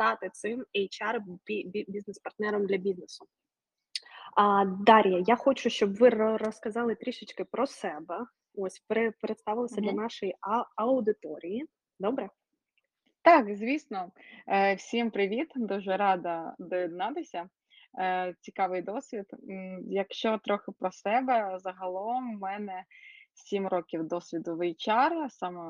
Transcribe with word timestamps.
стати 0.00 0.30
цим 0.32 0.64
HR 0.74 1.20
бізнес-партнером 1.88 2.66
для 2.66 2.76
бізнесу. 2.76 3.26
А, 4.36 4.64
Дар'я, 4.64 5.24
я 5.26 5.36
хочу, 5.36 5.70
щоб 5.70 5.94
ви 5.96 6.08
розказали 6.36 6.94
трішечки 6.94 7.44
про 7.44 7.66
себе. 7.66 8.26
Ось 8.54 8.82
представилися 9.20 9.80
для 9.80 9.92
нашої 9.92 10.34
аудиторії. 10.76 11.66
Добре? 11.98 12.28
Так, 13.22 13.56
звісно. 13.56 14.12
Е, 14.48 14.74
всім 14.74 15.10
привіт, 15.10 15.48
дуже 15.56 15.96
рада 15.96 16.54
доєднатися. 16.58 17.48
Е, 17.98 18.34
цікавий 18.40 18.82
досвід. 18.82 19.26
Якщо 19.86 20.38
трохи 20.44 20.72
про 20.78 20.92
себе, 20.92 21.58
загалом 21.58 22.36
в 22.36 22.40
мене 22.40 22.84
7 23.34 23.68
років 23.68 24.08
досвіду 24.08 24.56
в 24.56 24.60
HR, 24.60 25.30
саме 25.30 25.60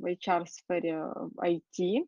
в 0.00 0.04
HR 0.04 0.46
сфері 0.46 0.96
IT. 1.36 2.02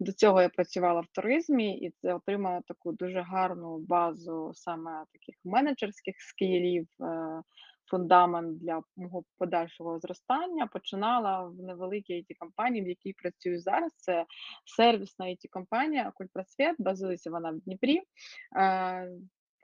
До 0.00 0.12
цього 0.12 0.42
я 0.42 0.48
працювала 0.48 1.00
в 1.00 1.06
туризмі 1.06 1.78
і 1.78 1.90
це 1.90 2.14
отримала 2.14 2.60
таку 2.60 2.92
дуже 2.92 3.20
гарну 3.20 3.78
базу 3.78 4.52
саме 4.54 5.04
таких 5.12 5.34
менеджерських 5.44 6.14
скілів, 6.20 6.86
е, 7.00 7.42
фундамент 7.90 8.58
для 8.58 8.82
мого 8.96 9.24
подальшого 9.38 9.98
зростання. 9.98 10.66
Починала 10.66 11.42
в 11.42 11.54
невеликій 11.54 12.14
it 12.14 12.36
компанії, 12.38 12.84
в 12.84 12.88
якій 12.88 13.12
працюю 13.12 13.60
зараз. 13.60 13.92
Це 13.96 14.26
сервісна 14.64 15.26
it 15.26 15.48
компанія 15.50 16.12
Культпросвіт, 16.14 16.74
базується 16.78 17.30
вона 17.30 17.50
в 17.50 17.58
Дніпрі. 17.58 18.02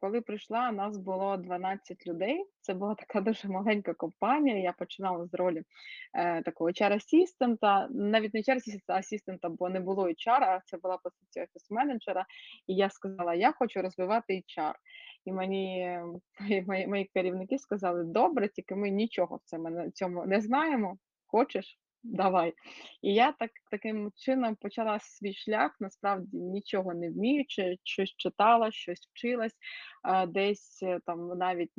Коли 0.02 0.20
прийшла, 0.20 0.72
нас 0.72 0.98
було 0.98 1.36
12 1.36 2.06
людей. 2.06 2.46
Це 2.60 2.74
була 2.74 2.94
така 2.94 3.20
дуже 3.30 3.48
маленька 3.48 3.94
компанія. 3.94 4.58
Я 4.58 4.72
починала 4.72 5.26
з 5.26 5.34
ролі 5.34 5.62
е, 6.14 6.42
такого 6.42 6.70
HR-асістента, 6.70 7.86
навіть 7.90 8.34
не 8.34 8.40
HR-асістента, 8.40 9.48
бо 9.48 9.68
не 9.68 9.80
було 9.80 10.08
HR, 10.08 10.42
а 10.42 10.60
це 10.66 10.76
була 10.76 10.96
позиція 10.96 11.44
офіс-менеджера. 11.44 12.24
І 12.66 12.74
я 12.74 12.90
сказала, 12.90 13.34
я 13.34 13.52
хочу 13.52 13.82
розвивати 13.82 14.34
HR. 14.34 14.74
І 15.24 15.32
мені 15.32 15.98
мої, 16.66 16.86
мої 16.86 17.10
керівники 17.14 17.58
сказали, 17.58 18.04
добре, 18.04 18.48
тільки 18.48 18.74
ми 18.74 18.90
нічого 18.90 19.40
в 19.44 19.90
цьому 19.92 20.26
не 20.26 20.40
знаємо. 20.40 20.98
Хочеш? 21.26 21.78
Давай. 22.02 22.54
І 23.02 23.14
я 23.14 23.32
так 23.32 23.50
таким 23.70 24.12
чином 24.16 24.56
почала 24.56 24.98
свій 25.00 25.34
шлях, 25.34 25.76
насправді 25.80 26.36
нічого 26.36 26.94
не 26.94 27.10
вміючи, 27.10 27.78
щось 27.84 28.14
читала, 28.16 28.70
щось 28.70 29.08
вчилась, 29.12 29.56
десь 30.28 30.82
е, 30.82 31.00
там 31.06 31.38
навіть 31.38 31.72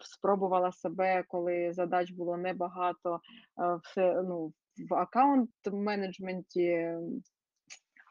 спробувала 0.00 0.72
себе, 0.72 1.24
коли 1.28 1.72
задач 1.72 2.10
було 2.10 2.36
небагато, 2.36 3.20
все 3.82 4.22
ну, 4.22 4.52
в 4.90 4.94
аккаунт 4.94 5.50
менеджменті 5.72 6.96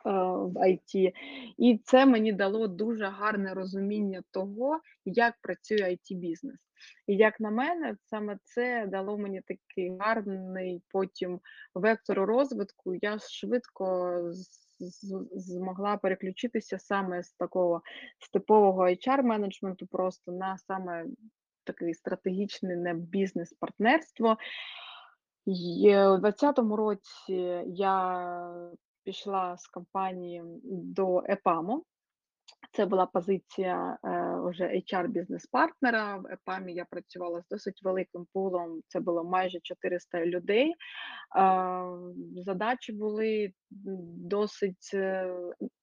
в 0.05 0.57
IT. 0.57 1.13
І 1.57 1.79
це 1.83 2.05
мені 2.05 2.33
дало 2.33 2.67
дуже 2.67 3.05
гарне 3.05 3.53
розуміння 3.53 4.23
того, 4.31 4.79
як 5.05 5.33
працює 5.41 5.77
it 5.77 6.15
бізнес 6.17 6.70
І 7.07 7.15
як 7.15 7.39
на 7.39 7.51
мене, 7.51 7.95
саме 8.05 8.37
це 8.43 8.87
дало 8.87 9.17
мені 9.17 9.41
такий 9.41 9.97
гарний 9.99 10.81
потім 10.89 11.39
вектор 11.75 12.19
розвитку. 12.19 12.95
Я 13.01 13.17
швидко 13.19 14.19
змогла 15.35 15.97
переключитися 15.97 16.79
саме 16.79 17.23
з 17.23 17.33
такого 17.33 17.81
з 18.19 18.29
типового 18.29 18.87
HR-менеджменту 18.87 19.87
просто 19.91 20.31
на 20.31 20.57
саме 20.57 21.05
такий 21.63 21.93
стратегічний 21.93 22.75
не 22.75 22.93
бізнес-партнерство. 22.93 24.37
У 25.45 25.51
2020 25.51 26.59
році 26.59 27.63
я 27.65 28.53
пішла 29.03 29.57
з 29.57 29.67
компанії 29.67 30.43
до 30.63 31.23
ЕПАМу. 31.25 31.85
Це 32.73 32.85
була 32.85 33.05
позиція 33.05 33.97
е, 34.05 34.35
вже 34.49 34.63
hr 34.63 35.07
бізнес 35.07 35.45
партнера. 35.45 36.17
В 36.17 36.27
ЕПАМі 36.27 36.73
я 36.73 36.85
працювала 36.85 37.41
з 37.41 37.47
досить 37.47 37.83
великим 37.83 38.27
пулом. 38.33 38.81
Це 38.87 38.99
було 38.99 39.23
майже 39.23 39.59
400 39.63 40.25
людей. 40.25 40.73
Задачі 42.35 42.93
були 42.93 43.53
досить 44.29 44.91
е, 44.93 45.33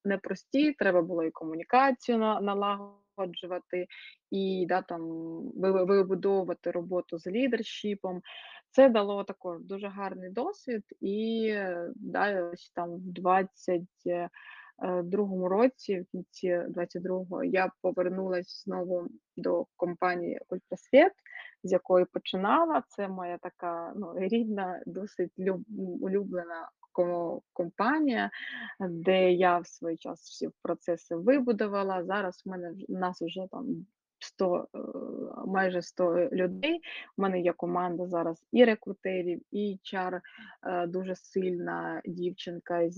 непрості. 0.05 0.73
Треба 0.73 1.03
було 1.03 1.25
і 1.25 1.31
комунікацію 1.31 2.19
налагоджувати, 2.19 3.87
і 4.31 4.67
да 4.69 4.83
там 4.83 5.03
вибудовувати 5.57 6.71
роботу 6.71 7.19
з 7.19 7.27
лідершіпом. 7.27 8.23
Це 8.71 8.89
дало 8.89 9.25
також 9.25 9.61
дуже 9.61 9.89
гарний 9.89 10.31
досвід, 10.31 10.85
і 11.01 11.49
е, 11.51 11.91
да, 11.97 12.51
ось 12.53 12.71
там 12.75 12.97
20 12.99 13.83
Е, 14.83 15.03
другому 15.03 15.49
році, 15.49 16.01
в 16.01 16.07
кінці 16.07 16.49
22-го, 16.57 17.45
я 17.45 17.71
повернулася 17.83 18.63
знову 18.65 19.09
до 19.37 19.67
компанії 19.77 20.41
Ультрасвіт, 20.49 21.13
з 21.65 21.73
якої 21.73 22.05
починала. 22.05 22.83
Це 22.89 23.09
моя 23.09 23.39
така 23.39 23.93
ну, 23.97 24.13
рідна, 24.17 24.83
досить 24.87 25.33
улюблена 26.01 26.69
компанія, 27.53 28.31
де 28.81 29.33
я 29.33 29.59
в 29.59 29.67
свій 29.67 29.97
час 29.97 30.21
всі 30.21 30.49
процеси 30.63 31.17
вибудувала. 31.17 32.05
Зараз 32.05 32.43
в 32.47 32.49
мене 32.49 32.73
в 32.89 32.93
нас 32.93 33.23
вже 33.23 33.47
там 33.51 33.87
100, 34.29 34.69
е, 34.75 34.79
майже 35.47 35.83
100 35.83 36.29
людей. 36.33 36.81
У 37.17 37.23
мене 37.23 37.41
є 37.41 37.53
команда 37.53 38.07
зараз 38.07 38.47
і 38.53 38.65
рекрутерів, 38.65 39.43
і 39.51 39.79
HR, 39.85 40.21
е, 40.67 40.87
дуже 40.87 41.15
сильна 41.15 42.03
дівчинка, 42.05 42.83
е, 42.83 42.91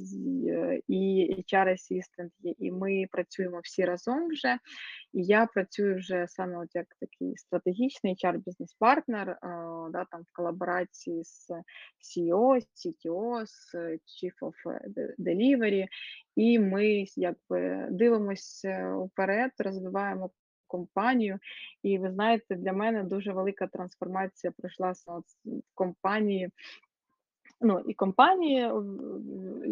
і 0.88 1.34
HR-асістент 1.38 2.30
є. 2.40 2.54
І 2.58 2.72
ми 2.72 3.06
працюємо 3.10 3.60
всі 3.64 3.84
разом 3.84 4.28
вже. 4.28 4.58
І 5.12 5.22
я 5.22 5.46
працюю 5.46 5.96
вже 5.96 6.26
саме 6.28 6.58
от 6.58 6.74
як 6.74 6.86
такий 7.00 7.36
стратегічний 7.36 8.14
HR-бізнес-партнер, 8.24 9.38
да, 9.90 10.04
там 10.10 10.22
в 10.22 10.36
колаборації 10.36 11.24
з 11.24 11.50
CEO, 12.00 12.60
CTO, 12.74 13.46
з 13.46 13.74
Chief 13.74 14.34
of 14.42 14.54
Delivery, 15.18 15.86
і 16.36 16.58
ми 16.58 17.04
якби 17.16 17.88
дивимося 17.90 18.96
вперед, 18.96 19.50
розвиваємо 19.58 20.30
компанію. 20.70 21.38
І 21.82 21.98
ви 21.98 22.10
знаєте, 22.10 22.56
для 22.56 22.72
мене 22.72 23.04
дуже 23.04 23.32
велика 23.32 23.66
трансформація 23.66 24.52
пройшла 24.56 24.92
в 24.92 25.22
компанії. 25.74 26.50
Ну, 27.60 27.80
і 27.80 27.94
компанії 27.94 28.70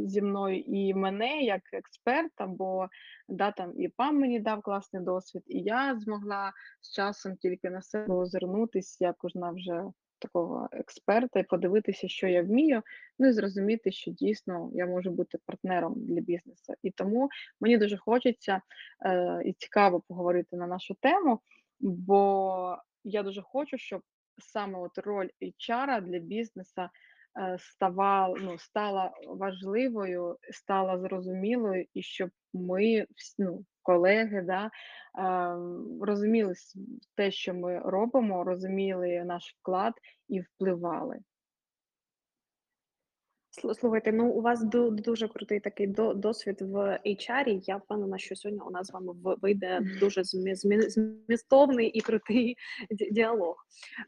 зі 0.07 0.23
мною, 0.23 0.61
і 0.61 0.95
мене 0.95 1.43
як 1.43 1.63
експерта, 1.73 2.47
бо 2.47 2.89
да, 3.29 3.53
там 3.53 3.73
і 3.81 3.89
пан 3.89 4.19
мені 4.19 4.41
дав 4.41 4.63
класний 4.63 5.03
досвід, 5.03 5.43
і 5.47 5.61
я 5.61 5.99
змогла 5.99 6.53
з 6.81 6.95
часом 6.95 7.37
тільки 7.37 7.71
на 7.71 7.83
себе 7.83 8.15
озирнутися, 8.15 9.05
як 9.05 9.17
кожна 9.19 9.51
вже 9.51 9.85
такого 10.19 10.69
експерта 10.73 11.41
і 11.41 11.43
подивитися, 11.43 12.09
що 12.09 12.29
я 12.29 12.43
вмію, 12.43 12.83
ну 13.19 13.29
і 13.29 13.33
зрозуміти, 13.33 13.93
що 13.93 14.11
дійсно 14.11 14.71
я 14.73 14.87
можу 14.87 15.11
бути 15.11 15.39
партнером 15.47 15.95
для 15.97 16.21
бізнесу. 16.21 16.75
І 16.83 16.91
тому 16.91 17.29
мені 17.61 17.79
дуже 17.79 17.97
хочеться 17.97 18.61
е, 19.07 19.43
і 19.45 19.53
цікаво 19.53 20.03
поговорити 20.09 20.57
на 20.57 20.67
нашу 20.67 20.95
тему, 20.95 21.41
бо 21.81 22.79
я 23.05 23.23
дуже 23.23 23.43
хочу, 23.43 23.79
щоб 23.79 24.03
саме 24.39 24.79
от 24.79 24.99
роль 24.99 25.29
HR 25.43 26.03
для 26.03 26.19
бізнесу 26.19 26.83
е, 26.83 27.57
ставала, 27.61 28.37
ну, 28.41 28.59
стала 28.59 29.13
важливою, 29.27 30.37
стала 30.51 30.99
зрозумілою, 30.99 31.87
і 31.95 32.03
щоб 32.03 32.31
ми 32.53 33.07
ну, 33.39 33.65
колеги, 33.89 34.43
да, 34.47 34.71
розуміли 36.01 36.55
те, 37.17 37.31
що 37.31 37.55
ми 37.55 37.79
робимо, 37.79 38.45
розуміли 38.45 39.25
наш 39.25 39.57
вклад 39.61 39.95
і 40.29 40.41
впливали. 40.41 41.19
Слухайте, 43.59 44.13
ну 44.13 44.29
у 44.29 44.41
вас 44.41 44.65
дуже 44.91 45.29
крутий 45.29 45.61
такий 45.61 45.87
досвід 46.15 46.57
в 46.61 47.01
HR. 47.07 47.61
Я 47.65 47.77
впевнена, 47.77 48.19
що 48.19 48.37
сьогодні 48.37 48.61
у 48.67 48.71
нас 48.71 48.87
з 48.87 48.93
вами 48.93 49.13
вийде 49.43 49.81
дуже 50.01 50.23
змістовний 50.25 51.87
і 51.87 52.01
крутий 52.01 52.57
діалог. 53.11 53.57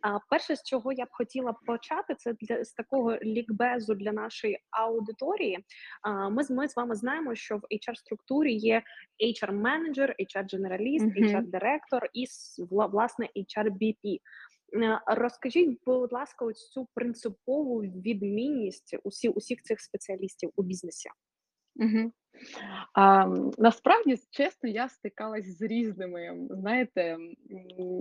А 0.02 0.18
перше, 0.30 0.56
з 0.56 0.62
чого 0.62 0.92
я 0.92 1.04
б 1.04 1.08
хотіла 1.10 1.54
почати, 1.66 2.14
це 2.14 2.34
для 2.40 2.64
з 2.64 2.72
такого 2.72 3.16
лікбезу 3.16 3.94
для 3.94 4.12
нашої 4.12 4.58
аудиторії. 4.70 5.58
А 6.02 6.28
ми 6.28 6.42
ми 6.50 6.68
з 6.68 6.76
вами 6.76 6.94
знаємо, 6.94 7.34
що 7.34 7.56
в 7.56 7.60
HR 7.60 7.94
структурі 7.94 8.54
є 8.54 8.82
HR 9.24 9.52
менеджер, 9.52 10.14
HR 10.20 10.44
дженераліст, 10.44 11.04
HR 11.04 11.46
директор 11.46 12.08
і 12.12 12.26
власне 12.70 13.28
HR 13.36 13.70
BP. 13.70 13.96
Е, 14.04 14.18
розкажіть, 15.06 15.80
будь 15.86 16.12
ласка, 16.12 16.44
ось 16.44 16.70
цю 16.70 16.88
принципову 16.94 17.78
відмінність 17.80 18.96
усі, 19.04 19.28
усіх 19.28 19.62
цих 19.62 19.80
спеціалістів 19.80 20.50
у 20.56 20.62
бізнесі. 20.62 21.10
Угу. 21.76 22.12
А, 22.94 23.26
насправді, 23.58 24.16
чесно, 24.30 24.68
я 24.68 24.88
стикалась 24.88 25.58
з 25.58 25.62
різними, 25.62 26.46
знаєте, 26.50 27.16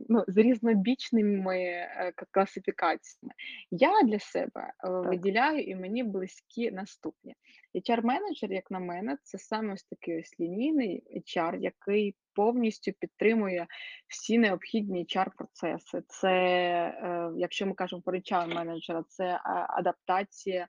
ну, 0.10 0.24
з 0.28 0.38
різнобічними 0.38 1.58
е, 1.58 2.12
к- 2.16 2.26
класифікаціями. 2.32 3.34
Я 3.72 4.04
для 4.04 4.20
себе 4.20 4.62
е, 4.62 4.72
Так. 4.88 5.06
виділяю 5.06 5.64
і 5.64 5.76
мені 5.76 6.04
близькі 6.04 6.72
наступні. 6.72 7.36
HR-менеджер, 7.76 8.52
як 8.52 8.72
на 8.72 8.80
мене, 8.80 9.18
це 9.24 9.38
саме 9.38 9.74
ось 9.74 9.84
такий 9.84 10.20
ось 10.20 10.40
лінійний 10.40 11.04
HR, 11.28 11.60
який 11.60 12.16
повністю 12.34 12.92
підтримує 13.00 13.68
всі 14.08 14.38
необхідні 14.38 15.06
HR-процеси. 15.06 16.02
Це, 16.08 16.30
е, 16.32 17.32
якщо 17.38 17.66
ми 17.66 17.74
кажемо 17.74 18.02
про 18.02 18.18
HR-менеджера, 18.18 19.04
це 19.08 19.26
а, 19.44 19.66
адаптація 19.80 20.68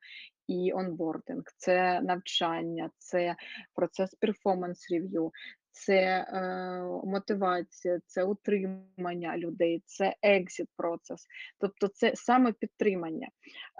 і 0.50 0.72
онбординг, 0.72 1.42
це 1.56 2.00
навчання, 2.00 2.90
це 2.98 3.36
процес 3.74 4.14
перформанс 4.14 4.90
рев'ю, 4.90 5.32
це 5.70 5.94
е, 5.94 6.82
мотивація, 7.04 8.00
це 8.06 8.24
утримання 8.24 9.36
людей, 9.36 9.82
це 9.86 10.14
екзит 10.22 10.68
процес. 10.76 11.26
Тобто, 11.58 11.88
це 11.88 12.12
саме 12.14 12.52
підтримання. 12.52 13.28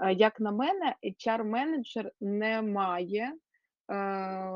Е, 0.02 0.12
як 0.12 0.40
на 0.40 0.52
мене, 0.52 0.94
HR-менеджер 1.02 2.10
не 2.20 2.62
має. 2.62 3.32
Е, 3.90 4.50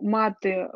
Мати 0.00 0.50
е, 0.50 0.68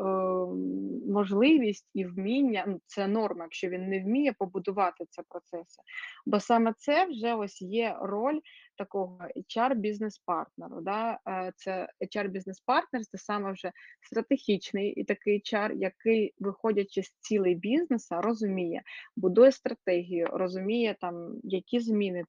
можливість 1.08 1.90
і 1.94 2.04
вміння, 2.04 2.64
ну 2.66 2.80
це 2.86 3.06
норма, 3.06 3.44
якщо 3.44 3.68
він 3.68 3.88
не 3.88 4.00
вміє 4.00 4.32
побудувати 4.32 5.04
ці 5.10 5.22
процеси. 5.28 5.82
Бо 6.26 6.40
саме 6.40 6.74
це 6.78 7.06
вже 7.06 7.34
ось 7.34 7.62
є 7.62 7.96
роль 8.00 8.40
такого 8.76 9.18
HR-бізнес-партнеру. 9.56 10.80
Да? 10.80 11.18
Е, 11.28 11.52
Це 11.56 11.88
HR-бізнес-партнер, 12.00 13.04
це 13.04 13.18
саме 13.18 13.52
вже 13.52 13.72
стратегічний 14.00 14.90
і 14.90 15.04
такий 15.04 15.42
HR, 15.52 15.72
який, 15.76 16.34
виходячи 16.38 17.02
з 17.02 17.12
цілей 17.20 17.54
бізнеса, 17.54 18.20
розуміє, 18.20 18.82
будує 19.16 19.52
стратегію, 19.52 20.26
розуміє 20.26 20.96
там, 21.00 21.40
які 21.44 21.80
зміни. 21.80 22.24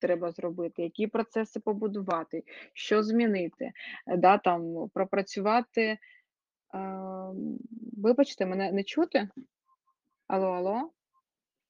Треба 0.00 0.30
зробити, 0.30 0.82
які 0.82 1.06
процеси 1.06 1.60
побудувати, 1.60 2.44
що 2.72 3.02
змінити, 3.02 3.72
е, 4.06 4.16
да, 4.16 4.38
там, 4.38 4.88
пропрацювати. 4.94 5.98
А, 6.72 7.32
вибачте, 7.96 8.46
мене 8.46 8.72
не 8.72 8.84
чути? 8.84 9.28
Алло, 10.26 10.46
алло? 10.46 10.90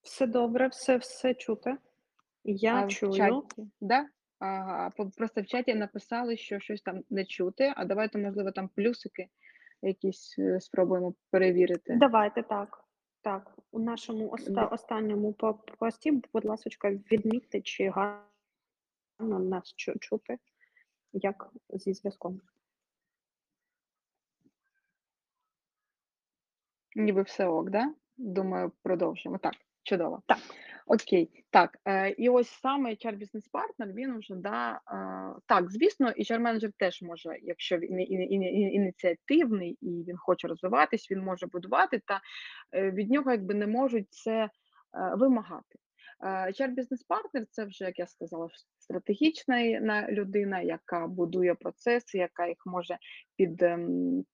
Все 0.02 0.26
добре, 0.26 0.68
все, 0.68 0.96
все 0.96 1.34
чути. 1.34 1.76
Я 2.44 2.74
А 2.74 2.86
в 2.86 2.88
чую. 2.88 3.12
чаті, 3.12 3.70
да? 3.80 4.06
Ага, 4.38 4.90
просто 5.16 5.42
в 5.42 5.46
чаті 5.46 5.74
написали, 5.74 6.36
що 6.36 6.60
щось 6.60 6.82
там 6.82 7.02
не 7.10 7.24
чути, 7.24 7.72
а 7.76 7.84
давайте, 7.84 8.18
можливо, 8.18 8.50
там 8.50 8.68
плюсики 8.68 9.28
якісь 9.82 10.36
е, 10.38 10.60
спробуємо 10.60 11.14
перевірити. 11.30 11.96
Давайте 12.00 12.42
так. 12.42 12.79
Так, 13.22 13.58
у 13.70 13.78
нашому 13.78 14.30
оста 14.30 14.66
останньому 14.66 15.32
пості, 15.78 16.22
будь 16.32 16.44
ласка, 16.44 16.90
відмітьте, 16.90 17.60
чи 17.60 17.88
гарно 17.88 19.38
нас 19.38 19.74
чути, 19.76 20.38
як 21.12 21.50
зі 21.68 21.94
зв'язком. 21.94 22.40
Ніби 26.96 27.22
все 27.22 27.46
ок, 27.46 27.70
да? 27.70 27.94
Думаю, 28.16 28.72
продовжимо. 28.82 29.38
Так, 29.38 29.54
чудово. 29.82 30.22
Так. 30.26 30.38
Окей, 30.92 31.30
так, 31.50 31.78
е, 31.88 32.10
і 32.10 32.28
ось 32.28 32.48
саме 32.48 32.90
HR-бізнес-партнер, 32.90 33.88
він 33.92 34.18
вже 34.18 34.34
да, 34.34 34.72
е, 34.72 35.40
так, 35.46 35.70
звісно, 35.70 36.08
HR-менеджер 36.08 36.70
теж 36.78 37.02
може, 37.02 37.38
якщо 37.42 37.78
він 37.78 38.00
і- 38.00 38.04
і- 38.04 38.34
і- 38.34 38.74
ініціативний 38.74 39.78
і 39.80 40.04
він 40.08 40.16
хоче 40.16 40.48
розвиватись, 40.48 41.10
він 41.10 41.20
може 41.20 41.46
будувати, 41.46 42.02
та 42.06 42.20
е, 42.72 42.90
від 42.90 43.10
нього 43.10 43.30
якби 43.30 43.54
не 43.54 43.66
можуть 43.66 44.06
це 44.10 44.32
е, 44.32 44.48
вимагати. 45.14 45.78
Е, 46.24 46.50
HR-бізнес-партнер 46.52 47.46
це 47.50 47.64
вже, 47.64 47.84
як 47.84 47.98
я 47.98 48.06
сказала, 48.06 48.48
стратегічна 48.78 50.08
людина, 50.08 50.60
яка 50.60 51.06
будує 51.06 51.54
процеси, 51.54 52.18
яка 52.18 52.46
їх 52.46 52.58
може 52.66 52.98
під. 53.36 53.62
ем, 53.62 54.24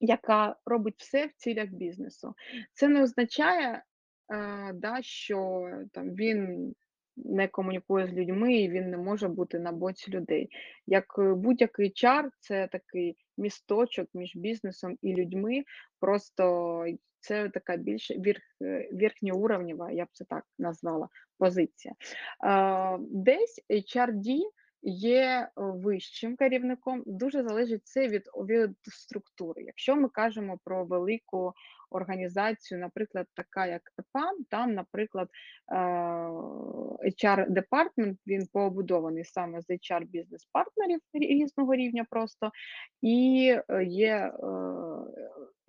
Яка 0.00 0.56
робить 0.66 0.94
все 0.98 1.26
в 1.26 1.32
цілях 1.32 1.68
бізнесу. 1.68 2.34
Це 2.72 2.88
не 2.88 3.02
означає, 3.02 3.82
е, 4.32 4.72
да, 4.72 5.02
що 5.02 5.68
там 5.92 6.10
він 6.10 6.74
не 7.16 7.48
комунікує 7.48 8.06
з 8.06 8.12
людьми 8.12 8.54
і 8.54 8.70
він 8.70 8.90
не 8.90 8.96
може 8.96 9.28
бути 9.28 9.58
на 9.58 9.72
боці 9.72 10.10
людей. 10.10 10.48
Як 10.86 11.04
е, 11.18 11.34
будь-який 11.34 11.90
чар, 11.90 12.30
це 12.40 12.68
такий 12.72 13.16
місточок 13.38 14.08
між 14.14 14.36
бізнесом 14.36 14.98
і 15.02 15.14
людьми. 15.14 15.64
Просто 16.00 16.84
це 17.20 17.48
така 17.48 17.76
більш 17.76 18.10
вірх, 18.10 18.42
е, 18.62 18.88
верхньоуровнєва, 18.92 19.90
я 19.90 20.04
б 20.04 20.08
це 20.12 20.24
так 20.24 20.44
назвала, 20.58 21.08
позиція. 21.38 21.94
Е, 22.44 22.98
Десь 23.00 23.60
HRD 23.70 24.40
є 24.86 25.48
вищим 25.56 26.36
керівником. 26.36 27.02
Дуже 27.06 27.42
залежить 27.42 27.86
це 27.86 28.08
від, 28.08 28.22
від 28.36 28.76
структури. 28.82 29.62
Якщо 29.62 29.96
ми 29.96 30.08
кажемо 30.08 30.58
про 30.64 30.84
велику 30.84 31.52
організацію, 31.90 32.80
наприклад, 32.80 33.26
така 33.34 33.66
як 33.66 33.82
EPAM, 33.98 34.44
там, 34.50 34.74
наприклад, 34.74 35.28
е, 35.72 35.76
HR 37.04 37.50
department 37.50 38.18
він 38.26 38.46
побудований 38.52 39.24
саме 39.24 39.62
з 39.62 39.70
HR 39.70 40.04
бізнес-партнерів 40.06 41.00
різного 41.12 41.74
рівня 41.74 42.06
просто, 42.10 42.50
і 43.02 43.56
е, 43.68 43.84
є 43.84 44.16
е, 44.16 44.32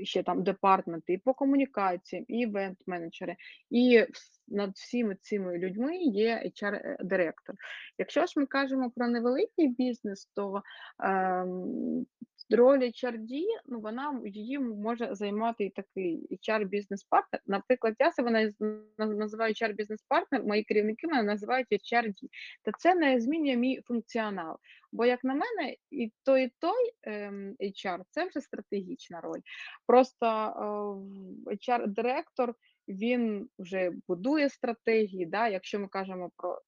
ще 0.04 0.24
там 0.24 0.44
департменти 0.44 1.14
і 1.14 1.18
по 1.18 1.34
комунікаціям, 1.34 2.26
і 2.28 2.40
івент-менеджери, 2.40 3.36
і 3.70 4.06
над 4.48 4.72
всіми 4.72 5.16
цими 5.22 5.58
людьми 5.58 5.98
є 5.98 6.44
HR-директор. 6.46 7.56
Якщо 7.98 8.26
ж 8.26 8.34
ми 8.40 8.46
кажемо 8.46 8.92
про 8.96 9.08
невеликий 9.08 9.68
бізнес, 9.68 10.32
то 10.36 10.62
ем, 11.04 12.06
роль 12.50 12.80
HRD, 12.80 13.44
ну 13.66 13.80
вона 13.80 14.22
її 14.26 14.60
може 14.60 15.16
займати 15.16 15.66
і 15.66 15.70
такий 15.70 16.05
HR 16.14 16.66
бізнес-партнер. 16.66 17.42
Наприклад, 17.46 17.96
я 18.00 18.12
себе 18.12 18.32
наз- 18.32 18.84
наз- 18.98 19.18
називаю 19.18 19.54
HR 19.54 19.74
бізнес-партнер, 19.74 20.44
мої 20.44 20.64
керівники 20.64 21.08
мене 21.08 21.24
називають 21.24 21.68
HRD. 21.72 22.30
Та 22.64 22.72
це 22.80 22.96
не 22.96 23.20
змінює 23.20 23.56
мій 23.56 23.82
функціонал. 23.82 24.58
Бо, 24.92 25.06
як 25.06 25.24
на 25.24 25.34
мене, 25.34 25.76
і 25.92 26.12
той, 26.24 26.46
і 26.46 26.52
той 26.60 26.92
ем, 27.04 27.56
HR 27.60 28.00
це 28.10 28.26
вже 28.26 28.42
стратегічна 28.42 29.22
роль. 29.22 29.42
Просто 29.88 30.26
е, 30.26 31.56
HR-директор 31.56 32.54
він 32.88 33.50
вже 33.60 33.92
будує 34.08 34.50
стратегії. 34.50 35.26
Да? 35.26 35.48
Якщо 35.48 35.80
ми 35.80 35.88
кажемо 35.88 36.32
про 36.38 36.54
е, 36.54 36.60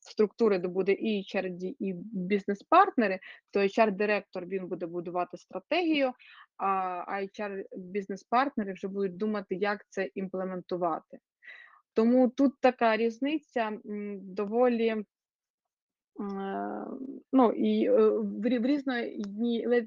структури, 0.00 0.58
де 0.58 0.68
буде 0.68 0.92
і 0.92 1.22
HRD, 1.22 1.74
і 1.78 1.92
бізнес-партнери, 2.12 3.18
то 3.50 3.60
HR-директор 3.60 4.46
він 4.46 4.66
буде 4.66 4.86
будувати 4.86 5.36
стратегію, 5.36 6.12
а 6.66 7.20
HR 7.22 7.64
бізнес-партнери 7.76 8.72
вже 8.72 8.88
будуть 8.88 9.16
думати, 9.16 9.54
як 9.54 9.84
це 9.88 10.10
імплементувати. 10.14 11.18
Тому 11.94 12.28
тут 12.28 12.52
така 12.60 12.96
різниця 12.96 13.72
доволі. 14.22 14.86
е, 14.86 15.04
Ну 17.32 17.52
і 17.52 17.84
е, 17.86 17.92
в 18.08 18.46
рі- 18.46 18.60
в 18.62 18.66
різної 18.66 19.26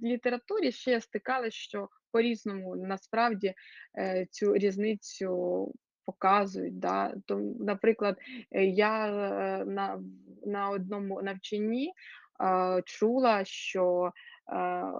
літературі 0.03 0.71
ще 0.71 1.01
стикалися, 1.01 1.57
що 1.57 1.89
по-різному 2.11 2.75
насправді 2.75 3.53
е, 3.97 4.27
цю 4.31 4.55
різницю 4.55 5.71
показують. 6.05 6.79
Да? 6.79 7.13
То, 7.25 7.37
наприклад, 7.59 8.17
я 8.51 9.07
на, 9.65 10.03
на 10.45 10.69
одному 10.69 11.21
навчанні 11.21 11.93
чула, 12.85 13.45
що 13.45 14.11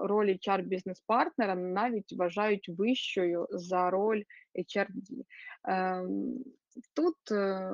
роль 0.03 0.29
HR 0.29 0.61
бізнес-партнера 0.61 1.55
навіть 1.55 2.13
вважають 2.13 2.69
вищою 2.69 3.47
за 3.51 3.89
роль 3.89 4.23
HRD. 4.55 5.25
Ем, 5.63 6.43
Тут 6.93 7.31
е, 7.31 7.71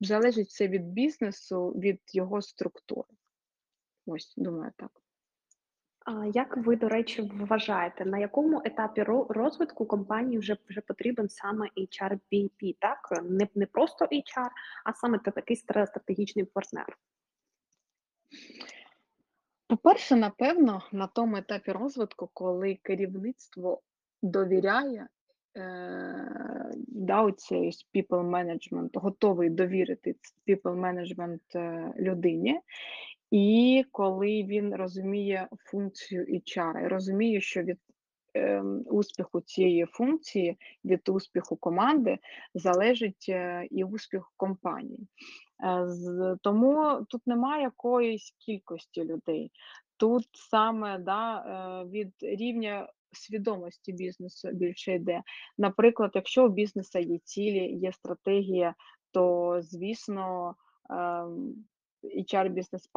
залежить 0.00 0.48
все 0.48 0.68
від 0.68 0.84
бізнесу, 0.84 1.68
від 1.68 2.00
його 2.12 2.42
структури. 2.42 3.08
Ось, 4.06 4.34
думаю, 4.36 4.72
так. 4.76 4.90
Як 6.34 6.56
ви, 6.56 6.76
до 6.76 6.88
речі, 6.88 7.22
вважаєте, 7.22 8.04
на 8.04 8.18
якому 8.18 8.62
етапі 8.64 9.02
розвитку 9.28 9.86
компанії 9.86 10.38
вже 10.38 10.56
вже 10.68 10.80
потрібен 10.80 11.28
саме 11.28 11.68
HR 11.76 12.18
BP, 12.32 12.76
так? 12.78 13.22
Не, 13.22 13.48
не 13.54 13.66
просто 13.66 14.04
HR, 14.04 14.50
а 14.84 14.92
саме 14.92 15.18
такий 15.18 15.56
стратегічний 15.56 16.44
партнер. 16.44 16.98
По-перше, 19.68 20.16
напевно, 20.16 20.82
на 20.92 21.06
тому 21.06 21.36
етапі 21.36 21.72
розвитку, 21.72 22.30
коли 22.32 22.78
керівництво 22.82 23.80
довіряє, 24.22 25.08
е, 25.56 26.70
да, 26.88 27.22
оцей 27.22 27.70
people 27.94 28.30
management, 28.30 28.88
готовий 28.94 29.50
довірити 29.50 30.12
ц- 30.20 30.34
people 30.52 30.80
management 30.80 31.40
е, 31.54 31.92
людині, 31.98 32.60
і 33.30 33.84
коли 33.92 34.26
він 34.26 34.74
розуміє 34.74 35.48
функцію 35.70 36.24
HR, 36.24 36.84
і 36.84 36.88
розуміє, 36.88 37.40
що 37.40 37.62
від 37.62 37.78
ем, 38.34 38.82
успіху 38.86 39.40
цієї 39.40 39.86
функції, 39.86 40.56
від 40.84 41.08
успіху 41.08 41.56
команди 41.56 42.18
залежить 42.54 43.26
е, 43.28 43.66
і 43.70 43.84
успіх 43.84 44.32
компанії. 44.36 45.08
Е, 45.62 46.36
Тому 46.42 47.06
тут 47.08 47.26
немає 47.26 47.62
якоїсь 47.62 48.34
кількості 48.38 49.04
людей. 49.04 49.52
Тут 49.96 50.28
саме 50.32 50.98
да, 50.98 51.38
е, 51.38 51.84
від 51.88 52.12
рівня 52.20 52.88
свідомості 53.12 53.92
бізнесу 53.92 54.48
більше 54.52 54.94
йде. 54.94 55.22
Наприклад, 55.58 56.10
якщо 56.14 56.46
у 56.46 56.48
бізнесу 56.48 56.98
є 56.98 57.18
цілі, 57.18 57.72
є 57.72 57.92
стратегія, 57.92 58.74
то 59.10 59.56
звісно 59.62 60.54
ем, 60.90 61.54
HR 62.02 62.48
бізнес 62.48 62.90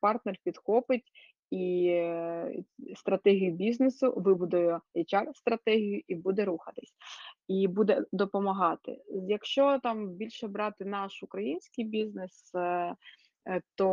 партнер 0.00 0.36
підхопить 0.44 1.12
і 1.50 1.86
е, 1.88 2.54
стратегію 2.96 3.52
бізнесу, 3.52 4.14
вибудує 4.16 4.80
HR 4.94 5.34
стратегію 5.34 6.02
і 6.08 6.14
буде 6.14 6.44
рухатись, 6.44 6.94
і 7.48 7.68
буде 7.68 8.04
допомагати. 8.12 8.98
Якщо 9.28 9.80
там 9.82 10.08
більше 10.08 10.48
брати 10.48 10.84
наш 10.84 11.22
український 11.22 11.84
бізнес, 11.84 12.54
е, 12.54 12.94
е, 13.48 13.60
то 13.74 13.88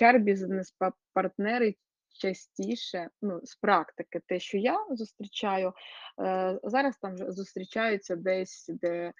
HR 0.00 0.18
бізнес 0.18 0.76
партнери 1.12 1.74
частіше, 2.20 3.08
ну, 3.22 3.40
з 3.44 3.56
практики, 3.56 4.20
те, 4.26 4.40
що 4.40 4.58
я 4.58 4.86
зустрічаю, 4.90 5.72
е, 6.22 6.60
зараз 6.62 6.96
там 6.96 7.16
зустрічаються 7.16 8.16
десь 8.16 8.66
де. 8.68 9.12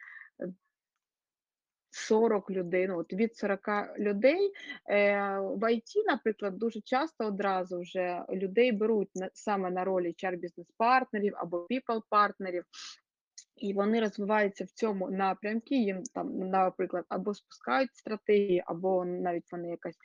40 1.90 2.50
людей, 2.50 2.88
ну 2.88 2.98
от 2.98 3.12
від 3.12 3.36
40 3.36 3.60
людей 3.98 4.52
е, 4.90 5.38
в 5.40 5.72
ІТ, 5.72 6.06
наприклад, 6.06 6.58
дуже 6.58 6.80
часто 6.80 7.26
одразу 7.26 7.80
вже 7.80 8.24
людей 8.32 8.72
беруть 8.72 9.10
на, 9.14 9.30
саме 9.32 9.70
на 9.70 9.84
ролі 9.84 10.14
HR 10.22 10.36
бізнес-партнерів 10.36 11.32
або 11.36 11.66
people-партнерів, 11.70 12.64
і 13.56 13.72
вони 13.72 14.00
розвиваються 14.00 14.64
в 14.64 14.70
цьому 14.70 15.10
напрямку. 15.10 15.74
Їм 15.74 16.02
там, 16.14 16.38
наприклад, 16.38 17.04
або 17.08 17.34
спускають 17.34 17.96
стратегії, 17.96 18.62
або 18.66 19.04
навіть 19.04 19.52
вони 19.52 19.68
якось 19.68 19.96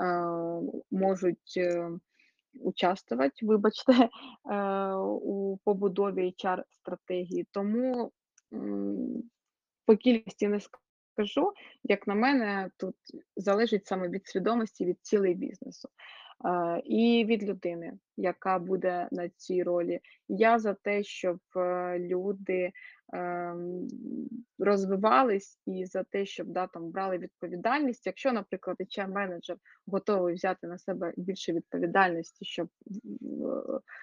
е, 0.00 0.04
можуть. 0.90 1.54
Е, 1.56 1.90
Участвувати, 2.60 3.46
вибачте, 3.46 3.92
е, 3.92 4.08
у 5.22 5.58
побудові 5.64 6.34
HR 6.44 6.62
стратегії, 6.70 7.46
тому 7.50 8.12
по 9.86 9.96
кількості 9.96 10.48
не 10.48 10.60
скажу, 11.12 11.52
як 11.84 12.06
на 12.06 12.14
мене, 12.14 12.70
тут 12.76 12.94
залежить 13.36 13.86
саме 13.86 14.08
від 14.08 14.26
свідомості, 14.26 14.84
від 14.84 14.98
цілей 15.02 15.34
бізнесу 15.34 15.88
е, 16.44 16.82
і 16.84 17.24
від 17.24 17.44
людини, 17.44 17.92
яка 18.16 18.58
буде 18.58 19.08
на 19.12 19.28
цій 19.28 19.62
ролі. 19.62 20.00
Я 20.28 20.58
за 20.58 20.74
те, 20.74 21.02
щоб 21.02 21.38
е, 21.56 21.98
люди 21.98 22.72
розвивались 24.58 25.58
і 25.66 25.86
за 25.86 26.02
те, 26.02 26.26
щоб 26.26 26.46
да, 26.46 26.66
там 26.66 26.90
брали 26.90 27.18
відповідальність. 27.18 28.06
Якщо, 28.06 28.32
наприклад, 28.32 28.76
hr 28.80 29.08
менеджер 29.08 29.56
готовий 29.86 30.34
взяти 30.34 30.66
на 30.66 30.78
себе 30.78 31.12
більше 31.16 31.52
відповідальності, 31.52 32.44
щоб 32.44 32.68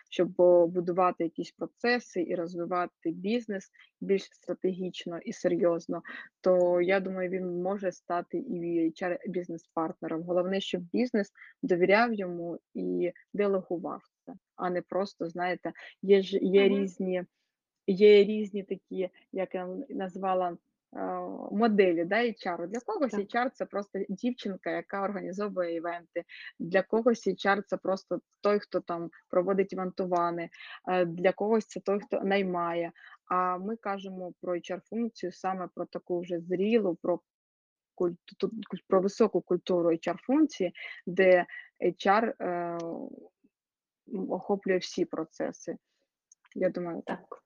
щоб 0.10 0.30
будувати 0.72 1.24
якісь 1.24 1.52
процеси 1.52 2.22
і 2.22 2.36
розвивати 2.36 3.12
бізнес 3.12 3.72
більш 4.02 4.24
стратегічно 4.24 5.20
і 5.20 5.34
серйозно, 5.34 6.02
то 6.42 6.82
я 6.82 7.00
думаю, 7.00 7.30
він 7.30 7.62
може 7.62 7.92
стати 7.92 8.38
і 8.38 8.94
hr 9.02 9.18
бізнес-партнером. 9.28 10.24
Головне, 10.24 10.62
щоб 10.62 10.82
бізнес 10.82 11.32
довіряв 11.64 12.14
йому 12.14 12.60
і 12.74 13.12
делегував 13.34 14.02
це, 14.26 14.34
а 14.56 14.70
не 14.70 14.82
просто 14.82 15.30
знаєте, 15.30 15.72
є 16.02 16.22
ж 16.22 16.38
є 16.38 16.68
різні. 16.68 17.24
Є 17.92 18.24
різні 18.24 18.64
такі, 18.64 19.10
як 19.32 19.56
я 19.56 19.68
назвала, 19.90 20.58
моделі 21.52 22.06
да, 22.06 22.16
HR. 22.16 22.68
Для 22.68 22.80
когось 22.80 23.12
Так. 23.12 23.22
HR– 23.22 23.50
це 23.54 23.66
просто 23.66 24.00
дівчинка, 24.10 24.72
яка 24.72 25.04
організовує 25.04 25.76
івенти. 25.76 26.24
Для 26.60 26.82
когось 26.82 27.28
HR– 27.28 27.64
це 27.68 27.78
просто 27.78 28.20
той, 28.42 28.60
хто 28.60 28.80
там 28.80 29.10
проводить 29.30 29.74
івентувани. 29.74 30.50
Е, 30.88 31.06
Для 31.06 31.32
когось 31.32 31.68
це 31.68 31.80
той, 31.80 32.00
хто 32.00 32.22
наймає. 32.22 32.92
А 33.26 33.58
ми 33.58 33.76
кажемо 33.76 34.34
про 34.42 34.56
HR-функцію 34.56 35.32
саме 35.32 35.68
про 35.76 35.86
таку 35.86 36.20
вже 36.20 36.40
зрілу, 36.40 36.98
про 37.02 37.20
культу- 37.96 38.52
про 38.88 39.02
високу 39.02 39.42
культуру 39.42 39.90
HR-функції, 39.90 40.72
де 41.08 41.46
HR 41.82 42.34
е, 42.42 42.78
охоплює 44.30 44.78
всі 44.78 45.06
процеси. 45.06 45.78
Я 46.56 46.70
думаю, 46.70 47.04
так. 47.06 47.44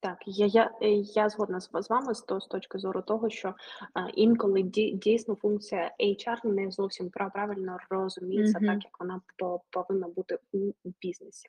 Так. 0.00 0.18
Я 0.26 0.46
я, 0.46 0.70
е, 0.82 0.88
я 0.90 1.28
згодна 1.28 1.60
з 1.60 1.90
вами 1.90 2.14
з 2.14 2.24
з 2.40 2.46
точки 2.46 2.78
зору 2.78 3.02
того, 3.02 3.30
що, 3.30 3.54
а, 3.94 4.08
інколи 4.08 4.62
ді 4.62 4.92
дійсно 4.92 5.34
функція 5.34 5.94
HR 6.00 6.46
не 6.46 6.70
зовсім 6.70 7.10
правильно 7.10 7.78
розуміється 7.90 8.58
Мгм. 8.58 8.66
так, 8.66 8.84
як 8.84 9.00
вона 9.00 9.20
по 9.36 9.60
повинна 9.70 10.08
бути 10.08 10.38
у 10.52 10.72
бізнесі. 11.00 11.48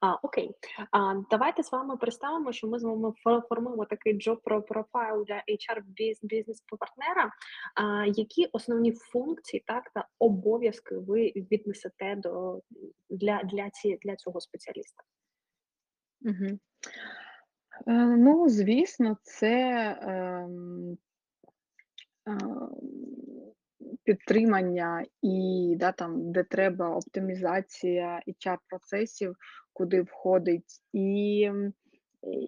А, 0.00 0.14
окей, 0.14 0.50
а, 0.90 1.14
давайте 1.30 1.62
з 1.62 1.72
вами 1.72 1.96
представимо, 1.96 2.52
що 2.52 2.66
ми 2.66 2.78
з 2.78 2.82
вами 2.82 3.12
формуємо 3.48 3.84
такий 3.84 4.18
про 4.44 4.62
профайл 4.62 5.24
для 5.24 5.42
HR 5.48 5.82
бізнес-партнера. 6.22 7.30
А, 7.74 8.06
які 8.06 8.46
основні 8.52 8.92
функції, 8.92 9.64
так, 9.66 9.90
та 9.94 10.08
обов'язки 10.18 10.96
ви 10.96 11.32
віднесете 11.36 12.16
до 12.16 12.60
для 13.10 13.42
для 13.44 13.70
ці 13.70 13.98
для 14.02 14.16
цього 14.16 14.40
спеціаліста? 14.40 15.02
Мгм. 16.20 16.46
Е, 16.46 17.23
ну, 17.86 18.48
звісно, 18.48 19.16
це, 19.22 19.98
ем, 20.02 20.98
підтримання 24.04 25.04
і, 25.22 25.76
да, 25.78 25.92
там, 25.92 26.32
де 26.32 26.44
треба 26.44 26.96
оптимізація 26.96 28.22
HR-процесів, 28.26 29.34
куди 29.72 30.02
входить 30.02 30.82
і, 30.92 31.50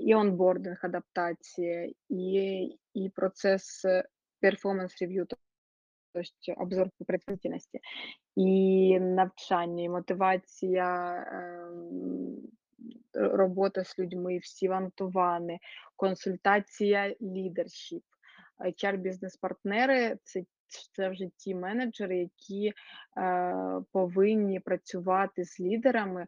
і 0.01 0.15
онбординг, 0.15 0.79
адаптація, 0.83 1.93
і, 2.09 2.79
і 2.95 3.11
процес 3.15 3.85
performance 4.43 5.03
review, 5.03 5.27
тобто 5.29 6.63
обзор 6.63 6.91
предварительності, 7.07 7.81
і 8.37 9.01
навчання, 9.01 9.85
і 9.85 9.89
мотивація, 9.89 11.15
ем, 11.33 12.37
робота 13.15 13.85
з 13.85 13.99
людьми, 13.99 14.39
всі 14.39 14.69
вантувани, 14.69 15.59
консультація, 15.97 17.15
лідершіп. 17.23 18.03
HR 18.61 18.97
бізнес-партнери 18.97 20.19
це 20.25 20.45
це 20.93 21.09
вже 21.09 21.29
ті 21.37 21.55
менеджери, 21.55 22.19
які 22.19 22.73
е, 23.19 23.55
повинні 23.93 24.61
працювати 24.61 25.45
з 25.45 25.61
лідерами, 25.61 26.27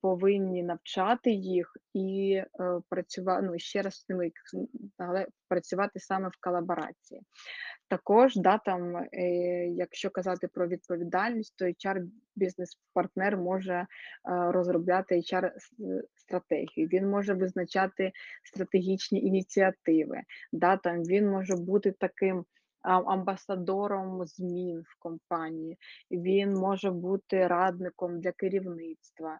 повинні 0.00 0.62
навчати 0.62 1.30
їх 1.30 1.76
і 1.94 2.32
е, 2.34 2.46
працювати 2.88 3.46
ну, 3.46 3.58
ще 3.58 3.82
раз 3.82 3.94
з 3.94 4.08
ними, 4.08 4.30
але 4.98 5.26
працювати 5.48 6.00
саме 6.00 6.28
в 6.28 6.40
колаборації. 6.40 7.20
Також, 7.88 8.36
да, 8.36 8.58
там, 8.58 8.96
е, 8.96 9.08
якщо 9.66 10.10
казати 10.10 10.48
про 10.48 10.68
відповідальність, 10.68 11.56
то 11.56 11.64
HR 11.64 12.06
бізнес-партнер 12.36 13.36
може 13.36 13.74
е, 13.74 13.86
розробляти 14.28 15.14
HR 15.14 15.50
стратегію, 16.14 16.88
він 16.88 17.08
може 17.10 17.34
визначати 17.34 18.12
стратегічні 18.44 19.20
ініціативи, 19.20 20.20
да, 20.52 20.76
там, 20.76 21.02
він 21.02 21.30
може 21.30 21.56
бути 21.56 21.92
таким 21.92 22.44
амбасадором 22.82 24.26
змін 24.26 24.84
в 24.88 24.98
компанії, 24.98 25.78
він 26.10 26.54
може 26.54 26.90
бути 26.90 27.46
радником 27.46 28.20
для 28.20 28.32
керівництва, 28.32 29.38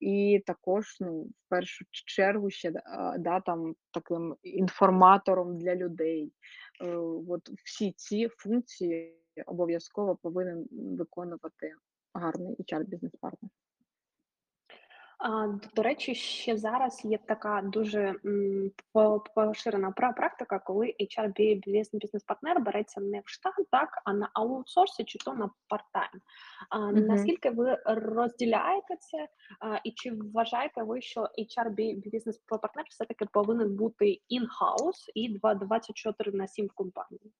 і 0.00 0.42
також, 0.46 0.96
ну, 1.00 1.22
в 1.22 1.48
першу 1.48 1.84
чергу, 1.90 2.50
ще 2.50 2.70
да, 3.18 3.40
там, 3.40 3.74
таким 3.90 4.36
інформатором 4.42 5.58
для 5.58 5.74
людей. 5.74 6.32
Е, 6.80 6.96
От 7.28 7.50
всі 7.64 7.92
ці 7.92 8.28
функції 8.28 9.18
обов'язково 9.46 10.16
повинен 10.16 10.68
виконувати 10.72 11.74
гарний 12.14 12.56
HR 12.56 12.84
бізнес-партнер. 12.84 13.50
А, 13.50 13.54
д 13.54 13.71
до 15.74 15.82
речі, 15.82 16.14
ще 16.14 16.56
зараз 16.56 17.04
є 17.04 17.18
така 17.18 17.62
дуже, 17.64 18.14
поширена 19.34 19.90
практика, 19.90 20.58
коли 20.58 20.94
HR 21.00 21.32
бі 21.32 21.62
бізнес-партнер 21.92 22.60
береться 22.60 23.00
не 23.00 23.20
в 23.20 23.28
штат, 23.28 23.54
так, 23.70 24.02
а 24.04 24.12
на 24.12 24.30
аутсорсі 24.34 25.04
чи 25.04 25.18
то 25.18 25.34
на. 25.34 25.50
А, 26.70 26.78
Мгм. 26.78 27.06
наскільки 27.06 27.50
ви 27.50 27.78
розділяєте 27.86 28.96
це, 29.00 29.28
і 29.84 29.92
чи 29.92 30.12
вважаєте 30.34 30.82
ви, 30.82 31.00
що 31.00 31.20
HR 31.20 31.70
бізнес-партнер 31.96 32.84
все-таки 32.88 33.24
повинен 33.32 33.76
бути 33.76 34.04
in-house 34.04 35.10
і 35.14 35.38
два 35.38 35.54
24/7 35.54 36.66
в 36.66 36.72
компанії? 36.72 37.32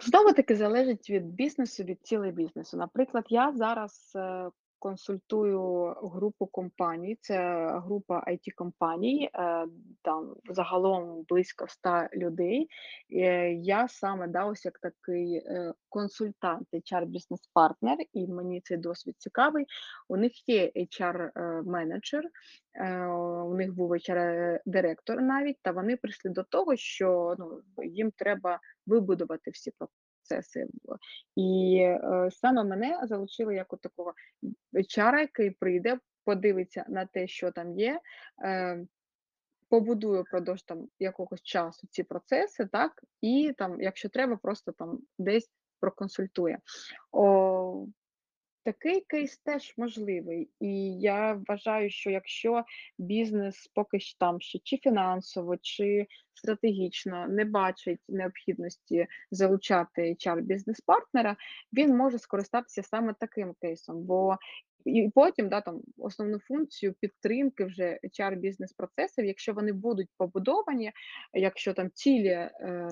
Знову 0.00 0.32
таки 0.32 0.56
залежить 0.56 1.10
від 1.10 1.26
бізнесу, 1.26 1.82
від 1.82 2.06
цілей 2.06 2.32
бізнесу. 2.32 2.76
Наприклад, 2.76 3.24
я 3.28 3.52
зараз 3.52 4.12
е, 4.16 4.50
консультую 4.84 5.94
групу 6.02 6.46
компаній. 6.46 7.18
Це 7.20 7.68
група 7.78 8.24
it 8.28 8.50
компаній, 8.54 9.30
е, 9.34 9.66
там 10.02 10.34
загалом 10.50 11.24
близько 11.28 11.66
100 11.68 12.08
людей. 12.14 12.68
Е, 13.12 13.52
Я 13.52 13.88
саме 13.88 14.26
да, 14.28 14.52
як 14.64 14.78
такий 14.78 15.36
е, 15.36 15.72
консультант, 15.88 16.68
HR 16.72 17.06
бізнес-партнер, 17.06 17.96
і 18.12 18.26
мені 18.26 18.60
цей 18.60 18.76
досвід 18.76 19.14
цікавий. 19.18 19.66
У 20.08 20.16
них 20.16 20.48
є 20.48 20.72
HR-менеджер, 20.76 22.22
у 23.44 23.54
них 23.54 23.74
був 23.74 23.92
HR-директор 23.92 25.20
навіть, 25.20 25.58
та 25.62 25.72
вони 25.72 25.96
прийшли 25.96 26.30
до 26.30 26.42
того, 26.42 26.76
що 26.76 27.34
ну, 27.38 27.60
їм 27.84 28.10
треба 28.10 28.60
вибудувати 28.86 29.50
всі 29.50 29.70
процеси. 30.28 30.66
І 31.36 31.76
е, 31.80 32.28
саме 32.32 32.64
мене 32.64 33.00
залучили 33.02 33.54
як 33.54 33.72
от 33.72 33.80
такого 33.80 34.14
чара, 34.88 35.20
який 35.20 35.50
прийде, 35.50 35.98
подивиться 36.24 36.84
на 36.88 37.06
те, 37.06 37.26
що 37.26 37.50
там 37.50 37.78
є. 37.78 38.00
Е, 38.44 38.86
Побудую 39.68 40.22
впродовж 40.22 40.62
там 40.62 40.88
якогось 40.98 41.42
часу 41.42 41.86
ці 41.90 42.02
процеси, 42.02 42.66
так, 42.66 42.92
і 43.20 43.54
там, 43.58 43.80
якщо 43.80 44.08
треба, 44.08 44.36
просто 44.36 44.72
там 44.72 44.98
десь 45.18 45.50
проконсультує. 45.80 46.58
О, 47.12 47.86
Такий 48.64 49.00
кейс 49.00 49.38
теж 49.38 49.74
можливий, 49.76 50.50
і 50.60 51.00
я 51.00 51.42
вважаю, 51.48 51.90
що 51.90 52.10
якщо 52.10 52.64
бізнес 52.98 53.70
поки 53.74 54.00
що 54.00 54.18
там 54.18 54.40
ще 54.40 54.58
чи 54.58 54.76
фінансово, 54.76 55.56
чи 55.56 56.06
стратегічно 56.34 57.26
не 57.28 57.44
бачить 57.44 58.00
необхідності 58.08 59.06
залучати 59.30 60.16
hr 60.26 60.40
бізнес-партнера, 60.40 61.36
він 61.72 61.96
може 61.96 62.18
скористатися 62.18 62.82
саме 62.82 63.14
таким 63.20 63.54
кейсом. 63.60 64.02
Бо 64.02 64.36
і 64.84 65.10
потім 65.14 65.48
да, 65.48 65.60
там 65.60 65.80
основну 65.98 66.38
функцію 66.38 66.94
підтримки 67.00 67.64
вже 67.64 67.98
hr 68.20 68.36
бізнес-процесів, 68.36 69.24
якщо 69.24 69.52
вони 69.52 69.72
будуть 69.72 70.08
побудовані, 70.16 70.92
якщо 71.32 71.74
там 71.74 71.90
цілі. 71.94 72.28
Е, 72.28 72.88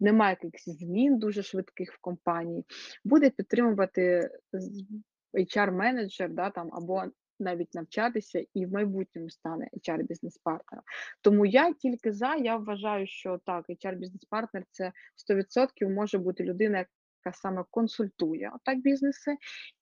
немає 0.00 0.36
якихось 0.42 0.78
змін 0.78 1.18
дуже 1.18 1.42
швидких 1.42 1.92
в 1.92 2.00
компанії, 2.00 2.64
буде 3.04 3.30
підтримувати 3.30 4.30
HR-менеджер, 5.34 6.28
да, 6.28 6.50
там, 6.50 6.70
або 6.72 7.04
навіть 7.40 7.74
навчатися 7.74 8.44
і 8.54 8.66
в 8.66 8.72
майбутньому 8.72 9.30
стане 9.30 9.68
HR-бізнес-партнером. 9.72 10.84
Тому 11.20 11.46
я 11.46 11.72
тільки 11.72 12.12
за, 12.12 12.34
я 12.34 12.56
вважаю, 12.56 13.06
що 13.06 13.40
так, 13.46 13.64
HR-бізнес-партнер 13.68 14.64
це 14.70 14.92
100% 15.30 15.88
може 15.88 16.18
бути 16.18 16.44
людина, 16.44 16.78
яка 16.78 17.36
саме 17.36 17.64
консультує 17.70 18.52
отак 18.54 18.78
бізнеси, 18.78 19.36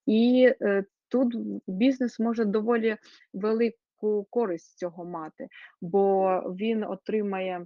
і 0.05 0.53
е, 0.61 0.83
тут 1.07 1.35
бізнес 1.67 2.19
може 2.19 2.45
доволі 2.45 2.97
велику 3.33 4.27
користь 4.29 4.77
цього 4.77 5.05
мати, 5.05 5.47
бо 5.81 6.39
він 6.39 6.83
отримає. 6.83 7.65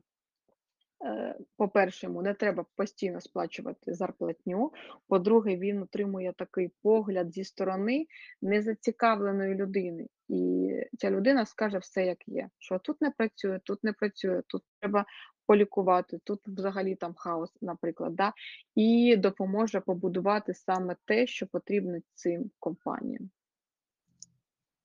Е, 1.04 1.36
по-перше, 1.58 2.06
йому 2.06 2.22
не 2.22 2.34
треба 2.34 2.66
постійно 2.76 3.22
сплачувати 3.22 3.94
зарплатню. 3.94 4.72
По-друге, 5.08 5.56
він 5.56 5.82
отримує 5.82 6.34
такий 6.38 6.72
погляд 6.82 7.34
зі 7.34 7.44
сторони 7.44 8.06
незацікавленої 8.42 9.56
людини. 9.56 10.08
І 10.28 10.72
ця 10.98 11.12
людина 11.12 11.46
скаже 11.46 11.78
все, 11.78 12.06
як 12.06 12.28
є: 12.28 12.50
що 12.60 12.80
тут 12.80 13.02
не 13.02 13.12
працює, 13.12 13.60
тут 13.64 13.84
не 13.84 13.94
працює, 13.94 14.42
тут 14.48 14.64
треба 14.80 15.06
полікувати, 15.48 16.20
тут 16.24 16.40
взагалі 16.48 16.96
там 16.96 17.14
хаос, 17.14 17.50
наприклад, 17.62 18.16
да? 18.16 18.34
і 18.76 19.16
допоможе 19.18 19.80
побудувати 19.80 20.54
саме 20.54 20.96
те, 21.06 21.28
що 21.28 21.48
потрібно 21.48 21.98
цим 22.14 22.52
компаніям. 22.60 23.30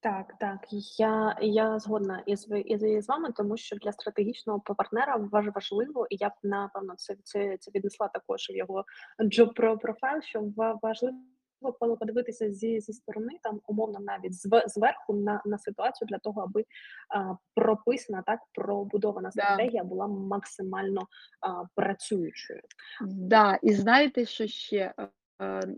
Так, 0.02 0.34
так, 0.40 0.60
я 0.98 1.36
я 1.40 1.78
згодна 1.78 2.22
із 2.26 2.48
із, 2.64 2.82
із 2.82 3.08
вами, 3.08 3.32
тому 3.36 3.56
що 3.56 3.76
для 3.76 3.92
стратегічного 3.92 4.60
партнера 4.60 5.16
важливо, 5.32 6.06
і 6.10 6.16
я 6.20 6.28
б 6.28 6.32
напевно 6.42 6.94
це 6.96 7.16
це, 7.24 7.56
це 7.60 7.70
віднесла 7.74 8.08
також 8.08 8.50
в 8.50 8.56
його 8.56 8.84
job 9.18 9.78
профайл, 9.78 10.20
що 10.22 10.52
важливо 10.82 11.16
подивитися 12.00 12.52
зі 12.52 12.80
зі 12.80 12.92
сторони, 12.92 13.38
там 13.42 13.60
умовно 13.66 14.00
навіть 14.00 14.34
зверху 14.70 15.14
на 15.14 15.42
на 15.44 15.58
ситуацію 15.58 16.08
для 16.10 16.18
того, 16.18 16.42
аби 16.42 16.64
а, 17.14 17.34
прописана 17.54 18.22
так 18.26 18.40
пробудована 18.54 19.30
стратегія 19.30 19.84
була 19.84 20.06
максимально 20.06 21.00
а, 21.40 21.64
працюючою. 21.74 22.60
Да, 23.06 23.58
і 23.62 23.72
знаєте, 23.72 24.26
що 24.26 24.46
ще 24.46 24.94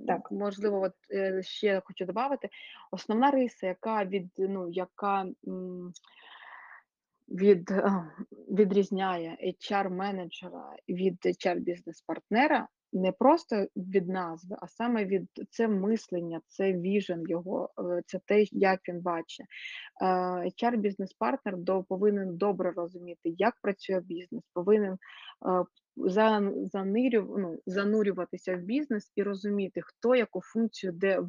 так, 0.06 0.30
можливо, 0.30 0.80
от 0.80 0.94
е, 1.10 1.42
ще 1.42 1.82
хочу 1.84 2.04
додати. 2.04 2.48
Основна 2.90 3.30
риса, 3.30 3.66
яка 3.66 4.04
від 4.04 4.30
ну, 4.38 4.68
яка 4.70 5.26
від, 7.28 7.70
е, 7.70 8.04
відрізняє 8.50 9.38
HR-менеджера 9.42 10.76
від 10.88 11.18
HR-бізнес-партнера, 11.26 12.68
не 12.92 13.12
просто 13.12 13.66
від 13.76 14.08
назви, 14.08 14.56
а 14.60 14.68
саме 14.68 15.04
від 15.04 15.28
це 15.50 15.68
мислення, 15.68 16.40
це 16.46 16.72
віжен 16.72 17.22
його, 17.28 17.70
це 18.06 18.20
те, 18.26 18.44
як 18.52 18.80
він 18.88 19.00
бачить. 19.00 19.46
hr 20.62 20.76
бізнес-партнер 20.76 21.56
повинен 21.88 22.36
добре 22.36 22.72
розуміти, 22.72 23.34
як 23.38 23.54
працює 23.62 24.00
бізнес, 24.00 24.42
повинен 24.52 24.98
занирю, 26.72 27.36
ну, 27.38 27.58
занурюватися 27.66 28.56
в 28.56 28.60
бізнес 28.60 29.12
і 29.16 29.22
розуміти, 29.22 29.80
хто 29.84 30.14
яку 30.14 30.40
функцію 30.40 30.92
де 30.92 31.18
е, 31.18 31.22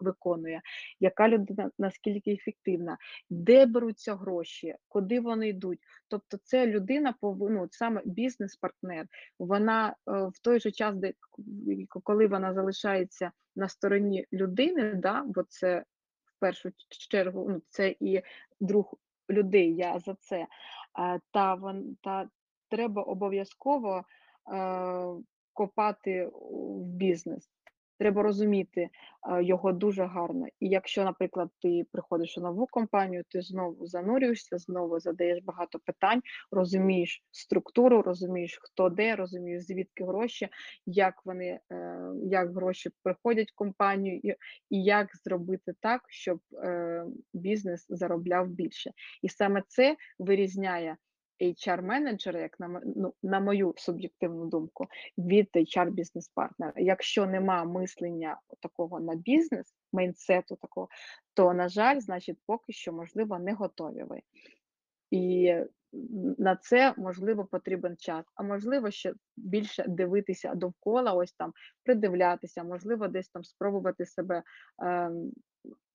виконує, 0.00 0.60
яка 1.00 1.28
людина 1.28 1.70
наскільки 1.78 2.32
ефективна, 2.32 2.98
де 3.30 3.66
беруться 3.66 4.14
гроші, 4.14 4.74
куди 4.88 5.20
вони 5.20 5.48
йдуть. 5.48 5.78
Тобто, 6.08 6.36
це 6.42 6.66
людина 6.66 7.14
ну, 7.22 7.68
саме 7.70 8.02
бізнес-партнер. 8.04 9.06
Вона 9.38 9.88
е, 9.88 9.94
в 10.06 10.38
той 10.42 10.60
же 10.60 10.70
час, 10.70 10.96
де 10.96 11.12
коли 12.02 12.26
вона 12.26 12.54
залишається 12.54 13.30
на 13.56 13.68
стороні 13.68 14.26
людини, 14.32 14.94
да, 14.94 15.22
бо 15.26 15.42
це 15.42 15.84
в 16.24 16.40
першу 16.40 16.70
чергу 17.10 17.46
ну, 17.50 17.62
це 17.68 17.96
і 18.00 18.22
друг 18.60 18.94
людей. 19.30 19.74
Я 19.74 19.98
за 19.98 20.14
це. 20.14 20.46
Та 21.32 21.58
та 22.02 22.28
треба 22.70 23.02
обов'язково 23.02 23.96
е, 23.98 24.02
копати 25.52 26.30
в 26.50 26.84
бізнес. 26.84 27.48
Треба 27.98 28.22
розуміти 28.22 28.80
е, 28.80 28.88
його 29.44 29.72
дуже 29.72 30.04
гарно. 30.04 30.46
І 30.60 30.68
якщо, 30.68 31.04
наприклад, 31.04 31.50
ти 31.62 31.84
приходиш 31.92 32.38
у 32.38 32.40
нову 32.40 32.66
компанію, 32.66 33.24
ти 33.28 33.40
знову 33.40 33.86
занурюєшся, 33.86 34.58
знову 34.58 35.00
задаєш 35.00 35.44
багато 35.44 35.78
питань, 35.78 36.20
розумієш 36.50 37.24
структуру, 37.30 38.02
розумієш, 38.02 38.58
хто 38.62 38.88
де, 38.88 39.16
розумієш, 39.16 39.66
звідки 39.66 40.04
гроші, 40.04 40.48
як 40.86 41.14
вони, 41.24 41.60
е, 41.72 42.10
як 42.24 42.54
гроші 42.54 42.90
приходять 43.02 43.50
в 43.50 43.54
компанію, 43.54 44.20
і, 44.22 44.28
і 44.70 44.84
як 44.84 45.08
зробити 45.24 45.72
так, 45.80 46.02
щоб 46.08 46.40
бізнес 47.34 47.86
заробляв 47.88 48.48
більше. 48.48 48.90
І 49.22 49.28
саме 49.28 49.62
це 49.68 49.96
вирізняє 50.18 50.96
HR-менеджера, 51.40 52.40
як 52.40 52.60
на 52.60 52.82
ну, 52.96 53.14
на 53.22 53.40
мою 53.40 53.74
суб'єктивну 53.76 54.46
думку, 54.46 54.86
від 55.18 55.48
HR-бізнес-партнера. 55.54 56.72
Якщо 56.76 57.26
нема 57.26 57.64
мислення 57.64 58.40
такого 58.60 59.00
на 59.00 59.14
бізнес, 59.14 59.74
мейнсету 59.92 60.56
такого, 60.56 60.88
то, 61.34 61.54
на 61.54 61.68
жаль, 61.68 62.00
значить, 62.00 62.38
поки 62.46 62.72
що, 62.72 62.92
можливо, 62.92 63.38
не 63.38 63.52
готові 63.52 64.02
ви. 64.02 64.20
І 65.10 65.54
на 66.38 66.56
це 66.56 66.94
можливо 66.96 67.44
потрібен 67.44 67.96
час, 67.96 68.24
а 68.34 68.42
можливо, 68.42 68.90
ще 68.90 69.14
більше 69.36 69.84
дивитися 69.88 70.54
довкола, 70.54 71.12
ось 71.12 71.32
там 71.32 71.52
придивлятися, 71.84 72.64
можливо, 72.64 73.08
десь 73.08 73.28
там 73.28 73.44
спробувати 73.44 74.06
себе 74.06 74.42
е, 74.82 75.10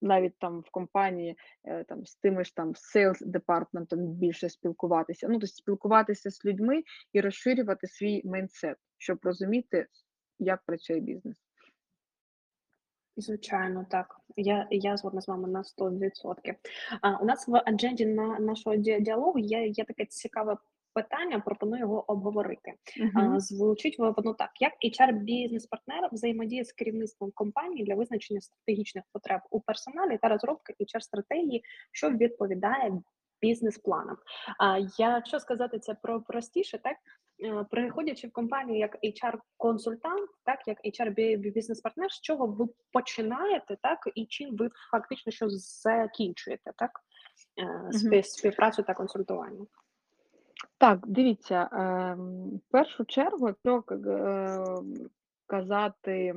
навіть 0.01 0.37
там 0.39 0.59
в 0.59 0.69
компанії 0.71 1.37
е, 1.63 1.83
там 1.83 2.05
з 2.05 2.15
тими 2.15 2.43
ж 2.43 2.55
там 2.55 2.73
sales 2.73 3.25
department 3.25 3.87
ом 3.87 3.99
більше 4.07 4.49
спілкуватися. 4.49 5.27
Ну, 5.27 5.33
тобто 5.33 5.47
спілкуватися 5.47 6.31
з 6.31 6.45
людьми 6.45 6.83
і 7.13 7.21
розширювати 7.21 7.87
свій 7.87 8.21
mindset, 8.25 8.77
щоб 8.97 9.19
розуміти, 9.23 9.87
як 10.39 10.61
працює 10.65 10.99
бізнес. 10.99 11.37
Звичайно, 13.21 13.85
так. 13.89 14.17
Я 14.35 14.67
я 14.71 14.97
згодна 14.97 15.21
з 15.21 15.27
вами 15.27 15.47
на 15.47 15.63
100%. 15.63 16.55
А, 17.01 17.17
У 17.17 17.25
нас 17.25 17.47
в 17.47 17.61
адженді 17.65 18.05
на 18.05 18.39
нашого 18.39 18.75
діалогу 18.75 19.39
є 19.39 19.67
є 19.67 19.85
таке 19.85 20.05
цікаве 20.05 20.57
питання, 20.93 21.39
пропоную 21.39 21.79
його 21.79 22.11
обговорити. 22.11 22.73
Uh-huh. 22.99 23.39
Звучить 23.39 23.99
воно 23.99 24.33
так: 24.33 24.49
як 24.59 24.73
hr 24.99 25.13
бізнес-партнер 25.13 26.09
взаємодіє 26.11 26.65
з 26.65 26.71
керівництвом 26.71 27.31
компанії 27.35 27.85
для 27.85 27.95
визначення 27.95 28.41
стратегічних 28.41 29.03
потреб 29.13 29.41
у 29.49 29.61
персоналі 29.61 30.19
та 30.21 30.27
розробки 30.27 30.73
hr 30.79 30.99
стратегії, 30.99 31.63
що 31.91 32.09
відповідає 32.09 33.01
бізнес-планам. 33.41 34.17
А 34.59 34.79
якщо 34.97 35.39
сказати 35.39 35.79
це 35.79 35.93
про 35.93 36.21
простіше, 36.21 36.77
так 36.83 36.97
Е, 37.43 37.65
приходячи 37.71 38.27
в 38.27 38.31
компанію 38.31 38.79
як 38.79 38.97
HR-консультант, 39.03 40.27
так 40.43 40.67
як 40.67 40.77
HR-бізнес-партнер, 40.85 42.11
з 42.11 42.21
чого 42.21 42.47
ви 42.47 42.67
починаєте, 42.91 43.77
так 43.81 43.99
і 44.15 44.25
чим 44.25 44.55
ви 44.55 44.69
фактично 44.91 45.31
що 45.31 45.49
закінчуєте, 45.49 46.71
так 46.75 46.91
е, 48.13 48.23
співпрацю 48.23 48.83
та 48.83 48.93
консультування? 48.93 49.65
Так, 50.77 51.07
дивіться, 51.07 51.69
ем, 51.71 52.49
в 52.49 52.71
першу 52.71 53.05
чергу, 53.05 53.47
якщо 53.47 53.83
е, 53.91 54.65
казати 55.47 56.35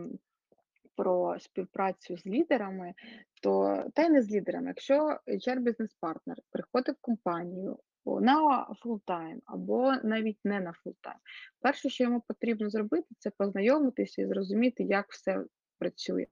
про 0.96 1.38
співпрацю 1.38 2.16
з 2.16 2.26
лідерами, 2.26 2.94
то 3.42 3.84
та 3.94 4.02
й 4.02 4.08
не 4.08 4.22
з 4.22 4.30
лідерами. 4.30 4.66
Якщо 4.66 5.18
HR-бізнес-партнер 5.26 6.36
приходить 6.50 6.96
в 6.96 7.00
компанію 7.00 7.78
на 8.06 8.66
full-time 8.82 9.42
або 9.44 9.92
навіть 10.04 10.38
не 10.44 10.60
на 10.60 10.72
full-time, 10.72 11.16
перше, 11.60 11.88
що 11.88 12.04
йому 12.04 12.22
потрібно 12.28 12.70
зробити, 12.70 13.06
це 13.18 13.30
познайомитися 13.30 14.22
і 14.22 14.26
зрозуміти, 14.26 14.82
як 14.82 15.12
все 15.12 15.44
працює. 15.78 16.26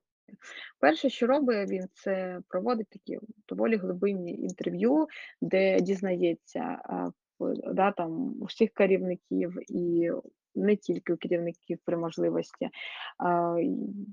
Перше, 0.79 1.09
що 1.09 1.27
робить 1.27 1.69
він, 1.69 1.87
це 1.93 2.41
проводить 2.47 2.89
такі 2.89 3.19
доволі 3.47 3.75
глибинні 3.75 4.33
інтерв'ю, 4.33 5.07
де 5.41 5.81
дізнається 5.81 6.81
да, 7.73 7.91
там, 7.91 8.41
усіх 8.41 8.73
керівників 8.73 9.57
і 9.67 10.11
не 10.55 10.75
тільки 10.75 11.13
у 11.13 11.17
керівників 11.17 11.79
при 11.85 11.97
можливості, 11.97 12.69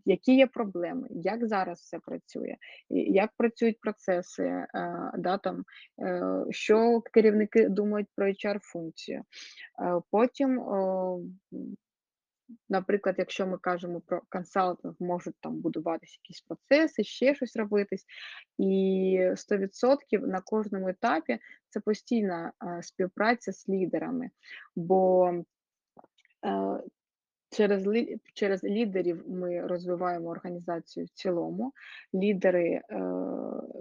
які 0.04 0.36
є 0.36 0.46
проблеми, 0.46 1.08
як 1.10 1.48
зараз 1.48 1.78
все 1.80 1.98
працює, 1.98 2.56
як 2.90 3.30
працюють 3.36 3.80
процеси, 3.80 4.66
да, 5.18 5.38
там, 5.38 5.64
е, 6.02 6.44
що 6.50 7.00
керівники 7.12 7.68
думають 7.68 8.08
про 8.16 8.26
HR-функцію. 8.26 9.18
Е, 9.18 9.24
Потім 10.10 10.60
Наприклад, 12.68 13.14
якщо 13.18 13.46
ми 13.46 13.58
кажемо 13.58 14.00
про 14.00 14.22
консалтинг, 14.28 14.94
можуть 15.00 15.34
там 15.40 15.60
будуватися 15.60 16.18
якісь 16.22 16.40
процеси, 16.40 17.04
ще 17.04 17.34
щось 17.34 17.56
робитись. 17.56 18.04
І 18.58 19.30
100% 19.34 20.26
на 20.26 20.40
кожному 20.40 20.88
етапі 20.88 21.38
це 21.68 21.80
постійна 21.80 22.52
співпраця 22.82 23.52
з 23.52 23.68
лідерами. 23.68 24.30
Бо 24.76 25.32
через, 27.50 27.86
через 28.34 28.64
лідерів 28.64 29.24
ми 29.28 29.66
розвиваємо 29.66 30.28
організацію 30.28 31.06
в 31.06 31.08
цілому. 31.08 31.72
Лідери 32.14 32.68
е, 32.68 32.82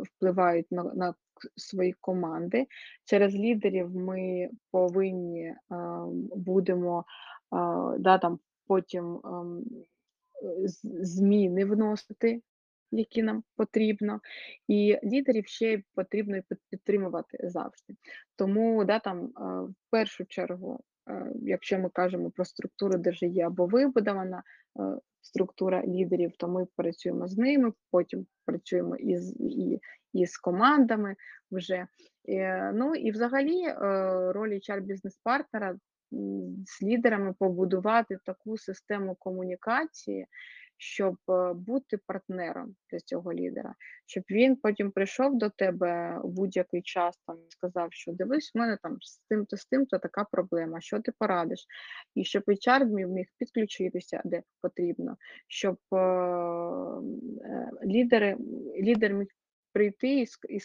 впливають 0.03 0.71
на, 0.71 0.83
на 0.83 1.13
свої 1.55 1.93
команди. 2.01 2.67
Через 3.05 3.35
лідерів 3.35 3.95
ми 3.95 4.49
повинні 4.71 5.41
е, 5.45 5.55
будемо 6.35 6.99
е, 6.99 7.05
да, 7.99 8.17
там, 8.17 8.39
потім 8.67 9.15
е, 9.15 9.21
зміни 11.01 11.65
вносити, 11.65 12.41
які 12.91 13.23
нам 13.23 13.43
потрібно, 13.55 14.19
і 14.67 14.97
лідерів 15.03 15.47
ще 15.47 15.83
потрібно 15.95 16.41
підтримувати 16.69 17.37
завжди. 17.43 17.95
Тому 18.35 18.85
да, 18.85 18.99
там, 18.99 19.23
е, 19.25 19.29
в 19.61 19.73
першу 19.89 20.25
чергу, 20.25 20.79
якщо 21.41 21.79
ми 21.79 21.89
кажемо 21.89 22.31
про 22.31 22.45
структуру, 22.45 22.97
де 22.97 23.09
вже 23.09 23.25
є 23.25 23.45
або 23.45 23.65
вибудована 23.65 24.43
е, 24.79 24.81
структура 25.21 25.83
лідерів, 25.85 26.31
то 26.37 26.47
ми 26.47 26.67
працюємо 26.75 27.27
з 27.27 27.37
ними, 27.37 27.73
потім 27.91 28.25
працюємо 28.45 28.95
із, 28.95 29.35
і, 29.39 29.79
і 30.13 30.25
з 30.25 30.37
командами 30.37 31.15
вже. 31.51 31.87
Е, 32.29 32.71
Ну 32.73 32.95
і 32.95 33.11
взагалі 33.11 33.63
е, 33.63 33.75
роль 34.31 34.53
HR-бізнес-партнера 34.53 35.75
з 36.65 36.83
лідерами 36.83 37.33
побудувати 37.39 38.17
таку 38.25 38.57
систему 38.57 39.15
комунікації, 39.15 40.25
щоб 40.81 41.15
е, 41.29 41.53
бути 41.53 41.97
партнером 41.97 42.75
для 42.91 42.99
цього 42.99 43.33
лідера, 43.33 43.75
щоб 44.05 44.23
він 44.29 44.55
потім 44.55 44.91
прийшов 44.91 45.37
до 45.37 45.49
тебе 45.49 46.19
у 46.23 46.27
будь-який 46.27 46.81
час 46.81 47.17
там 47.27 47.37
і 47.47 47.51
сказав, 47.51 47.87
що 47.91 48.11
дивись, 48.11 48.51
в 48.55 48.57
мене 48.57 48.77
там 48.83 48.97
з 49.01 49.17
тим-то 49.29 49.57
з 49.57 49.65
тим-то 49.65 49.99
така 49.99 50.23
проблема, 50.31 50.81
що 50.81 50.99
ти 50.99 51.11
порадиш, 51.11 51.65
і 52.15 52.23
щоб 52.23 52.43
HR 52.47 52.85
міг, 52.85 53.27
підключитися 53.37 54.21
де 54.25 54.41
потрібно, 54.61 55.17
щоб 55.47 55.77
е, 55.93 55.97
е, 55.97 57.71
лідери, 57.85 58.37
лідер 58.81 59.13
міг 59.13 59.27
прийти 59.73 60.07
і, 60.07 60.27
і, 60.49 60.61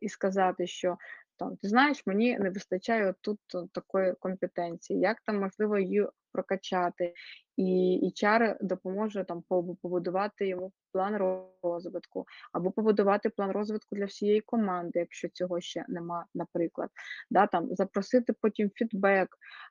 і 0.00 0.08
сказати, 0.08 0.66
що 0.66 0.96
там, 1.36 1.56
ти 1.56 1.68
знаєш, 1.68 2.06
мені 2.06 2.38
не 2.38 2.50
вистачає 2.50 3.14
тут 3.20 3.40
такої 3.72 4.14
компетенції, 4.20 5.00
як 5.00 5.20
там 5.20 5.40
можливо 5.40 5.78
її 5.78 6.06
прокачати, 6.32 7.14
і 7.56 8.12
HR 8.16 8.56
допоможе 8.60 9.24
там 9.24 9.42
побудувати 9.82 10.48
йому 10.48 10.72
план 10.92 11.16
розвитку, 11.62 12.26
або 12.52 12.70
побудувати 12.70 13.30
план 13.30 13.50
розвитку 13.50 13.96
для 13.96 14.04
всієї 14.04 14.40
команди, 14.40 14.98
якщо 14.98 15.28
цього 15.28 15.60
ще 15.60 15.84
нема, 15.88 16.26
наприклад, 16.34 16.90
да, 17.30 17.46
там, 17.46 17.68
запросити 17.70 18.32
потім 18.40 18.70
фідбек, 18.74 19.28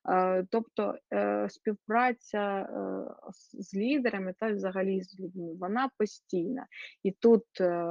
е, 0.09 0.45
тобто 0.49 0.95
е, 1.13 1.47
співпраця 1.49 2.59
е, 2.59 3.31
з 3.53 3.75
лідерами 3.75 4.33
та 4.39 4.51
взагалі 4.51 5.03
з 5.03 5.19
людьми, 5.19 5.53
вона 5.59 5.89
постійна. 5.97 6.65
І 7.03 7.11
тут 7.11 7.45
е, 7.61 7.85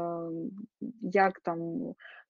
як 1.03 1.41
там, 1.41 1.61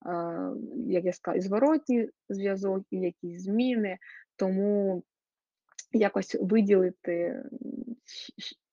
е, 0.06 0.52
як 0.86 1.04
я 1.04 1.12
сказала, 1.12 1.38
і 1.38 1.40
зворотній 1.40 2.08
зв'язок, 2.28 2.84
і 2.90 2.96
якісь 2.96 3.42
зміни, 3.42 3.98
тому 4.36 5.02
якось 5.92 6.36
виділити 6.40 7.12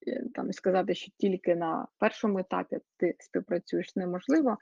е, 0.07 0.23
там 0.33 0.53
сказати, 0.53 0.95
що 0.95 1.11
тільки 1.17 1.55
на 1.55 1.87
першому 1.97 2.39
етапі 2.39 2.77
ти 2.97 3.15
співпрацюєш 3.19 3.95
неможливо. 3.95 4.57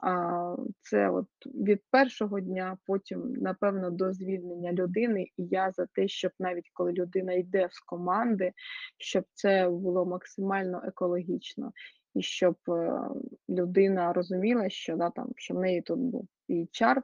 А 0.00 0.56
це 0.80 1.10
от 1.10 1.28
від 1.44 1.80
першого 1.90 2.40
дня, 2.40 2.78
потім, 2.86 3.32
напевно, 3.32 3.90
до 3.90 4.12
звільнення 4.12 4.72
людини, 4.72 5.22
і 5.36 5.44
я 5.44 5.70
за 5.70 5.86
те, 5.86 6.08
щоб 6.08 6.32
навіть 6.38 6.70
коли 6.72 6.92
людина 6.92 7.32
йде 7.32 7.68
з 7.70 7.80
команди, 7.80 8.52
щоб 8.98 9.24
це 9.34 9.68
було 9.68 10.06
максимально 10.06 10.82
екологічно, 10.84 11.72
і 12.14 12.22
щоб 12.22 12.56
е, 12.68 13.00
людина 13.48 14.12
розуміла, 14.12 14.68
що 14.68 14.96
да, 14.96 15.10
там, 15.10 15.32
що 15.36 15.54
в 15.54 15.58
неї 15.58 15.82
тут 15.82 15.98
був 15.98 16.28
і 16.48 16.68
чар 16.72 17.02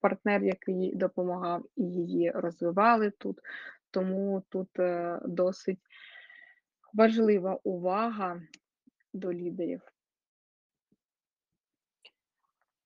партнер, 0.00 0.44
який 0.44 0.74
їй 0.74 0.94
допомагав, 0.94 1.64
і 1.76 1.82
її 1.82 2.30
розвивали 2.30 3.10
тут. 3.10 3.38
Тому 3.90 4.42
тут 4.48 4.78
е, 4.78 5.20
досить 5.24 5.80
важлива 6.94 7.60
увага 7.64 8.42
до 9.12 9.32
лідерів. 9.32 9.80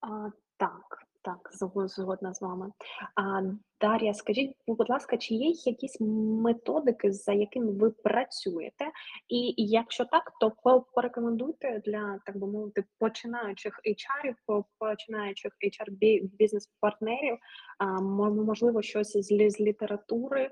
А, 0.00 0.30
так, 0.56 1.06
так, 1.22 1.50
згодна 1.86 2.34
з 2.34 2.42
вами. 2.42 2.72
А, 3.14 3.42
Дар'я, 3.80 4.14
скажіть, 4.14 4.56
будь 4.66 4.90
ласка, 4.90 5.16
чи 5.16 5.34
є 5.34 5.48
якісь 5.48 5.96
методики, 6.00 7.12
за 7.12 7.32
якими 7.32 7.72
ви 7.72 7.90
працюєте? 7.90 8.84
І 9.28 9.54
якщо 9.56 10.04
так, 10.04 10.32
то 10.40 10.52
порекомендуйте 10.94 11.82
для, 11.86 12.18
так 12.26 12.36
би 12.36 12.46
мовити, 12.46 12.84
починаючих 12.98 13.80
HR-ів, 13.86 14.64
починаючих 14.78 15.52
HR-бізнес-партнерів, 15.60 17.38
а, 17.78 18.00
можливо, 18.00 18.82
щось 18.82 19.16
з, 19.16 19.60
літератури 19.60 20.50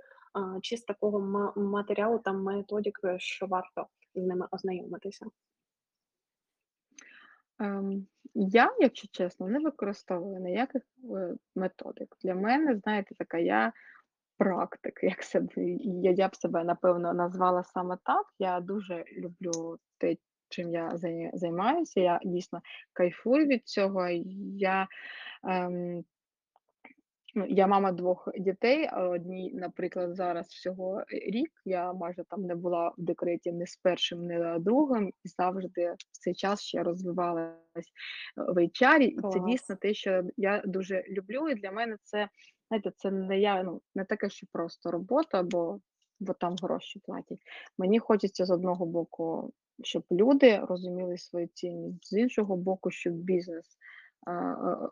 чи 0.62 0.76
з 0.76 0.82
такого 0.82 1.20
матеріалу 1.56 2.18
та 2.18 2.32
методик, 2.32 2.98
що 3.16 3.46
варто 3.46 3.86
з 4.14 4.22
ними 4.22 4.46
ознайомитися. 4.50 5.26
Ем, 7.60 8.06
я, 8.34 8.76
якщо 8.80 9.08
чесно, 9.12 9.48
не 9.48 9.58
використовую 9.58 10.40
ніяких 10.40 10.82
е, 11.16 11.34
методик. 11.56 12.16
Для 12.22 12.34
мене, 12.34 12.76
знаєте, 12.76 13.14
така 13.14 13.38
я 13.38 13.72
практик, 14.38 15.00
як 15.02 15.22
себе, 15.22 15.62
я, 16.02 16.28
б 16.28 16.36
себе 16.36 16.64
напевно 16.64 17.14
назвала 17.14 17.64
саме 17.64 17.98
так. 18.04 18.26
Я 18.38 18.60
дуже 18.60 19.04
люблю 19.12 19.78
те, 19.98 20.16
чим 20.48 20.70
я 20.70 20.92
займаюся. 21.34 22.00
Я 22.00 22.20
дійсно 22.24 22.60
кайфую 22.92 23.46
від 23.46 23.68
цього. 23.68 24.08
Я 24.56 24.88
ем, 25.44 26.04
Ну, 27.34 27.46
я 27.48 27.66
мама 27.66 27.92
двох 27.92 28.28
дітей, 28.38 28.88
а 28.92 29.08
одній, 29.08 29.52
наприклад, 29.54 30.14
зараз 30.16 30.46
всього 30.46 31.04
рік. 31.08 31.50
Я 31.64 31.92
майже 31.92 32.24
там 32.24 32.42
не 32.42 32.54
була 32.54 32.88
в 32.88 33.02
декреті 33.02 33.52
ні 33.52 33.66
з 33.66 33.76
першим, 33.76 34.26
ні 34.26 34.38
з 34.38 34.58
другим, 34.58 35.08
і 35.24 35.28
завжди 35.28 35.94
в 36.12 36.18
цей 36.18 36.34
час 36.34 36.62
ще 36.62 36.82
розвивалась 36.82 37.92
в 38.36 38.58
HR, 38.58 39.00
і 39.00 39.16
це 39.32 39.40
дійсно 39.40 39.76
те, 39.76 39.94
що 39.94 40.22
я 40.36 40.62
дуже 40.64 41.04
люблю. 41.08 41.48
І 41.48 41.54
для 41.54 41.70
мене 41.70 41.96
це, 42.02 42.28
знаєте, 42.68 42.92
це 42.96 43.10
не 43.10 43.40
я, 43.40 43.62
ну, 43.62 43.80
не 43.94 44.04
таке, 44.04 44.30
що 44.30 44.46
просто 44.52 44.90
робота, 44.90 45.42
бо, 45.42 45.80
бо 46.20 46.32
там 46.32 46.54
гроші 46.62 47.00
платять. 47.04 47.40
Мені 47.78 47.98
хочеться 47.98 48.46
з 48.46 48.50
одного 48.50 48.86
боку, 48.86 49.52
щоб 49.82 50.04
люди 50.10 50.58
розуміли 50.58 51.18
свою 51.18 51.46
цінність, 51.46 52.06
з 52.06 52.12
іншого 52.12 52.56
боку, 52.56 52.90
щоб 52.90 53.14
бізнес 53.14 53.66
е, 53.66 53.89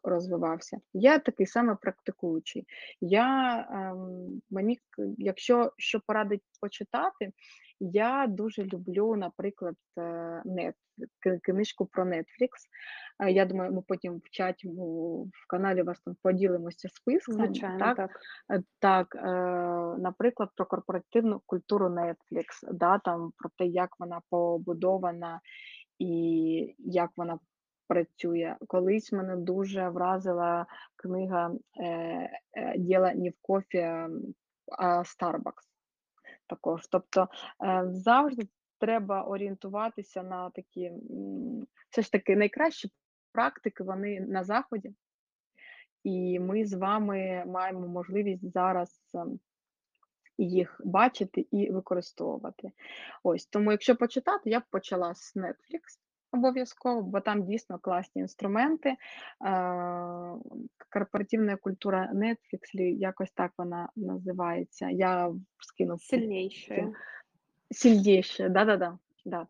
розвивався. 0.03 0.79
Я 0.93 1.19
такий 1.19 1.47
самий 1.47 1.77
практикуючий. 1.83 2.67
Я, 3.01 3.59
ем, 3.71 4.43
мені, 4.51 4.79
якщо 5.19 5.73
що 5.77 6.01
порадить 6.07 6.43
почитати, 6.61 7.33
я 7.81 8.27
дуже 8.29 8.65
люблю, 8.65 9.17
наприклад, 9.17 9.77
нет, 10.45 10.75
книжку 11.43 11.87
про 11.87 12.05
Netflix. 12.05 12.49
Е, 13.19 13.31
Я 13.31 13.45
думаю, 13.45 13.73
ми 13.73 13.83
потім 13.89 14.17
в 14.25 14.31
чаті 14.31 14.69
в 14.69 15.47
каналі 15.49 15.83
вас 15.83 16.01
там 16.01 16.17
поділимося 16.23 16.89
списком. 16.89 17.35
Звичайно, 17.35 17.79
Так, 17.79 17.97
так. 17.97 18.11
Е, 18.53 18.63
Так, 18.79 19.15
е, 19.15 19.21
наприклад, 19.99 20.51
про 20.55 20.67
корпоративну 20.67 21.41
культуру 21.47 21.89
Netflix, 21.89 22.73
да, 22.73 22.99
там 22.99 23.33
про 23.37 23.51
те, 23.59 23.67
як 23.67 23.91
вона 23.99 24.21
побудована 24.31 25.41
і 25.99 26.75
як 26.79 27.11
вона 27.17 27.39
працює. 27.89 28.57
Колись 28.67 29.13
мене 29.13 29.37
дуже 29.37 29.89
вразила 29.89 30.67
книга 30.97 31.55
е, 31.81 31.87
е, 31.87 32.79
Діло 32.79 33.11
не 33.15 33.31
в 33.31 33.35
кофі, 33.43 33.79
Starbucks 35.19 35.69
також. 36.47 36.87
Тобто 36.87 37.29
е, 37.65 37.85
завжди 37.87 38.49
треба 38.79 39.23
орієнтуватися 39.23 40.23
на 40.23 40.51
такі, 40.51 40.93
все 41.91 42.03
ж 42.03 42.13
таки 42.13 42.37
найкращі 42.37 42.91
практики, 43.33 43.85
вони 43.85 44.21
на 44.21 44.45
заході. 44.45 44.93
І 46.05 46.41
ми 46.41 46.65
з 46.65 46.73
вами 46.75 47.45
маємо 47.47 47.89
можливість 47.89 48.53
зараз 48.53 49.01
ем, 49.15 49.41
їх 50.39 50.81
бачити 50.85 51.47
і 51.51 51.71
використовувати. 51.71 52.73
Ось 53.23 53.47
тому, 53.47 53.71
якщо 53.71 53.97
почитати, 53.97 54.51
я 54.51 54.61
б 54.61 54.63
почала 54.71 55.15
з 55.15 55.37
Netflix 55.37 55.81
обов'язково, 56.33 57.03
бо 57.03 57.21
там 57.21 57.45
дійсно 57.45 57.79
класні 57.79 58.23
інструменти. 58.23 58.95
Корпоративна 60.93 61.57
культура 61.57 62.11
Netflix, 62.15 62.81
якось 62.99 63.31
так 63.31 63.53
вона 63.59 63.89
називається. 63.97 64.91
Я 64.91 65.33
скину 65.59 65.95
в 65.95 66.03
Сильнішою. 66.03 66.95
Сильніше, 67.71 68.49
да-да-да. 68.49 68.99
Да. 69.25 69.47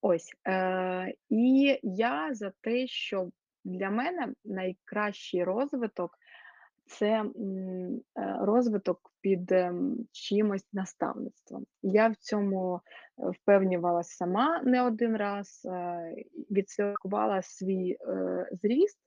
Ось. 0.00 0.32
Е, 0.46 1.14
і 1.28 1.78
я 1.82 2.34
за 2.34 2.52
те, 2.60 2.86
що 2.86 3.30
для 3.64 3.90
мене 3.90 4.28
найкращий 4.44 5.44
розвиток 5.44 6.18
це 6.88 7.06
е, 7.06 7.28
розвиток 8.40 9.12
під 9.20 9.52
ем, 9.52 9.96
чимось 10.12 10.66
наставництвом. 10.72 11.66
Я 11.82 12.08
в 12.08 12.16
цьому 12.16 12.76
е, 12.76 13.30
впевнювалася 13.30 14.16
сама 14.16 14.62
не 14.64 14.82
один 14.82 15.16
раз, 15.16 15.62
е, 15.64 16.14
відслідкувала 16.50 17.42
свій 17.42 17.96
зріст. 18.62 18.98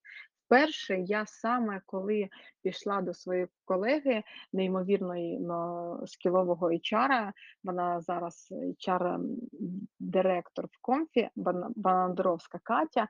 Вперше 0.51 0.99
я 0.99 1.25
саме 1.25 1.81
коли 1.85 2.29
пішла 2.61 3.01
до 3.01 3.13
своєї 3.13 3.47
колеги, 3.65 4.23
неймовірної 4.53 5.39
но, 5.39 5.99
скілового 6.05 6.71
HR, 6.71 7.31
вона 7.63 8.01
зараз 8.01 8.53
HR-директор 8.87 10.65
в 10.65 10.81
Comfy, 10.81 11.29
Бан- 11.35 11.73
Банандровська 11.75 12.59
Катя. 12.63 13.07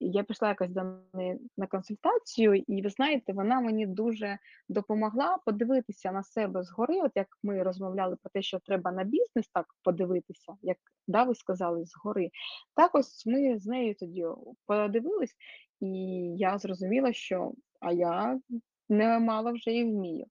Я 0.00 0.22
пішла 0.22 0.48
якось 0.48 0.70
до 0.70 0.82
неї 1.14 1.40
на 1.56 1.66
консультацію, 1.66 2.54
і 2.54 2.82
ви 2.82 2.90
знаєте, 2.90 3.32
вона 3.32 3.60
мені 3.60 3.86
дуже 3.86 4.38
допомогла 4.68 5.38
подивитися 5.46 6.12
на 6.12 6.22
себе 6.22 6.62
згори, 6.62 7.00
от 7.02 7.12
як 7.14 7.26
ми 7.42 7.62
розмовляли 7.62 8.16
про 8.16 8.30
те, 8.30 8.42
що 8.42 8.58
треба 8.58 8.92
на 8.92 9.04
бізнес 9.04 9.48
так 9.52 9.66
подивитися, 9.82 10.56
як 10.62 10.76
да, 11.06 11.24
ви 11.24 11.34
сказали, 11.34 11.84
згори. 11.84 12.30
Так 12.74 12.94
ось 12.94 13.26
ми 13.26 13.58
з 13.58 13.66
нею 13.66 13.94
тоді 13.94 14.26
подивились, 14.66 15.34
і 15.80 15.88
я 16.36 16.58
зрозуміла, 16.58 17.12
що 17.12 17.52
а 17.80 17.92
я 17.92 18.40
немало 18.88 19.52
вже 19.52 19.72
і 19.72 19.84
вмію. 19.84 20.26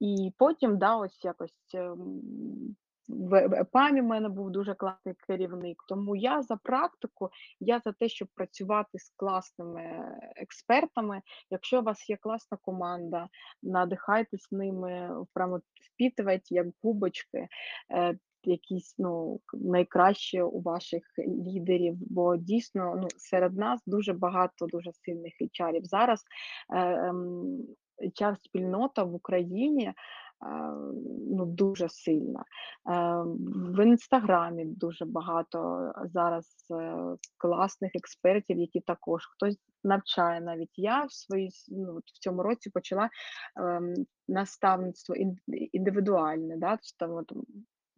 І 0.00 0.32
потім, 0.38 0.78
да, 0.78 0.96
ось 0.96 1.24
якось 1.24 1.74
ем, 1.74 2.22
в 3.08 3.60
ЕПАМі 3.60 4.00
в 4.00 4.04
мене 4.04 4.28
був 4.28 4.50
дуже 4.50 4.74
класний 4.74 5.14
керівник. 5.26 5.84
Тому 5.88 6.16
я 6.16 6.42
за 6.42 6.56
практику, 6.56 7.30
я 7.60 7.78
за 7.78 7.92
те, 7.92 8.08
щоб 8.08 8.28
працювати 8.34 8.98
з 8.98 9.12
класними 9.16 9.82
експертами. 10.36 11.20
Якщо 11.50 11.80
у 11.80 11.82
вас 11.82 12.10
є 12.10 12.16
класна 12.16 12.58
команда, 12.62 13.28
надихайтесь 13.62 14.52
ними, 14.52 15.10
прямо 15.34 15.60
впітувати 15.82 16.44
як 16.48 16.66
губочки. 16.82 17.48
Якісь 18.44 18.94
ну 18.98 19.40
найкращі 19.52 20.42
у 20.42 20.60
ваших 20.60 21.02
лідерів, 21.18 21.96
бо 22.00 22.36
дійсно 22.36 22.94
ну 22.96 23.08
серед 23.16 23.56
нас 23.56 23.80
дуже 23.86 24.12
багато 24.12 24.66
дуже 24.66 24.92
сильних 24.92 25.32
HR-ів. 25.40 25.84
Зараз 25.84 26.24
е, 26.74 27.08
ем, 27.08 27.62
HR-спільнота 28.00 29.04
в 29.04 29.14
Україні 29.14 29.84
е, 29.86 29.94
ну, 31.30 31.46
дуже 31.46 31.88
сильна. 31.88 32.40
Е, 32.40 32.44
В 33.74 33.86
інстаграмі 33.86 34.64
дуже 34.64 35.04
багато 35.04 35.92
зараз 36.04 36.46
класних 37.36 37.90
експертів, 37.94 38.58
які 38.58 38.80
також 38.80 39.26
хтось 39.26 39.58
навчає. 39.84 40.40
Навіть 40.40 40.78
я 40.78 41.04
в 41.04 41.12
своїй 41.12 41.50
ну, 41.68 41.96
в 41.96 42.18
цьому 42.20 42.42
році 42.42 42.70
почала 42.70 43.10
ем, 43.56 43.94
наставництво 44.28 45.14
індивідуальне. 45.72 46.56
Да? 46.56 46.70
тобто 46.70 46.96
там, 46.98 47.16
от, 47.16 47.46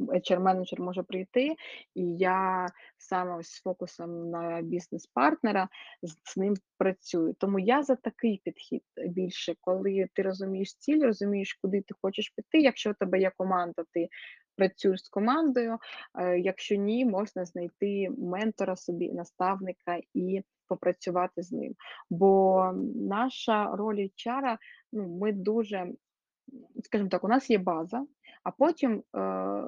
HR-менеджер 0.07 0.81
може 0.81 1.03
прийти, 1.03 1.57
і 1.95 2.17
я 2.17 2.67
саме 2.99 3.37
ось 3.37 3.49
з 3.49 3.63
фокусом 3.63 4.31
на 4.31 4.63
бізнес-партнера 4.63 5.69
з, 6.03 6.37
ним 6.37 6.55
працюю. 6.79 7.35
Тому 7.39 7.59
я 7.59 7.83
за 7.83 7.95
такий 7.97 8.41
підхід 8.45 8.83
більше, 9.07 9.55
коли 9.61 10.09
ти 10.15 10.23
розумієш 10.23 10.75
ціль, 10.75 11.03
розумієш, 11.03 11.59
куди 11.63 11.81
ти 11.81 11.95
хочеш 12.03 12.33
піти. 12.37 12.61
Якщо 12.61 12.91
у 12.91 12.95
тебе 12.95 13.21
є 13.21 13.33
команда, 13.37 13.85
ти 13.93 14.09
працюєш 14.57 15.05
з 15.05 15.09
командою. 15.09 15.79
е, 16.19 16.39
Якщо 16.39 16.75
ні, 16.75 17.05
можна 17.05 17.45
знайти 17.45 18.11
ментора 18.19 18.77
собі, 18.77 19.13
наставника 19.13 20.01
і 20.15 20.43
попрацювати 20.69 21.43
з 21.43 21.53
ним. 21.53 21.75
Бо 22.11 22.73
наша 22.97 23.77
роль 23.77 23.99
HR, 23.99 24.59
ну, 24.93 25.09
ми 25.09 25.33
дуже, 25.33 25.87
скажімо 26.85 27.09
так, 27.09 27.25
у 27.25 27.29
нас 27.29 27.51
є 27.51 27.59
база, 27.59 28.07
а 28.45 28.51
потім. 28.51 29.03
Е, 29.17 29.65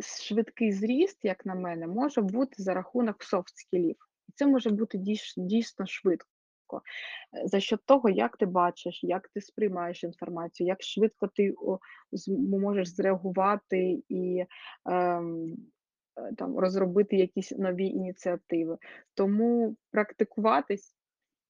швидкий 0.00 0.72
зріст, 0.72 1.18
як 1.22 1.46
на 1.46 1.54
мене, 1.54 1.86
може 1.86 2.20
бути 2.20 2.62
за 2.62 2.74
рахунок 2.74 3.16
софт-скілів. 3.24 3.96
І 4.28 4.32
це 4.34 4.46
може 4.46 4.70
бути 4.70 4.98
дійс- 4.98 5.34
дійсно 5.36 5.86
швидко. 5.86 6.28
Е, 7.36 7.48
За 7.48 7.60
що 7.60 7.76
того, 7.76 8.08
як 8.08 8.36
ти 8.36 8.46
бачиш, 8.46 9.04
як 9.04 9.28
ти 9.28 9.40
сприймаєш 9.40 10.04
інформацію, 10.04 10.66
як 10.66 10.82
швидко 10.82 11.26
ти 11.26 11.54
можеш 12.28 12.88
зреагувати 12.88 14.02
і 14.08 14.44
ем, 14.86 15.56
е, 16.16 16.32
там, 16.36 16.58
розробити 16.58 17.16
якісь 17.16 17.52
нові 17.52 17.86
ініціативи. 17.86 18.78
Тому 19.14 19.76
практикуватись 19.90 20.95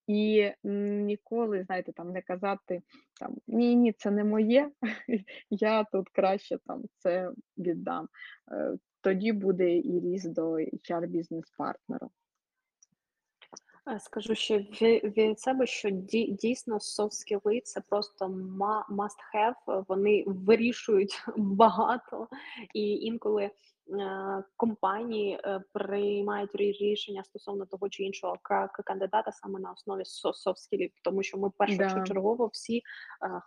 і 0.07 0.53
ніколи, 0.65 1.65
знаєте, 1.65 1.93
там 1.93 2.13
не 2.13 2.23
казати 2.23 2.83
там 3.21 3.37
ні, 3.47 3.77
ні, 3.77 3.93
це 3.93 4.11
не 4.11 4.25
моє, 4.25 4.71
я 5.51 5.85
тут 5.85 6.09
краще 6.09 6.59
там 6.67 6.83
це 6.99 7.31
віддам. 7.59 8.09
Е, 8.53 8.77
Тоді 9.01 9.33
буде 9.33 9.77
і 9.77 10.01
ріст 10.01 10.33
до 10.33 10.53
HR 10.53 11.07
бізнес-партнера. 11.07 12.09
Е, 13.91 14.01
Скажу 14.01 14.35
ще 14.35 14.59
ві- 14.59 15.17
від 15.17 15.41
себе, 15.41 15.67
що 15.67 15.89
ді- 15.89 16.37
дійсно 16.37 16.75
soft 16.75 17.11
skills– 17.11 17.61
це 17.65 17.81
просто 17.81 18.27
must 18.91 19.19
have, 19.35 19.85
Вони 19.89 20.25
вирішують 20.27 21.25
багато, 21.37 22.29
і 22.75 22.95
інколи 22.95 23.51
компанії 24.57 25.41
е, 25.45 25.61
приймають 25.73 26.55
рішення 26.55 27.25
стосовно 27.25 27.67
того 27.67 27.89
чи 27.89 28.03
іншого 28.03 28.37
ка- 28.43 28.69
ка- 28.69 28.83
кандидата 28.83 29.33
саме 29.33 29.61
на 29.61 29.73
основі 29.73 30.05
со- 30.05 30.29
soft 30.29 30.55
skills, 30.57 30.93
тому 31.05 31.23
що 31.23 31.39
ми 31.39 31.49
Да. 31.49 31.55
першочергово 31.67 32.47
всі, 32.47 32.77
е, 32.77 32.83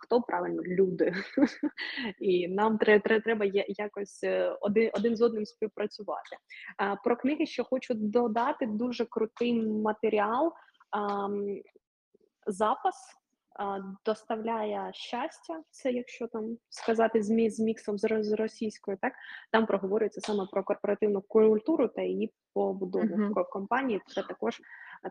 хто 0.00 0.22
правильно, 0.22 0.62
люди. 0.62 1.12
І 2.20 2.48
нам 2.48 2.78
тре- 2.78 3.00
тре- 3.00 3.20
треба 3.20 3.44
якось 3.68 4.24
е, 4.24 4.56
один, 4.60 4.90
один 4.94 5.16
з 5.16 5.22
одним 5.22 5.46
співпрацювати. 5.46 6.36
Про 7.04 7.16
книги, 7.16 7.46
що 7.46 7.64
хочу 7.64 7.94
додати, 7.94 8.66
дуже 8.66 9.04
крутий 9.04 9.62
матеріал. 9.62 10.52
Запас 12.46 13.16
доставляє 14.04 14.90
щастя. 14.94 15.62
Це 15.70 15.92
якщо 15.92 16.26
там 16.26 16.58
сказати 16.68 17.22
з, 17.22 17.30
мі- 17.30 17.50
з 17.50 17.60
міксом 17.60 17.98
з, 17.98 18.32
російською, 18.32 18.96
так 19.00 19.12
там 19.52 19.66
проговорюється 19.66 20.20
саме 20.20 20.46
про 20.52 20.64
корпоративну 20.64 21.22
культуру 21.22 21.88
та 21.88 22.02
її 22.02 22.32
побудову 22.54 23.06
в 23.30 23.34
ко- 23.34 23.44
компанії. 23.44 24.02
Це 24.06 24.22
також 24.22 24.60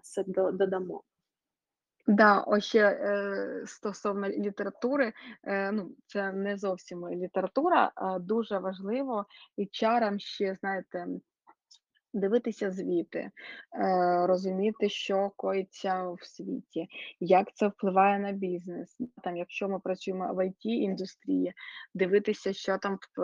це 0.02 0.24
додамо. 0.28 1.04
Да, 2.08 2.40
ось 2.40 2.66
ще 2.66 2.80
е, 2.80 3.64
стосовно 3.66 4.30
літератури, 4.30 5.14
е, 5.44 5.72
ну 5.72 5.92
це 6.06 6.32
не 6.32 6.58
зовсім 6.58 7.10
література, 7.10 7.92
а 7.96 8.20
дуже 8.20 8.58
важливо 8.58 9.26
і 9.58 9.66
чарам 9.66 10.20
ще, 10.20 10.56
знаєте, 10.56 11.08
Дивитися 12.14 12.72
звіти, 12.72 13.20
е, 13.20 13.32
розуміти, 14.28 14.90
що 14.90 15.32
коїться 15.36 16.10
в 16.10 16.26
світі, 16.26 16.88
як 17.20 17.54
це 17.54 17.68
впливає 17.68 18.20
на 18.20 18.32
бізнес. 18.32 18.98
Там, 19.24 19.38
якщо 19.38 19.70
ми 19.70 19.80
працюємо 19.80 20.34
в 20.34 20.38
it 20.38 20.56
індустрії, 20.64 21.54
дивитися, 21.94 22.54
що 22.54 22.78
там 22.78 23.00
в, 23.18 23.22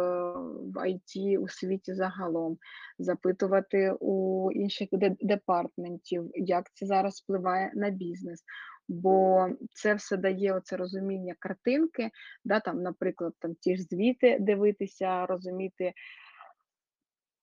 IT 0.78 1.38
у 1.38 1.48
світі 1.48 1.94
загалом, 1.94 2.58
запитувати 3.00 3.94
у 4.00 4.52
інших 4.52 4.90
департментів, 5.22 6.32
як 6.34 6.74
це 6.74 6.86
зараз 6.86 7.22
впливає 7.22 7.72
на 7.76 7.90
бізнес. 7.90 8.44
Бо 8.88 9.48
це 9.72 9.94
все 9.94 10.18
дає 10.18 10.54
оце 10.54 10.78
розуміння 10.78 11.36
картинки, 11.40 12.10
да, 12.44 12.60
там, 12.60 12.82
наприклад, 12.82 13.34
там 13.40 13.56
ті 13.56 13.78
ж 13.78 13.84
звіти 13.84 14.38
дивитися, 14.40 15.26
розуміти. 15.26 15.94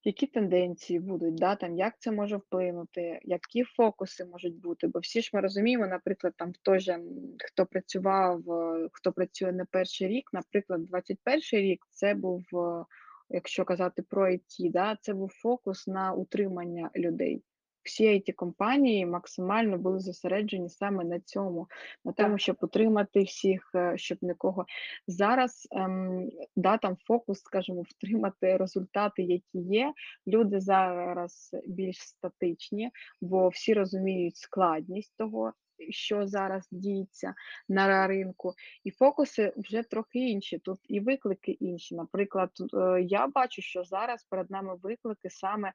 Які 0.04 0.26
тенденції 0.26 1.00
будуть, 1.00 1.34
да, 1.34 1.56
там, 1.56 1.76
як 1.76 1.94
це 1.98 2.12
може 2.12 2.36
вплинути, 2.36 3.20
які 3.22 3.64
фокуси 3.64 4.24
можуть 4.24 4.60
бути? 4.60 4.86
Бо 4.86 4.98
всі 4.98 5.22
ж 5.22 5.30
ми 5.32 5.40
розуміємо, 5.40 5.86
наприклад, 5.86 6.32
там 6.36 6.52
хто 6.52 6.78
же, 6.78 7.00
хто 7.44 7.66
працював, 7.66 8.50
е, 8.50 8.88
хто 8.92 9.12
працює 9.12 9.52
не 9.52 9.64
перший 9.64 10.08
рік, 10.08 10.30
наприклад, 10.32 10.86
21 10.86 11.60
рік 11.60 11.86
це 11.90 12.14
був, 12.14 12.42
е, 12.54 12.84
якщо 13.30 13.64
казати 13.64 14.02
про 14.02 14.26
IT, 14.26 14.70
да, 14.70 14.96
це 15.00 15.14
був 15.14 15.32
фокус 15.32 15.86
на 15.86 16.12
утримання 16.12 16.90
людей. 16.96 17.42
Всі 17.82 18.08
it 18.08 18.32
компанії 18.32 19.06
максимально 19.06 19.78
були 19.78 20.00
зосереджені 20.00 20.68
саме 20.68 21.04
на 21.04 21.20
цьому, 21.20 21.68
на 22.04 22.12
тому, 22.12 22.38
щоб 22.38 22.56
утримати 22.60 23.22
всіх, 23.22 23.70
е, 23.74 23.92
щоб 23.96 24.18
нікого. 24.22 24.66
Зараз 25.06 25.68
ем, 25.70 26.30
да, 26.56 26.78
там 26.78 26.96
фокус, 27.06 27.40
скажімо, 27.40 27.82
втримати 27.82 28.56
результати, 28.56 29.22
які 29.22 29.58
є. 29.58 29.92
Люди 30.26 30.60
зараз 30.60 31.50
більш 31.66 31.98
статичні, 31.98 32.90
бо 33.20 33.48
всі 33.48 33.74
розуміють 33.74 34.36
складність 34.36 35.16
того, 35.16 35.52
що 35.90 36.26
зараз 36.26 36.68
діється 36.70 37.34
на 37.68 38.06
ринку, 38.06 38.54
і 38.84 38.90
фокуси 38.90 39.52
вже 39.56 39.82
трохи 39.82 40.18
інші. 40.18 40.58
Тут 40.58 40.78
і 40.88 41.00
виклики 41.00 41.52
інші. 41.52 41.94
Наприклад, 41.94 42.50
е, 42.74 43.02
я 43.02 43.26
бачу, 43.26 43.62
що 43.62 43.84
зараз 43.84 44.26
перед 44.30 44.50
нами 44.50 44.76
виклики 44.82 45.30
саме 45.30 45.68
е, 45.68 45.72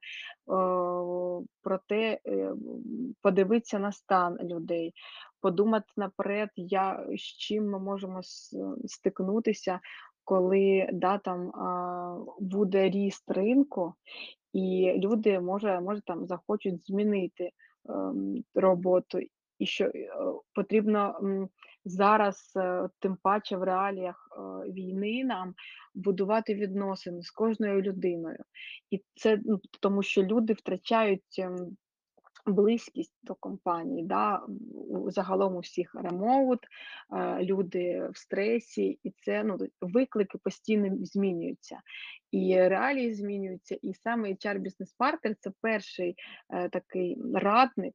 про 1.62 1.78
те, 1.86 2.20
е, 2.26 2.52
подивитися 3.22 3.78
на 3.78 3.92
стан 3.92 4.38
людей, 4.42 4.92
подумати 5.40 5.86
наперед, 5.96 6.50
я, 6.56 7.06
з 7.16 7.20
чим 7.20 7.70
ми 7.70 7.78
можемо 7.78 8.20
стикнутися, 8.84 9.80
коли 10.24 10.88
да, 10.92 11.18
там, 11.18 11.52
буде 12.40 12.90
ріст 12.90 13.30
ринку, 13.30 13.94
і 14.52 14.92
люди 14.96 15.40
може, 15.40 15.80
може 15.80 16.00
там 16.00 16.26
захочуть 16.26 16.86
змінити 16.86 17.50
ем, 17.88 18.44
роботу. 18.54 19.18
І 19.58 19.66
що 19.66 19.84
е, 19.84 20.10
потрібно 20.54 21.20
зараз, 21.84 22.52
е, 22.56 22.88
тим 22.98 23.16
паче 23.22 23.56
в 23.56 23.62
реаліях 23.62 24.28
е, 24.32 24.70
війни, 24.70 25.24
нам 25.24 25.54
будувати 25.94 26.54
відносини 26.54 27.22
з 27.22 27.30
кожною 27.30 27.82
людиною. 27.82 28.44
І 28.90 29.02
це 29.14 29.40
ну, 29.44 29.60
тому, 29.80 30.02
що 30.02 30.22
люди 30.22 30.52
втрачають 30.52 31.38
ем, 31.38 31.76
близькість 32.46 33.14
до 33.22 33.34
компанії, 33.34 34.04
да, 34.04 34.42
загалом 35.06 35.56
у 35.56 35.58
всіх 35.58 35.94
ремоут, 35.94 36.60
е, 37.12 37.44
люди 37.44 38.08
в 38.12 38.18
стресі, 38.18 38.98
і 39.02 39.14
це 39.22 39.44
ну, 39.44 39.58
виклики 39.80 40.38
постійно 40.38 40.96
змінюються. 41.00 41.80
І 42.30 42.56
реалії 42.56 43.14
змінюються, 43.14 43.78
і 43.82 43.94
саме 43.94 44.28
HR 44.28 44.58
Business 44.58 44.96
Partner 44.98 45.34
це 45.40 45.52
перший 45.60 46.14
е, 46.50 46.68
такий 46.68 47.18
радник, 47.34 47.94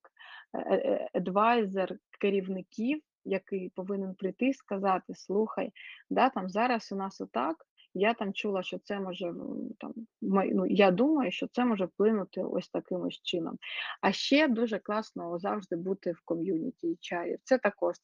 адвайзер 1.14 1.98
керівників, 2.20 3.02
який 3.26 3.70
повинен 3.70 4.16
прийти 4.16 4.48
і 4.48 4.54
сказати: 4.54 5.14
слухай, 5.16 5.72
да, 6.10 6.30
там 6.30 6.50
зараз 6.50 6.92
у 6.92 6.96
нас 6.96 7.22
отак. 7.22 7.66
Я 7.96 8.14
там 8.14 8.34
чула, 8.34 8.64
що 8.64 8.80
це 8.80 9.00
може 9.00 9.28
м, 9.28 9.70
там 9.80 9.94
ну, 10.22 10.66
я 10.66 10.92
думаю, 10.92 11.32
що 11.32 11.48
це 11.48 11.66
може 11.66 11.86
вплинути 11.86 12.44
ось 12.44 12.70
таким 12.70 13.02
ось 13.02 13.22
чином. 13.24 13.58
А 14.02 14.12
ще 14.12 14.48
дуже 14.48 14.80
класно 14.80 15.40
завжди 15.40 15.76
бути 15.76 16.12
в 16.12 16.22
ком'юніті 16.26 16.88
HR. 16.88 17.38
Це 17.44 17.58
також 17.58 17.96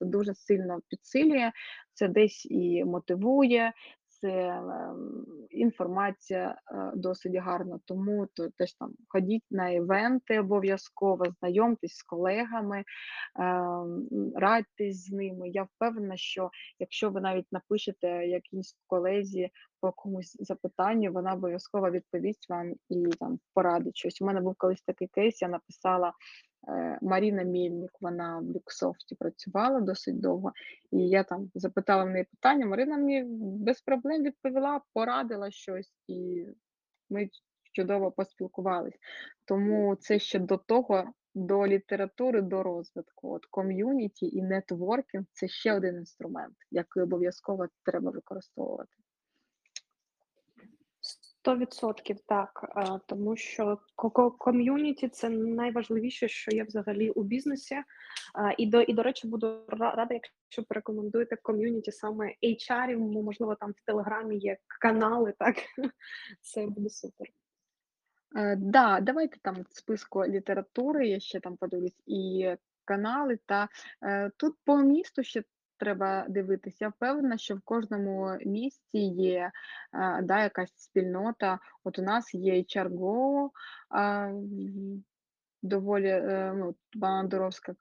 дуже 0.00 0.34
сильно 0.34 0.80
підсилює, 0.88 1.52
це 1.92 2.08
десь 2.08 2.46
і 2.50 2.84
мотивує, 2.84 3.72
це 4.24 4.30
ем, 4.30 5.26
інформація 5.50 6.48
е, 6.72 6.92
досить 6.94 7.36
гарна. 7.36 7.78
Тому 7.84 8.26
то 8.34 8.48
теж 8.58 8.74
там 8.74 8.92
ходіть 9.08 9.44
на 9.50 9.70
івенти 9.70 10.40
обов'язково, 10.40 11.24
знайомтесь 11.40 11.96
з 11.96 12.02
колегами, 12.02 12.84
ем, 13.38 14.08
радьтесь 14.36 15.06
з 15.06 15.10
ними. 15.12 15.48
Я 15.48 15.62
впевнена, 15.62 16.16
що 16.16 16.50
якщо 16.78 17.10
ви 17.10 17.20
навіть 17.20 17.52
напишете 17.52 18.08
якійсь 18.08 18.76
колезі 18.86 19.50
по 19.80 19.88
якомусь 19.88 20.36
запитанню, 20.40 21.12
вона 21.12 21.34
обов'язково 21.34 21.90
відповість 21.90 22.50
вам 22.50 22.72
і 22.88 23.06
там 23.20 23.38
порадить 23.54 23.96
щось. 23.96 24.22
У 24.22 24.24
мене 24.24 24.40
був 24.40 24.54
колись 24.58 24.82
такий 24.82 25.08
кейс, 25.08 25.42
я 25.42 25.48
написала 25.48 26.12
Маріна 27.02 27.44
Мельник, 27.44 27.90
вона 28.00 28.38
в 28.38 28.50
Люксофті 28.50 29.14
працювала 29.14 29.80
досить 29.80 30.20
довго, 30.20 30.52
і 30.92 30.98
я 30.98 31.24
там 31.24 31.50
запитала 31.54 32.04
в 32.04 32.10
неї 32.10 32.24
питання. 32.24 32.66
Марина 32.66 32.96
мені 32.96 33.24
без 33.38 33.80
проблем 33.80 34.22
відповіла, 34.22 34.80
порадила 34.92 35.50
щось, 35.50 35.92
і 36.06 36.46
ми 37.10 37.28
чудово 37.72 38.10
поспілкувались. 38.10 38.98
Тому 39.44 39.96
це 39.96 40.18
ще 40.18 40.38
до 40.38 40.56
того, 40.56 41.12
до 41.34 41.66
літератури, 41.66 42.42
до 42.42 42.62
розвитку. 42.62 43.34
От 43.34 43.46
ком'юніті 43.46 44.26
і 44.26 44.42
нетворкінг 44.42 45.24
це 45.32 45.48
ще 45.48 45.74
один 45.74 45.96
інструмент, 45.96 46.54
який 46.70 47.02
обов'язково 47.02 47.66
треба 47.84 48.10
використовувати. 48.10 48.92
Сто 51.44 51.56
відсотків 51.56 52.16
так, 52.26 52.64
тому 53.06 53.36
що 53.36 53.78
ко- 53.96 54.10
ко- 54.10 54.30
ком'юніті 54.30 55.08
це 55.08 55.28
найважливіше, 55.28 56.28
що 56.28 56.50
є 56.50 56.64
взагалі 56.64 57.10
у 57.10 57.22
бізнесі. 57.22 57.76
І 58.58 58.66
до, 58.66 58.80
і 58.80 58.92
до 58.92 59.02
речі, 59.02 59.28
буду 59.28 59.64
рада, 59.68 60.08
якщо 60.10 60.62
порекомендуєте 60.68 61.36
ком'юніті 61.36 61.92
саме 61.92 62.34
HR, 62.42 62.96
можливо, 62.98 63.54
там 63.54 63.70
в 63.70 63.86
Телеграмі 63.86 64.38
є 64.38 64.56
канали, 64.80 65.34
так 65.38 65.56
це 66.40 66.66
буде 66.66 66.88
супер. 66.88 67.26
Е, 68.36 68.56
да, 68.56 69.00
давайте 69.00 69.36
там 69.42 69.54
в 69.70 69.76
списку 69.76 70.26
літератури, 70.26 71.08
я 71.08 71.20
ще 71.20 71.40
там 71.40 71.56
подивлюсь, 71.56 72.02
і 72.06 72.50
канали. 72.84 73.38
Та 73.46 73.68
е, 74.02 74.30
тут 74.36 74.54
по 74.64 74.76
місту 74.76 75.22
ще 75.22 75.42
треба 75.78 76.26
дивитися. 76.28 76.84
Я 76.84 76.88
впевнена, 76.88 77.38
що 77.38 77.56
в 77.56 77.60
кожному 77.60 78.38
місті 78.46 78.98
є 79.08 79.50
е, 79.94 80.22
да, 80.22 80.42
якась 80.42 80.72
спільнота. 80.76 81.58
От 81.84 81.98
у 81.98 82.02
нас 82.02 82.34
є 82.34 82.54
HRGO, 82.54 83.50
доволі 85.62 86.08
е, 86.08 86.52
ну, 86.56 86.74
Бандуровська 86.94 87.74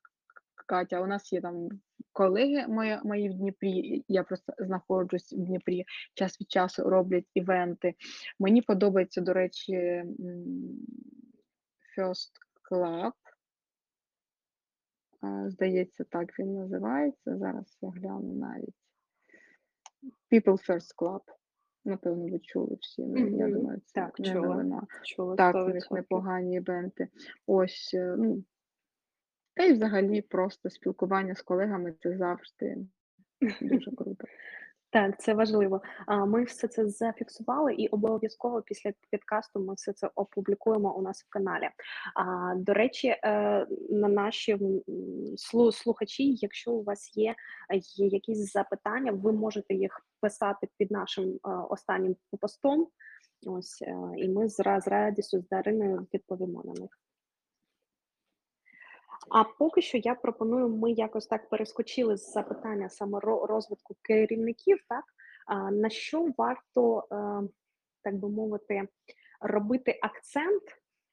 Катя. 0.67 1.01
У 1.01 1.07
нас 1.07 1.33
є 1.33 1.41
там 1.41 1.69
колеги 2.13 2.67
мої, 2.67 2.99
мої 3.03 3.29
в 3.29 3.33
Дніпрі. 3.33 4.05
Я 4.07 4.23
просто 4.23 4.53
знаходжусь 4.59 5.33
в 5.33 5.37
Дніпрі 5.37 5.85
час 6.13 6.41
від 6.41 6.51
часу 6.51 6.89
роблять 6.89 7.25
івенти. 7.33 7.93
Мені 8.39 8.61
подобається, 8.61 9.21
до 9.21 9.33
речі, 9.33 10.03
First 11.97 12.31
Club. 12.71 13.11
А, 15.23 15.49
Здається, 15.49 16.03
так 16.03 16.39
він 16.39 16.53
називається. 16.53 17.37
Зараз 17.37 17.77
я 17.81 17.89
гляну 17.89 18.33
навіть. 18.33 18.75
People 20.31 20.69
First 20.69 20.95
Club. 20.97 21.21
Напевно, 21.85 22.27
ви 22.27 22.39
чули 22.39 22.77
всі. 22.81 23.01
ну, 23.05 23.37
Я 23.37 23.49
думаю, 23.49 23.81
це 23.85 23.93
Так, 24.01 24.19
не 24.19 24.25
чула. 24.25 24.47
новина. 24.47 24.87
Чула 25.03 25.35
Так, 25.35 25.55
у 25.55 25.69
них 25.69 25.91
непогані 25.91 26.55
івенти. 26.55 27.07
Ось, 27.47 27.91
е, 27.93 28.15
ну, 28.17 28.43
та 29.53 29.63
й 29.63 29.73
взагалі 29.73 30.21
просто 30.21 30.69
спілкування 30.69 31.35
з 31.35 31.41
колегами 31.41 31.93
це 31.99 32.17
завжди 32.17 32.77
дуже 33.61 33.91
круто. 33.91 34.27
Так, 34.93 35.21
це 35.21 35.33
важливо. 35.33 35.81
А, 36.05 36.25
Ми 36.25 36.43
все 36.43 36.67
це 36.67 36.87
зафіксували, 36.87 37.73
і 37.73 37.87
обов'язково 37.87 38.61
після 38.61 38.91
підкасту 39.09 39.59
ми 39.59 39.73
все 39.73 39.93
це 39.93 40.09
опублікуємо 40.15 40.97
у 40.97 41.01
нас 41.01 41.23
в 41.23 41.29
каналі. 41.29 41.69
А, 42.15 42.55
До 42.55 42.73
речі, 42.73 43.07
е, 43.07 43.19
на 43.89 44.07
наші 44.07 44.59
слухачі, 45.71 46.33
якщо 46.33 46.71
у 46.71 46.83
вас 46.83 47.17
є, 47.17 47.35
е, 47.73 47.77
є 47.77 48.07
якісь 48.07 48.51
запитання, 48.53 49.11
ви 49.11 49.31
можете 49.31 49.73
їх 49.73 50.01
писати 50.21 50.67
під 50.77 50.91
нашим 50.91 51.29
е, 51.29 51.49
останнім 51.69 52.15
постом. 52.41 52.87
Ось, 53.47 53.81
і 54.17 54.27
ми 54.27 54.49
з 54.49 54.59
ра- 54.59 54.81
з 54.81 54.87
радістю 54.87 55.39
з 55.41 55.47
Дариною 55.47 56.07
відповімо 56.13 56.61
на 56.65 56.73
них. 56.73 57.02
А 59.29 59.43
поки 59.43 59.81
що 59.81 59.97
я 59.97 60.15
пропоную, 60.15 60.69
ми 60.69 60.91
якось 60.91 61.27
так 61.27 61.49
перескочили 61.49 62.17
з 62.17 62.31
запитання 62.31 62.89
саме 62.89 63.19
розвитку 63.19 63.95
керівників, 64.01 64.77
так 64.89 65.03
на 65.71 65.89
що 65.89 66.27
варто, 66.37 67.07
е, 67.11 67.49
так 68.01 68.15
би 68.15 68.29
мовити, 68.29 68.87
робити 69.41 69.99
акцент, 70.01 70.63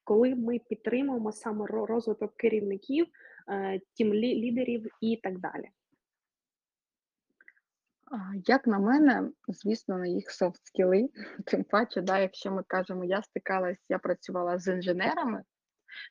коли 0.03 0.35
ми 0.35 0.59
підтримуємо 0.59 1.31
саме 1.31 1.65
розвиток 1.67 2.37
керівників, 2.37 3.07
е, 3.49 3.79
тім 3.93 4.13
лі 4.13 4.35
лідерів 4.35 4.85
і 5.01 5.19
так 5.23 5.39
далі? 5.39 5.69
Як 8.47 8.67
на 8.67 8.79
мене, 8.79 9.29
звісно, 9.47 9.97
на 9.97 10.07
їх 10.07 10.31
софт-скіли, 10.31 11.09
тим 11.45 11.63
паче, 11.63 12.01
да, 12.01 12.19
якщо 12.19 12.51
ми 12.51 12.63
кажемо, 12.67 13.03
я 13.03 13.21
стикалась, 13.21 13.85
я 13.89 13.99
працювала 13.99 14.59
з 14.59 14.67
інженерами, 14.67 15.43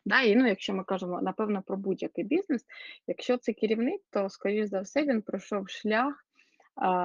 да, 0.05 0.23
і 0.23 0.37
ну, 0.37 0.47
якщо 0.47 0.75
ми 0.75 0.85
кажемо, 0.85 1.23
напевно, 1.23 1.63
про 1.63 1.77
будь-який 1.77 2.25
бізнес, 2.25 2.65
якщо 3.07 3.37
це 3.37 3.53
керівник, 3.53 4.01
то, 4.11 4.29
скоріш 4.29 4.67
за 4.67 4.81
все, 4.81 5.03
він 5.03 5.23
пройшов 5.23 5.69
шлях, 5.69 6.25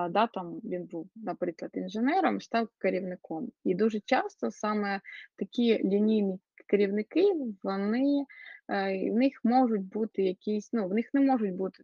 да, 0.09 0.27
там 0.33 0.59
він 0.63 0.85
був, 0.85 1.09
наприклад, 1.15 1.71
інженером, 1.73 2.41
став 2.41 2.67
керівником. 2.77 3.51
І 3.63 3.75
дуже 3.75 3.99
часто 3.99 4.51
саме 4.51 5.01
такі 5.37 5.83
лінійні 5.83 6.39
керівники, 6.67 7.33
вони 7.63 8.25
е, 8.69 9.11
в 9.11 9.15
них 9.15 9.39
можуть 9.43 9.85
бути 9.85 10.23
якісь, 10.23 10.69
ну, 10.73 10.87
в 10.87 10.93
них 10.93 11.13
не 11.13 11.21
можуть 11.21 11.55
бути, 11.55 11.83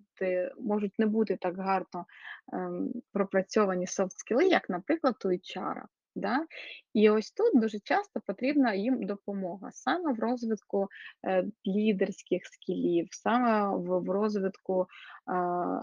можуть 0.59 0.99
не 0.99 1.05
бути 1.05 1.37
так 1.41 1.57
гарно 1.57 2.05
ем, 2.53 2.91
пропрацьовані 3.13 3.87
софт-скіли, 3.87 4.47
як, 4.47 4.69
наприклад, 4.69 5.15
у 5.25 5.27
HR. 5.27 5.81
Да? 6.15 6.45
І 6.93 7.09
ось 7.09 7.31
тут 7.31 7.61
дуже 7.61 7.79
часто 7.79 8.19
потрібна 8.25 8.73
їм 8.73 9.05
допомога 9.05 9.71
саме 9.71 10.13
в 10.13 10.19
розвитку 10.19 10.87
е, 11.27 11.45
лідерських 11.67 12.45
скілів, 12.45 13.07
саме 13.11 13.77
в, 13.77 14.09
розвитку 14.09 14.87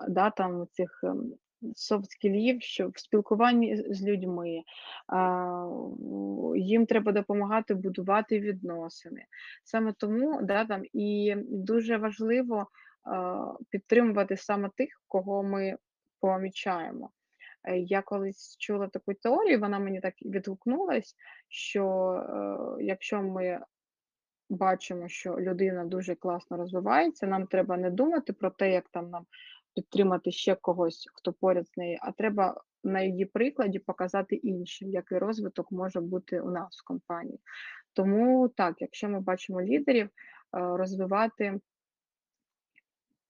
да, 0.09 0.31
там, 0.37 0.66
цих 0.72 1.01
ем, 1.05 1.33
софт-скілів, 1.76 2.61
що 2.61 2.89
в 2.89 2.99
спілкуванні 2.99 3.76
з 3.76 4.03
людьми. 4.03 4.62
Їм 6.57 6.87
треба 6.87 7.12
допомагати 7.12 7.74
будувати 7.74 8.41
відносини. 8.41 9.24
Саме 9.64 9.93
тому 9.93 10.43
да, 10.43 10.64
там, 10.64 10.83
і 10.93 11.35
дуже 11.39 11.97
важливо 11.97 12.66
підтримувати 13.70 14.37
саме 14.37 14.70
тих, 14.76 14.89
кого 15.09 15.43
ми 15.43 15.76
помічаємо. 16.20 17.11
Е, 17.65 17.79
Я 17.79 18.03
колись 18.03 18.57
чула 18.59 18.89
таку 18.89 19.15
теорію, 19.15 19.61
вона 19.61 19.79
мені 19.79 20.01
так 20.01 20.15
відгукнулась, 20.23 21.15
що 21.49 22.13
е, 22.79 22.85
якщо 22.85 23.23
ми 23.23 23.61
бачимо, 24.51 25.09
що 25.09 25.41
людина 25.41 25.85
дуже 25.85 26.15
класно 26.15 26.57
розвивається, 26.57 27.27
нам 27.27 27.47
треба 27.47 27.77
не 27.77 27.91
думати 27.91 28.33
про 28.33 28.51
те, 28.51 28.71
як 28.71 28.89
там 28.89 29.11
нам 29.11 29.27
підтримати 29.75 30.33
ще 30.33 30.55
когось, 30.55 31.11
хто 31.15 31.33
поряд 31.33 31.69
з 31.69 31.77
нею, 31.77 31.99
а 32.01 32.13
треба 32.13 32.61
на 32.85 33.01
її 33.01 33.25
прикладі 33.25 33.79
показати 33.79 34.37
іншим, 34.37 34.91
який 34.91 35.19
розвиток 35.19 35.73
може 35.73 36.01
бути 36.01 36.41
у 36.41 36.51
нас 36.51 36.81
в 36.81 36.87
компанії. 36.87 37.41
Тому 37.93 38.49
так, 38.49 38.75
якщо 38.79 39.09
ми 39.09 39.21
бачимо 39.21 39.63
лідерів, 39.63 40.07
е, 40.07 40.11
розвивати 40.53 41.61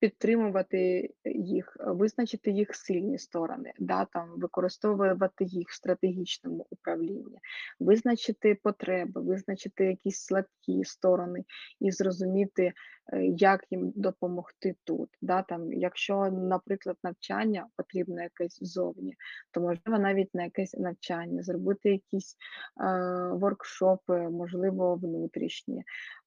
Підтримувати 0.00 1.10
їх, 1.24 1.76
е, 1.80 1.84
визначити 1.90 2.50
їх 2.50 2.74
сильні 2.74 3.18
сторони, 3.18 3.72
да, 3.78 4.04
там, 4.04 4.28
використовувати 4.36 5.44
їх 5.44 5.68
в 5.68 5.74
стратегічному 5.74 6.66
управлінні, 6.70 7.38
визначити 7.80 8.58
потреби, 8.62 9.20
визначити 9.20 9.84
якісь 9.84 10.24
слабкі 10.24 10.84
сторони 10.84 11.44
і 11.80 11.90
зрозуміти, 11.90 12.72
е, 13.12 13.24
як 13.24 13.64
їм 13.70 13.92
допомогти 13.96 14.74
тут. 14.84 15.08
Да, 15.22 15.42
там, 15.42 15.72
якщо, 15.72 16.30
наприклад, 16.30 16.96
навчання 17.04 17.66
потрібно 17.76 18.22
якесь 18.22 18.58
ззовні, 18.62 19.14
то 19.50 19.60
можливо 19.60 19.98
навіть 19.98 20.34
на 20.34 20.44
якесь 20.44 20.74
навчання, 20.74 21.42
зробити 21.42 21.90
якісь 21.90 22.36
е, 22.80 22.84
воркшопи, 23.32 24.18
можливо, 24.18 24.94
внутрішні. 24.94 25.82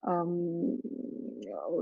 Ем, 0.08 0.78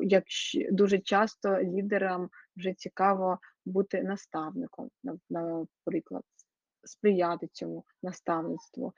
якщо 0.03 0.61
дуже 0.71 0.99
часто 0.99 1.61
лідерам 1.83 2.31
вже 2.57 2.75
цікаво 2.75 3.39
бути 3.65 4.03
наставником, 4.03 4.91
наприклад, 5.31 6.23
сприяти 6.85 7.49
цьому 7.53 7.85
наставництву. 8.03 8.93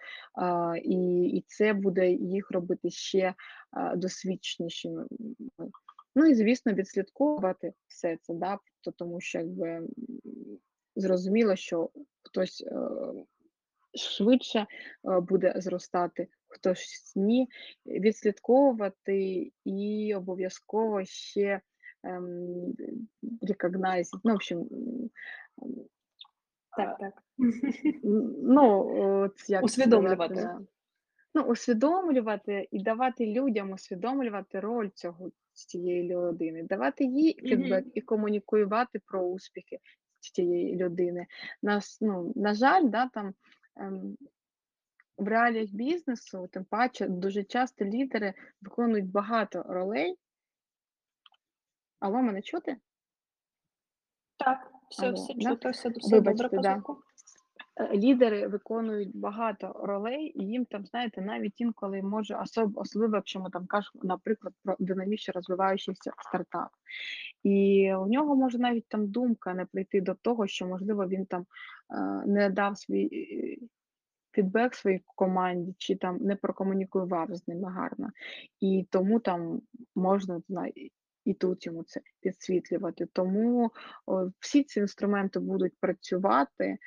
І, 0.82 1.24
і 1.24 1.44
це 1.46 1.72
буде 1.72 2.10
їх 2.10 2.50
робити 2.50 2.90
ще 2.90 3.34
а, 3.70 3.96
досвідченішими. 3.96 5.06
Ну 6.14 6.26
і 6.26 6.34
звісно, 6.34 6.72
відслідковувати 6.72 7.72
все 7.86 8.18
це, 8.22 8.34
да, 8.34 8.58
то- 8.80 8.90
тому 8.90 9.20
що 9.20 9.38
якби 9.38 9.88
зрозуміло, 10.96 11.56
що 11.56 11.90
хтось 12.22 12.64
е, 12.66 12.76
швидше 13.94 14.58
е, 14.58 14.66
буде 15.20 15.54
зростати, 15.56 16.28
хтось 16.48 17.12
ні, 17.16 17.48
відслідковувати 17.86 19.52
і 19.64 20.14
обов'язково 20.16 21.04
ще 21.04 21.60
recognize, 23.42 24.08
ну, 24.24 24.32
в 24.32 24.34
общем, 24.34 24.68
Так, 26.76 26.98
так. 26.98 27.22
ну, 28.42 28.90
от 29.22 29.50
як 29.50 29.64
Усвідомлювати. 29.64 30.34
сказати. 30.34 30.64
Ну, 31.34 31.42
усвідомлювати 31.42 32.68
і 32.70 32.82
давати 32.82 33.26
людям 33.26 33.70
усвідомлювати 33.70 34.60
роль 34.60 34.88
цього 34.94 35.30
цієї 35.52 36.02
людини, 36.14 36.62
давати 36.62 37.04
їй 37.04 37.34
фідбек 37.42 37.84
і 37.94 38.00
комунікувати 38.00 39.00
про 39.06 39.22
успіхи 39.22 39.78
цієї 40.20 40.76
людини. 40.76 41.26
Нас, 41.62 41.98
ну, 42.00 42.32
на 42.36 42.54
жаль, 42.54 42.84
да, 42.84 43.08
там 43.08 43.34
ем, 43.76 44.16
в 45.18 45.28
реаліях 45.28 45.70
бізнесу, 45.70 46.48
тим 46.52 46.64
паче, 46.64 47.08
дуже 47.08 47.44
часто 47.44 47.84
лідери 47.84 48.34
виконують 48.62 49.10
багато 49.10 49.64
ролей. 49.68 50.16
Алло, 52.02 52.22
мене 52.22 52.42
чути? 52.42 52.76
Так, 54.36 54.70
все, 54.90 55.06
Алло, 55.06 55.14
все 55.14 55.34
да? 55.34 55.50
чуто, 55.50 55.70
все, 55.70 55.88
все 55.88 56.20
добре 56.20 56.32
Вибачте, 56.32 56.56
по 56.56 56.62
да. 56.62 56.72
звуку. 56.72 56.98
Е, 57.76 57.96
Лідери 57.96 58.48
виконують 58.48 59.16
багато 59.16 59.72
ролей, 59.82 60.32
і 60.34 60.44
їм 60.44 60.64
там, 60.64 60.86
знаєте, 60.86 61.20
навіть 61.20 61.60
інколи 61.60 62.02
може 62.02 62.34
особ, 62.34 62.78
особливо, 62.78 63.16
якщо 63.16 63.40
ми 63.40 63.50
там 63.50 63.66
кажемо, 63.66 64.00
наприклад, 64.04 64.54
про 64.64 64.76
динамічно 64.78 65.32
розвиваючийся 65.32 66.12
стартап. 66.28 66.68
І 67.42 67.88
у 67.94 68.06
нього 68.06 68.36
може 68.36 68.58
навіть 68.58 68.88
там 68.88 69.08
думка 69.08 69.54
не 69.54 69.64
прийти 69.64 70.00
до 70.00 70.14
того, 70.14 70.46
що 70.46 70.66
можливо 70.66 71.06
він 71.06 71.26
там 71.26 71.46
е, 71.90 72.26
не 72.26 72.50
дав 72.50 72.78
свій 72.78 73.08
е, 73.12 73.66
фідбек 74.32 74.74
своїй 74.74 75.02
команді, 75.14 75.74
чи 75.78 75.96
там 75.96 76.16
не 76.16 76.36
прокомунікував 76.36 77.34
з 77.34 77.48
ними 77.48 77.70
гарно. 77.70 78.10
І 78.60 78.86
тому 78.90 79.20
там 79.20 79.60
можна 79.94 80.34
не 80.34 80.42
знаю, 80.48 80.72
і- 81.24 81.34
тут 81.34 81.66
йому 81.66 81.84
це 81.84 82.00
підсвітлювати. 82.20 83.06
Тому 83.12 83.70
о, 84.06 84.30
всі 84.40 84.62
ці 84.64 84.80
інструменти 84.80 85.40
будуть 85.40 85.72
працювати. 85.80 86.78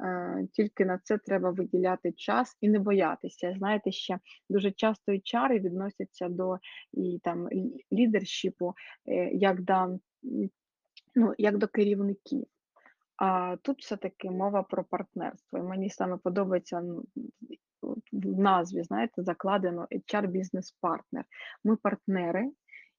е, 0.00 0.46
Тільки 0.52 0.84
на 0.84 0.98
це 0.98 1.18
треба 1.18 1.50
виділяти 1.50 2.12
час 2.12 2.56
і 2.60 2.68
не 2.68 2.78
боятися. 2.78 3.54
Знаєте, 3.58 3.92
ще 3.92 4.18
дуже 4.50 4.70
часто 4.72 5.12
і 5.12 5.20
чари 5.20 5.58
відносяться 5.60 6.28
до 6.28 6.58
і 6.92 7.20
там 7.22 7.48
лідершіпу, 7.92 8.74
е, 9.08 9.30
як 9.30 9.60
до, 9.60 9.98
ну, 11.14 11.34
як 11.38 11.58
до 11.58 11.68
керівників. 11.68 12.46
А 13.16 13.56
тут 13.62 13.80
все-таки 13.80 14.30
мова 14.30 14.62
про 14.62 14.84
партнерство. 14.84 15.58
І 15.58 15.62
мені 15.62 15.90
саме 15.90 16.16
подобається 16.16 16.82
в 18.12 18.40
назві, 18.40 18.82
знаєте, 18.82 19.22
закладено 19.22 19.86
HR 19.90 20.26
бізнес-партнер. 20.26 21.24
Ми 21.64 21.76
партнери, 21.76 22.50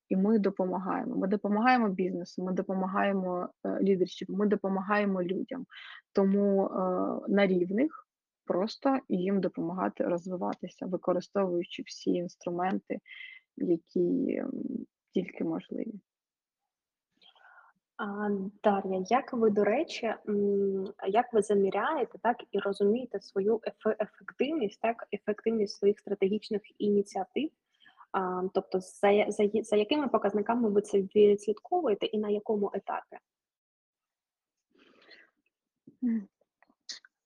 і 0.10 0.16
ми 0.16 0.39
допомагаємо. 0.39 1.16
Ми 1.16 1.28
допомагаємо 1.28 1.89
бізнесу, 1.89 2.43
ми 2.43 2.51
допомагаємо 2.53 3.49
е, 3.66 3.80
лідершіпу, 3.82 4.34
ми 4.34 4.47
допомагаємо 4.47 5.24
людям. 5.24 5.66
Тому 6.14 6.66
е, 6.66 6.70
на 7.28 7.47
рівних 7.47 8.08
просто 8.45 8.99
їм 9.10 9.41
допомагати 9.41 10.03
розвиватися, 10.03 10.86
використовуючи 10.86 11.84
всі 11.86 12.12
інструменти, 12.12 12.99
які 13.58 14.43
тільки 15.14 15.43
можливі. 15.43 15.93
Дар'я, 18.64 19.06
як 19.10 19.34
ви, 19.34 19.49
до 19.49 19.64
речі, 19.64 20.14
як 21.08 21.34
ви 21.34 21.41
заміряєте, 21.41 22.18
так 22.18 22.38
і 22.51 22.60
розумієте 22.60 23.20
свою 23.20 23.56
ефе- 23.56 23.95
ефективність, 23.99 24.82
так, 24.82 25.08
ефективність 25.14 25.76
своїх 25.76 25.99
стратегічних 25.99 26.62
ініціатив? 26.78 27.49
Тобто, 28.53 28.80
за, 28.80 29.26
за, 29.28 29.49
за 29.63 29.76
якими 29.76 30.07
показниками 30.07 30.70
ви 30.70 30.82
це 30.82 31.01
відслідковуєте 31.16 32.05
і 32.05 32.18
на 32.18 32.30
якому 32.30 32.72
етапі? 32.74 33.18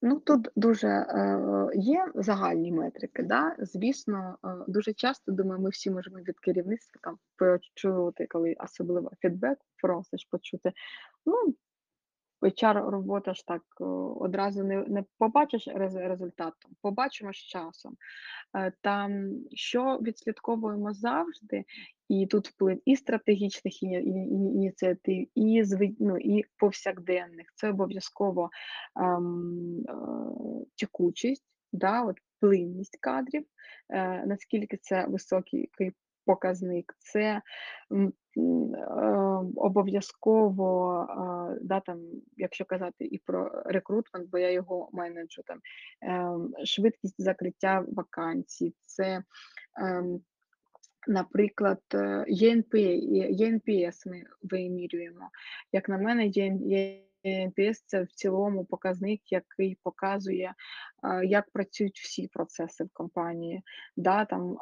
Ну, 0.01 0.19
тут 0.19 0.49
дуже 0.55 0.87
е, 0.87 1.69
є 1.73 2.11
загальні 2.15 2.71
метрики. 2.71 3.23
Да? 3.23 3.55
Звісно, 3.59 4.37
е, 4.45 4.49
дуже 4.67 4.93
часто, 4.93 5.31
думаю, 5.31 5.61
ми 5.61 5.69
всі 5.69 5.91
можемо 5.91 6.19
від 6.19 6.39
керівництва 6.39 6.99
там 7.03 7.17
почути, 7.37 8.27
коли 8.29 8.55
особливо 8.59 9.11
фідбек 9.21 9.57
просиш 9.81 10.25
почути. 10.25 10.71
Ну, 11.25 11.55
HR 12.41 12.89
робота 12.89 13.33
ж 13.33 13.47
так, 13.47 13.61
е, 13.81 13.83
одразу 14.19 14.63
не 14.63 14.83
не 14.87 15.03
побачиш 15.17 15.67
рез 15.67 15.95
результат, 15.95 16.53
побачимо 16.81 17.33
з 17.33 17.37
часом. 17.37 17.95
Е, 18.57 18.71
там 18.81 19.33
що 19.53 19.99
відслідковуємо 20.01 20.93
завжди, 20.93 21.63
і 22.09 22.27
тут 22.27 22.47
вплив 22.47 22.81
і 22.85 22.95
стратегічних 22.95 23.83
іні 23.83 24.03
іні 24.03 24.27
іні 24.27 24.53
ініціатив, 24.53 25.27
і 25.35 25.63
ну, 25.99 26.17
і 26.17 26.45
повсякденних. 26.57 27.47
Це 27.55 27.69
обов'язково, 27.69 28.49
ем, 28.95 29.79
е, 29.89 29.93
текучість, 30.75 31.45
да, 31.71 32.03
от 32.03 32.17
плинність 32.39 32.97
кадрів, 33.01 33.45
е, 33.89 34.25
наскільки 34.25 34.77
це 34.77 35.05
високий 35.07 35.69
показник, 36.25 36.95
це 36.99 37.41
обов'язково, 39.55 41.07
да, 41.61 41.79
там, 41.79 42.01
якщо 42.37 42.65
казати 42.65 43.05
і 43.05 43.17
про 43.17 43.63
рекрутмент, 43.65 44.29
бо 44.29 44.37
я 44.37 44.51
його 44.51 44.89
менеджу, 44.93 45.41
там, 45.45 45.59
ем, 46.01 46.53
швидкість 46.65 47.21
закриття 47.21 47.85
вакансій, 47.87 48.73
це, 48.81 49.23
ем, 49.81 50.21
наприклад, 51.07 51.81
е, 51.93 52.25
ЄНП, 52.27 52.75
ЄНПС 53.29 54.05
ми 54.05 54.23
вимірюємо. 54.43 55.29
Як 55.71 55.89
на 55.89 55.97
мене, 55.97 56.27
ЄН 56.27 56.59
ЄНПС- 57.25 57.83
це 57.85 58.03
в 58.03 58.07
цілому 58.07 58.65
показник, 58.65 59.21
який 59.31 59.77
показує, 59.83 60.53
як 61.23 61.49
працюють 61.51 61.99
всі 61.99 62.27
процеси 62.27 62.83
в 62.83 62.89
компанії. 62.93 63.61
Да, 63.97 64.25
там, 64.25 64.57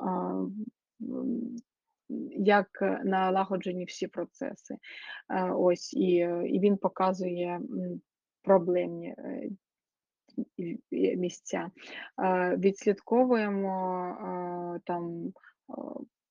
як 2.37 2.67
налагоджені 3.03 3.85
всі 3.85 4.07
процеси. 4.07 4.77
Е, 5.29 5.51
ось, 5.51 5.93
і 5.93 6.07
і 6.45 6.59
він 6.59 6.77
показує, 6.77 7.59
проблемні, 8.47 9.15
е, 9.17 9.49
місця. 11.17 11.71
Е, 12.23 12.55
відслідковуємо, 12.57 13.71
там, 14.85 15.33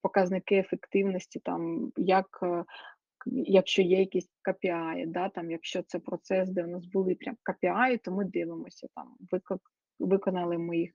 показники 0.02 0.56
ефективності, 0.56 1.40
там, 1.40 1.92
як, 1.96 2.38
е, 2.42 2.64
якщо 3.26 3.82
є 3.82 3.98
якісь 3.98 4.28
KPI, 4.48 5.06
да, 5.06 5.28
там, 5.28 5.50
якщо 5.50 5.82
це 5.82 5.98
процес, 5.98 6.50
де 6.50 6.64
у 6.64 6.66
нас 6.66 6.86
були 6.86 7.14
прям 7.14 7.36
KPI, 7.44 8.00
то 8.04 8.12
ми 8.12 8.24
дивимося, 8.24 8.86
там, 8.94 9.16
виконали 9.98 10.58
ми 10.58 10.78
їх 10.78 10.90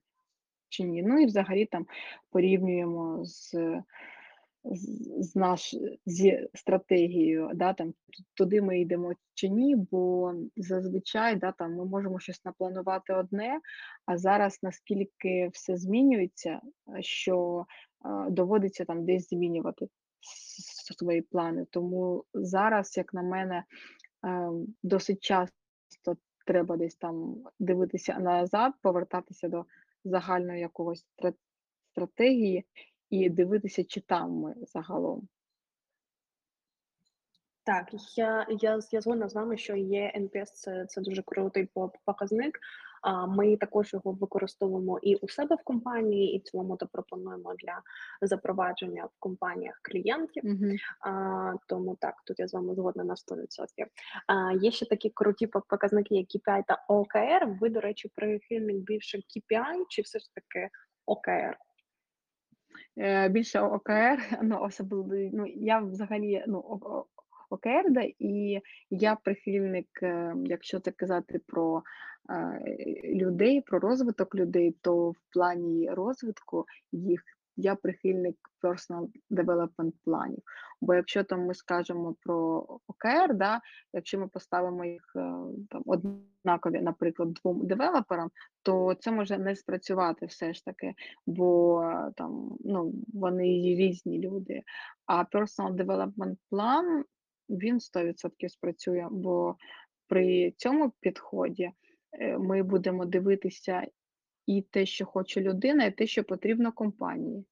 чи 0.70 0.84
ні. 0.84 1.04
Ну 1.04 1.20
і 1.20 1.26
взагалі 1.26 1.66
там 1.66 1.86
порівнюємо 2.30 3.26
з 3.26 3.54
з 4.64 5.36
наш 5.36 5.76
зі 6.06 6.48
стратегією, 6.54 7.52
да, 7.54 7.74
там, 7.74 7.94
туди 8.34 8.62
ми 8.62 8.82
йдемо 8.82 9.14
чи 9.34 9.50
ні, 9.50 9.76
бо 9.76 10.34
зазвичай, 10.56 11.36
да, 11.36 11.52
там, 11.52 11.76
ми 11.76 11.86
можемо 11.86 12.20
щось 12.20 12.46
напланувати 12.46 13.14
одне, 13.14 13.60
а 14.06 14.18
зараз 14.18 14.60
наскільки 14.64 15.50
все 15.54 15.78
змінюється, 15.78 16.50
е, 16.50 17.02
що, 17.02 17.66
е, 18.06 18.32
доводиться 18.32 18.86
там 18.86 19.06
десь 19.06 19.30
змінювати 19.30 19.88
свої 21.00 21.22
плани. 21.22 21.66
Тому 21.70 22.24
зараз, 22.34 22.98
як 22.98 23.14
на 23.14 23.22
мене, 23.22 23.64
ем, 24.24 24.68
досить 24.84 25.24
часто 25.24 26.18
треба 26.46 26.78
десь 26.78 26.96
там 26.96 27.44
дивитися 27.60 28.20
назад, 28.20 28.74
повертатися 28.82 29.48
до 29.48 29.66
загальної 30.04 30.60
якогось 30.60 31.06
стратегії 31.92 32.66
і 33.12 33.30
дивитися, 33.30 33.84
чи 33.84 34.02
там 34.02 34.32
ми 34.32 34.56
загалом. 34.62 35.28
Так, 37.64 37.90
я 38.18 38.48
я 38.50 38.80
я 38.92 39.02
згодна 39.02 39.30
з 39.30 39.36
вами, 39.36 39.58
що 39.58 39.76
є 39.76 40.12
НПС 40.16 40.52
це 40.54 40.86
це 40.86 41.02
дуже 41.02 41.22
крутий 41.22 41.70
показник. 42.06 42.60
А, 43.02 43.26
ми 43.26 43.58
також 43.58 43.94
його 43.94 44.12
використовуємо 44.12 45.00
і 45.00 45.16
у 45.16 45.30
себе 45.30 45.56
в 45.56 45.64
компанії, 45.64 46.36
і 46.36 46.40
в 46.40 46.42
цілому 46.42 46.78
то 46.78 46.88
пропонуємо 46.88 47.54
для 47.54 47.82
запровадження 48.22 49.06
в 49.06 49.12
компаніях 49.20 49.80
клієнтів. 49.82 50.46
Мгм. 50.46 50.76
А, 51.00 51.54
тому 51.68 51.96
так, 51.96 52.16
тут 52.26 52.40
я 52.40 52.48
з 52.48 52.54
вами 52.54 52.76
згодна 52.76 53.04
на 53.04 53.16
100%. 53.16 53.88
А, 54.28 54.54
є 54.54 54.72
ще 54.72 54.86
такі 54.86 55.10
круті 55.10 55.48
показники, 55.48 56.16
як 56.16 56.28
KPI 56.28 56.64
та 56.68 56.86
OKR. 56.90 57.60
Ви, 57.60 57.70
до 57.70 57.82
речі, 57.82 58.12
прихильник 58.16 58.78
більше 58.78 59.18
KPI 59.18 59.86
чи 59.90 60.02
все 60.02 60.20
ж 60.20 60.26
таки 60.34 60.70
OKR? 61.08 61.54
Е, 62.98 63.30
більше 63.30 63.60
ОКР, 63.60 64.18
ну, 64.44 64.60
особливо, 64.62 65.30
ну, 65.34 65.46
я 65.48 65.80
взагалі, 65.80 66.44
ну, 66.48 66.58
о 66.58 66.80
о 66.82 67.06
ОКР, 67.50 67.84
да, 67.90 68.02
і 68.20 68.62
я 68.90 69.16
прихильник, 69.16 70.04
е, 70.04 70.36
якщо 70.46 70.80
так 70.80 70.96
казати 70.96 71.40
про, 71.48 71.84
е, 72.30 72.62
людей, 73.04 73.62
про 73.62 73.80
розвиток 73.80 74.36
людей, 74.36 74.76
то 74.82 75.10
в 75.10 75.16
плані 75.34 75.90
розвитку 75.90 76.66
їх 76.92 77.24
я 77.62 77.76
прихильник 77.76 78.36
personal 78.64 79.08
development 79.32 79.94
планів. 80.04 80.40
Бо 80.82 80.94
якщо 80.94 81.24
там 81.24 81.46
ми 81.46 81.54
скажемо 81.54 82.16
про 82.20 82.66
ОКР, 82.88 83.34
да, 83.34 83.62
якщо 83.94 84.20
ми 84.20 84.28
поставимо 84.28 84.86
їх, 84.86 85.14
е, 85.16 85.20
там 85.70 85.84
однакові, 85.86 86.82
наприклад, 86.82 87.34
двом 87.34 87.68
девелоперам, 87.68 88.30
то 88.64 88.94
це 89.00 89.12
може 89.12 89.38
не 89.38 89.56
спрацювати 89.56 90.26
все 90.26 90.54
ж 90.54 90.66
таки, 90.66 90.94
бо 91.26 91.82
е, 91.84 92.12
там, 92.16 92.58
ну, 92.60 92.94
вони 93.14 93.46
різні 93.76 94.20
люди. 94.20 94.62
А 95.06 95.24
personal 95.24 95.76
development 95.76 96.38
план, 96.50 97.04
він 97.50 97.80
100% 97.80 98.50
спрацює, 98.50 99.08
бо 99.12 99.56
при 100.08 100.52
цьому 100.52 100.92
підході, 101.00 101.72
е, 102.20 102.38
ми 102.38 102.64
будемо 102.64 103.06
дивитися 103.06 103.88
і 104.46 104.62
те, 104.62 104.86
що 104.86 105.06
хоче 105.06 105.42
людина, 105.42 105.86
і 105.86 105.92
те, 105.92 106.08
що 106.08 106.24
потрібно 106.24 106.72
компанії, 106.72 107.46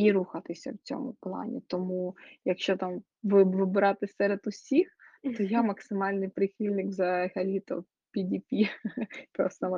і 0.00 0.12
рухатися 0.12 0.72
в 0.72 0.76
цьому 0.82 1.16
плані. 1.20 1.62
Тому, 1.66 2.16
якщо 2.44 2.76
там 2.76 3.02
ви 3.22 3.44
вибирати 3.44 4.08
серед 4.08 4.40
усіх, 4.46 4.88
то 5.36 5.42
я 5.42 5.62
максимальний 5.62 6.28
прихильник 6.28 6.86
взагалі-то 6.86 7.84
PDP, 8.16 8.68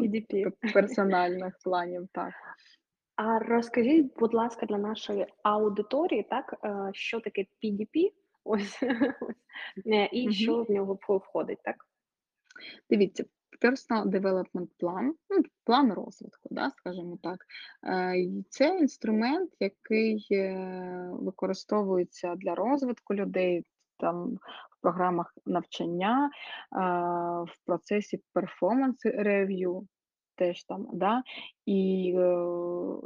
PDP. 0.00 0.52
персональних 0.74 1.58
планів, 1.64 2.08
так. 2.12 2.32
А 3.16 3.38
розкажіть, 3.38 4.18
будь 4.18 4.34
ласка, 4.34 4.66
для 4.66 4.78
нашої 4.78 5.26
аудиторії, 5.42 6.26
так, 6.30 6.54
е, 6.64 6.90
що 6.92 7.20
таке 7.20 7.46
PDP? 7.64 8.12
Ось, 8.44 8.82
ось, 9.20 9.86
е, 9.86 10.08
і 10.12 10.32
що 10.32 10.62
в 10.62 10.70
нього 10.70 10.98
входить, 11.08 11.62
так? 11.62 11.76
Дивіться, 12.90 13.24
personal 13.60 14.04
development 14.06 14.68
план, 14.78 15.14
ну, 15.30 15.42
план 15.64 15.92
розвитку, 15.92 16.48
да, 16.50 16.70
скажімо 16.70 17.18
так. 17.22 17.38
Е, 17.86 18.26
це 18.50 18.78
інструмент, 18.78 19.50
який, 19.60 20.26
е, 20.30 21.08
використовується 21.12 22.34
для 22.34 22.54
розвитку 22.54 23.14
людей 23.14 23.64
там 23.98 24.34
в 24.70 24.82
програмах 24.82 25.34
навчання, 25.46 26.30
в 27.42 27.66
процесі 27.66 28.22
перформанс 28.32 29.06
review 29.06 29.86
теж 30.34 30.64
там, 30.64 30.86
да. 30.92 31.22
І, 31.66 32.12
е, 32.16 32.22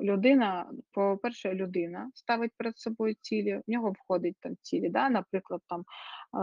людина, 0.02 0.70
по-перше, 0.92 1.54
людина 1.54 2.10
ставить 2.14 2.52
перед 2.56 2.78
собою 2.78 3.14
цілі, 3.20 3.60
в 3.66 3.70
нього 3.70 3.92
входить 3.92 4.36
там 4.40 4.56
цілі, 4.62 4.88
да, 4.88 5.10
наприклад, 5.10 5.60
там, 5.68 5.84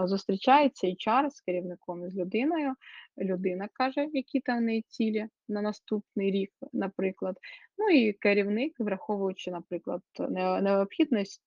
зустрічається 0.07 0.87
HR 0.87 1.29
з 1.29 1.41
керівником 1.41 2.05
і 2.05 2.09
з 2.09 2.15
людиною, 2.15 2.73
людина 3.17 3.69
каже, 3.73 4.07
які 4.13 4.39
там 4.39 4.57
в 4.57 4.61
неї 4.61 4.85
цілі 4.87 5.27
на 5.49 5.61
наступний 5.61 6.31
рік, 6.31 6.51
наприклад. 6.73 7.37
Ну 7.77 7.89
і 7.89 8.13
керівник, 8.13 8.73
враховуючи, 8.79 9.51
наприклад, 9.51 10.01
не 10.19 10.61
необхідність 10.61 11.41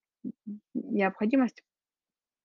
необходимость 0.75 1.65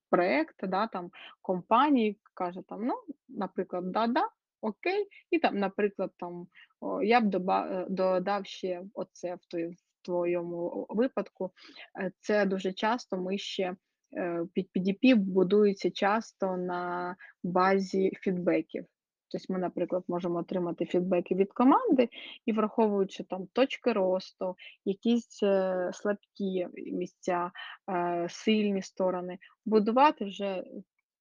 проекту, 0.09 0.67
да, 0.67 0.87
там, 0.87 1.11
компанії, 1.41 2.19
каже 2.33 2.61
там, 2.67 2.85
ну, 2.85 2.93
наприклад, 3.29 3.91
да-да, 3.91 4.29
окей, 4.61 5.07
і 5.31 5.39
там, 5.39 5.57
наприклад, 5.57 6.11
там, 6.17 6.47
я 7.03 7.21
б 7.21 7.49
е, 7.49 7.85
додав 7.89 8.45
ще 8.45 8.81
оце 8.93 9.35
в 9.35 9.75
твоєму 10.05 10.85
випадку. 10.89 11.51
Е, 12.01 12.11
це 12.19 12.45
дуже 12.45 12.73
часто 12.73 13.17
ми 13.17 13.37
ще, 13.37 13.75
е, 14.17 14.45
під 14.53 14.69
PDP 14.75 15.15
будується 15.15 15.91
часто 15.91 16.57
на 16.57 17.15
базі 17.43 18.11
фідбеків. 18.21 18.85
Тобто 19.31 19.53
ми, 19.53 19.59
наприклад, 19.59 20.03
можемо 20.07 20.39
отримати 20.39 20.85
фідбеки 20.85 21.35
від 21.35 21.53
команди 21.53 22.09
і 22.45 22.51
враховуючи 22.51 23.23
там 23.23 23.47
точки 23.53 23.93
росту, 23.93 24.55
якісь, 24.85 25.39
слабкі 25.93 26.67
місця, 26.73 27.51
сильні 28.29 28.81
сторони, 28.81 29.37
будувати 29.65 30.25
вже 30.25 30.63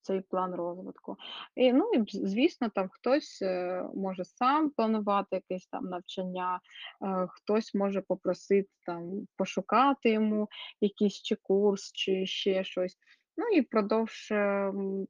цей 0.02 0.20
план 0.20 0.54
розвитку. 0.54 1.16
І, 1.56 1.72
ну, 1.72 1.90
і 1.92 2.04
звісно, 2.08 2.68
там 2.68 2.88
хтось, 2.92 3.42
е, 3.42 3.84
може 3.94 4.24
сам 4.24 4.70
планувати 4.70 5.26
якесь 5.36 5.66
там 5.66 5.84
навчання, 5.84 6.60
е, 7.02 7.26
хтось 7.30 7.74
може 7.74 8.00
попросити 8.00 8.68
там 8.86 9.26
пошукати 9.36 10.10
йому 10.10 10.48
якийсь 10.80 11.22
чи 11.22 11.36
курс, 11.36 11.92
чи 11.92 12.26
ще 12.26 12.64
щось. 12.64 12.96
Ну 13.36 13.46
і 13.46 13.60
впродовж, 13.60 14.28
ем, 14.32 15.06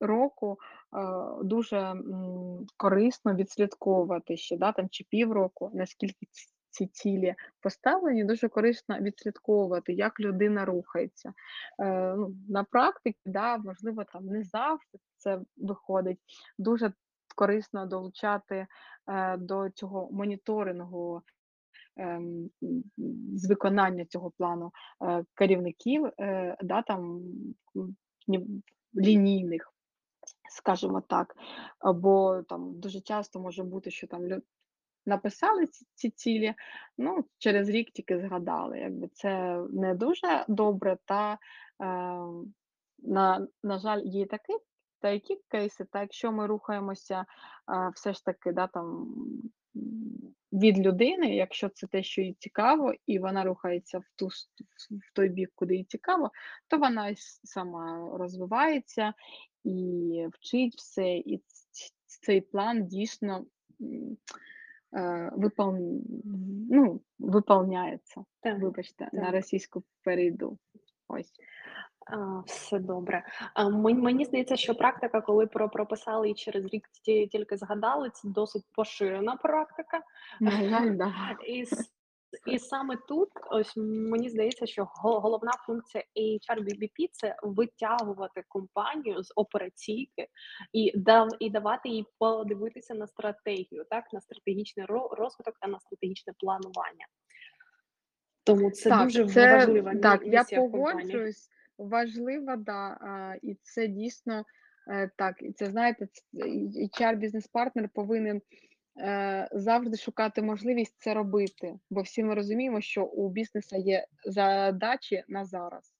року, 0.00 0.58
е, 0.96 1.44
дуже, 1.44 1.94
корисно 2.76 3.34
відслідковувати 3.34 4.36
ще, 4.36 4.56
да, 4.56 4.72
там 4.72 4.88
чи 4.88 5.04
півроку, 5.10 5.70
наскільки 5.74 6.26
ці 6.70 6.86
цілі 6.86 7.34
поставлені, 7.60 8.24
дуже 8.24 8.48
корисно 8.48 8.98
відслідковувати, 8.98 9.92
як 9.92 10.20
людина 10.20 10.64
рухається. 10.64 11.32
Е, 11.82 12.14
ну, 12.16 12.34
на 12.48 12.64
практиці, 12.64 13.20
да, 13.26 13.58
можливо, 13.58 14.04
там 14.04 14.26
не 14.26 14.44
завжди 14.44 14.98
це 15.16 15.40
виходить. 15.56 16.18
Дуже 16.58 16.92
корисно 17.36 17.86
долучати, 17.86 18.66
е, 19.06 19.36
до 19.36 19.70
цього 19.70 20.08
моніторингу, 20.12 21.22
ем, 21.96 22.50
з 23.34 23.48
виконання 23.48 24.04
цього 24.04 24.30
плану, 24.30 24.72
е, 25.02 25.24
керівників, 25.34 26.06
е, 26.06 26.56
да, 26.62 26.82
там, 26.82 27.22
лінійних, 28.96 29.72
скажімо 30.50 31.00
так. 31.00 31.36
Або 31.78 32.42
там 32.48 32.80
дуже 32.80 33.00
часто 33.00 33.40
може 33.40 33.64
бути, 33.64 33.90
що 33.90 34.06
там 34.06 34.28
написали 35.08 35.66
ці 35.66 35.86
ці 35.94 36.10
цілі, 36.10 36.54
ну, 36.98 37.24
через 37.38 37.68
рік 37.68 37.90
тільки 37.90 38.18
згадали. 38.20 38.78
Якби 38.78 39.08
це 39.08 39.62
не 39.70 39.94
дуже 39.94 40.44
добре 40.48 40.98
та, 41.04 41.32
е, 41.32 41.38
на 42.98 43.48
на 43.62 43.78
жаль, 43.78 44.02
є 44.04 44.26
такі 44.26 44.52
та 45.00 45.10
які 45.10 45.40
кейси, 45.48 45.84
та 45.84 46.00
якщо 46.00 46.32
ми 46.32 46.46
рухаємося, 46.46 47.24
а, 47.66 47.88
все 47.88 48.12
ж 48.12 48.24
таки, 48.24 48.52
да, 48.52 48.66
там, 48.66 49.14
від 50.52 50.78
людини, 50.78 51.36
якщо 51.36 51.68
це 51.68 51.86
те, 51.86 52.02
що 52.02 52.22
їй 52.22 52.36
цікаво, 52.38 52.94
і 53.06 53.18
вона 53.18 53.44
рухається 53.44 53.98
в 53.98 54.04
ту 54.16 54.26
в 54.90 55.14
той 55.14 55.28
бік, 55.28 55.52
куди 55.54 55.76
їй 55.76 55.84
цікаво, 55.84 56.30
то 56.68 56.78
вона 56.78 57.14
сама 57.44 58.10
розвивається 58.18 59.14
і 59.64 60.26
вчить 60.32 60.74
все, 60.76 61.16
і 61.16 61.42
цей 62.06 62.40
план 62.40 62.86
дійсно, 62.86 63.46
е, 64.94 65.30
випол 65.36 65.76
ну, 66.70 67.00
виповняється. 67.18 68.24
Так, 68.40 68.62
Вибачте, 68.62 69.08
на 69.12 69.30
російську 69.30 69.82
перейду. 70.04 70.58
Ось. 71.08 71.32
А, 72.06 72.40
все 72.46 72.78
добре. 72.78 73.24
А, 73.54 73.68
мені, 73.68 74.00
мені 74.00 74.24
здається, 74.24 74.56
що 74.56 74.74
практика, 74.74 75.20
коли 75.20 75.46
про 75.46 75.68
прописали 75.68 76.30
і 76.30 76.34
через 76.34 76.64
рік 76.64 76.88
ті 77.02 77.26
тільки 77.26 77.56
згадали, 77.56 78.10
це 78.10 78.28
досить 78.28 78.64
поширена 78.72 79.36
практика. 79.36 80.00
На 80.40 80.50
жаль, 80.50 80.96
да. 80.96 81.12
І 81.46 81.64
і 82.46 82.58
саме 82.58 82.96
тут, 83.08 83.28
ось 83.50 83.72
мені 83.76 84.28
здається, 84.30 84.66
що 84.66 84.88
головна 84.94 85.52
функція 85.66 86.04
HR 86.16 86.60
BBP- 86.60 87.08
це 87.12 87.36
витягувати 87.42 88.44
компанію 88.48 89.22
з 89.22 89.32
операційки 89.36 90.28
і 90.72 90.98
дав 90.98 91.28
і 91.40 91.50
давати 91.50 91.88
їй 91.88 92.06
подивитися 92.18 92.94
на 92.94 93.06
стратегію, 93.06 93.84
так, 93.90 94.12
на 94.12 94.20
стратегічний 94.20 94.86
розвиток 95.10 95.58
та 95.60 95.68
на 95.68 95.80
стратегічне 95.80 96.32
планування. 96.38 97.06
Тому 98.44 98.70
це 98.70 98.90
Так, 98.90 99.04
дуже 99.04 99.28
це 99.28 99.56
важлива 99.56 99.94
так, 99.94 100.26
я 100.26 100.40
місія 100.40 100.60
погоджуюсь. 100.60 101.48
Важливо, 101.78 102.56
да, 102.56 102.98
і 103.42 103.54
це 103.62 103.88
дійсно, 103.88 104.44
е, 104.90 105.10
так, 105.16 105.42
і 105.42 105.52
це 105.52 105.66
знаєте, 105.66 106.08
HR-бізнес-партнер 107.00 107.88
повинен, 107.94 108.36
е, 108.36 108.40
завжди 109.52 109.96
шукати 109.96 110.42
можливість 110.42 110.94
це 110.98 111.14
робити, 111.14 111.74
бо 111.90 112.02
всі 112.02 112.24
ми 112.24 112.34
розуміємо, 112.34 112.80
що 112.80 113.04
у 113.04 113.30
бізнесу 113.30 113.76
є 113.76 114.06
задачі 114.24 115.24
на 115.28 115.44
зараз. 115.44 115.94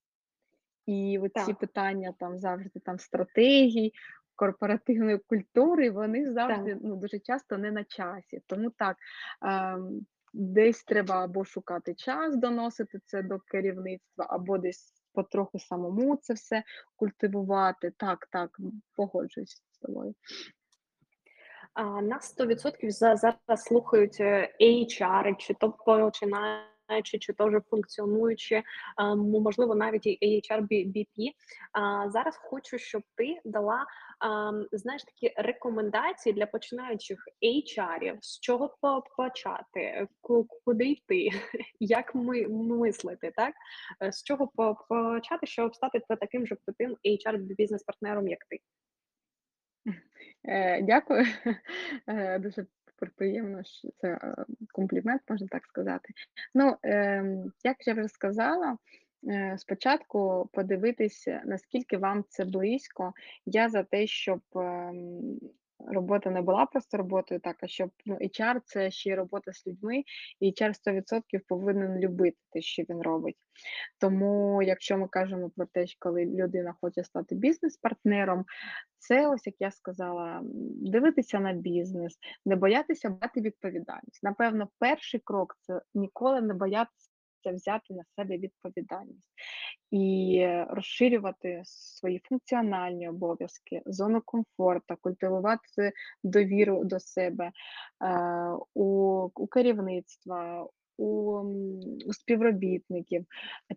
І 0.86 1.18
оці 1.18 1.46
Так. 1.46 1.58
питання 1.58 2.14
там 2.18 2.38
завжди 2.38 2.80
там 2.80 2.98
стратегій, 2.98 3.92
корпоративної 4.36 5.18
культури, 5.18 5.90
вони 5.90 6.24
Так. 6.24 6.32
завжди, 6.32 6.78
ну, 6.82 6.96
дуже 6.96 7.18
часто 7.18 7.58
не 7.58 7.70
на 7.70 7.84
часі. 7.84 8.42
Тому 8.46 8.70
так, 8.70 8.96
ем, 9.42 10.06
десь 10.32 10.84
треба 10.84 11.24
або 11.24 11.44
шукати 11.44 11.94
час 11.94 12.36
доносити 12.36 13.00
це 13.04 13.22
до 13.22 13.38
керівництва, 13.38 14.26
або 14.28 14.58
десь 14.58 14.92
потроху 15.12 15.58
самому 15.58 16.16
це 16.16 16.34
все 16.34 16.62
культивувати. 16.96 17.92
Так, 17.96 18.28
так, 18.30 18.58
погоджуюсь 18.94 19.62
з 19.70 19.78
тобою. 19.78 20.14
А, 21.78 22.02
нас 22.02 22.36
100% 22.38 22.90
зараз 22.90 23.36
слухають, 23.56 24.20
е, 24.20 24.54
HR, 24.60 25.36
чи 25.36 25.54
то 25.54 25.70
починаючи, 25.70 27.18
чи 27.20 27.32
то 27.32 27.46
вже 27.46 27.60
м 29.00 29.18
можливо, 29.30 29.74
навіть 29.74 30.06
і 30.06 30.42
HR 30.50 30.60
BP. 30.62 31.32
Зараз 32.10 32.36
хочу, 32.36 32.78
щоб 32.78 33.02
ти 33.16 33.40
дала, 33.44 33.86
знаєш, 34.72 35.04
такі 35.04 35.34
рекомендації 35.36 36.32
для 36.32 36.46
починаючих 36.46 37.24
HR, 37.42 38.16
з 38.20 38.40
чого 38.40 38.76
по 38.80 39.02
почати, 39.16 40.06
куди 40.64 40.84
йти, 40.84 41.28
як 41.80 42.14
ми 42.14 42.48
мислити, 42.48 43.32
так? 43.36 43.54
Е, 44.02 44.12
з 44.12 44.22
чого 44.22 44.46
почати, 44.88 45.46
щоб 45.46 45.74
стати 45.74 46.00
таким 46.08 46.46
же 46.46 46.56
крутим 46.64 46.96
HR-бізнес-партнером, 47.04 48.28
як 48.28 48.44
ти? 48.44 48.58
Е, 50.44 50.82
дякую. 50.82 51.24
Е, 52.06 52.38
дуже 52.38 52.66
приємно, 53.16 53.64
що 53.64 53.88
це, 53.96 54.08
е, 54.08 54.44
комплімент, 54.72 55.22
можна 55.28 55.46
так 55.50 55.66
сказати. 55.66 56.08
Ну, 56.54 56.76
ем, 56.82 57.52
як 57.64 57.86
я 57.86 57.94
вже 57.94 58.08
сказала, 58.08 58.78
спочатку 59.56 60.50
подивитися, 60.52 61.42
наскільки 61.44 61.96
вам 61.96 62.24
це 62.28 62.44
близько. 62.44 63.12
Я 63.46 63.68
за 63.68 63.82
те, 63.82 64.06
щоб, 64.06 64.40
ем, 64.56 65.38
робота 65.86 66.30
не 66.30 66.42
була 66.42 66.66
просто 66.66 66.96
роботою, 66.96 67.40
так, 67.40 67.56
а 67.60 67.66
щоб, 67.66 67.90
ну, 68.06 68.14
HR- 68.14 68.60
це 68.64 68.90
ще 68.90 69.10
й 69.10 69.14
робота 69.14 69.52
з 69.52 69.66
людьми, 69.66 70.02
і 70.40 70.50
HR 70.50 70.74
100% 70.74 71.40
повинен 71.48 71.98
любити 71.98 72.36
те, 72.52 72.60
що 72.60 72.82
він 72.82 73.02
робить. 73.02 73.36
Тому, 74.00 74.62
якщо 74.62 74.98
ми 74.98 75.08
кажемо 75.08 75.50
про 75.56 75.66
те, 75.66 75.86
що 75.86 75.96
коли 76.00 76.26
людина 76.26 76.74
хоче 76.80 77.04
стати 77.04 77.34
бізнес-партнером, 77.34 78.44
це 78.98 79.28
ось, 79.28 79.46
як 79.46 79.56
я 79.58 79.70
сказала, 79.70 80.40
дивитися 80.92 81.40
на 81.40 81.52
бізнес, 81.52 82.18
не 82.46 82.56
боятися 82.56 83.10
брати 83.10 83.40
відповідальність. 83.40 84.22
Напевно, 84.22 84.68
перший 84.78 85.20
крок- 85.20 85.54
це 85.60 85.80
ніколи 85.94 86.40
не 86.40 86.54
боятися 86.54 87.07
взяти 87.52 87.94
на 87.94 88.04
себе 88.16 88.38
відповідальність 88.38 89.28
і 89.90 90.46
розширювати 90.68 91.62
свої 91.64 92.20
функціональні 92.24 93.08
обов'язки, 93.08 93.82
зону 93.86 94.22
комфорту, 94.24 94.94
культивувати 95.00 95.92
довіру 96.24 96.84
до 96.84 97.00
себе, 97.00 97.52
е, 98.04 98.50
у 98.74 99.28
у 99.34 99.46
керівництва, 99.46 100.68
у, 100.96 101.38
у 102.06 102.12
співробітників. 102.12 103.26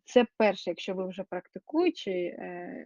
Це 0.04 0.26
перше, 0.38 0.70
якщо 0.70 0.94
ви 0.94 1.08
вже 1.08 1.24
практикуючий, 1.24 2.24
е, 2.26 2.86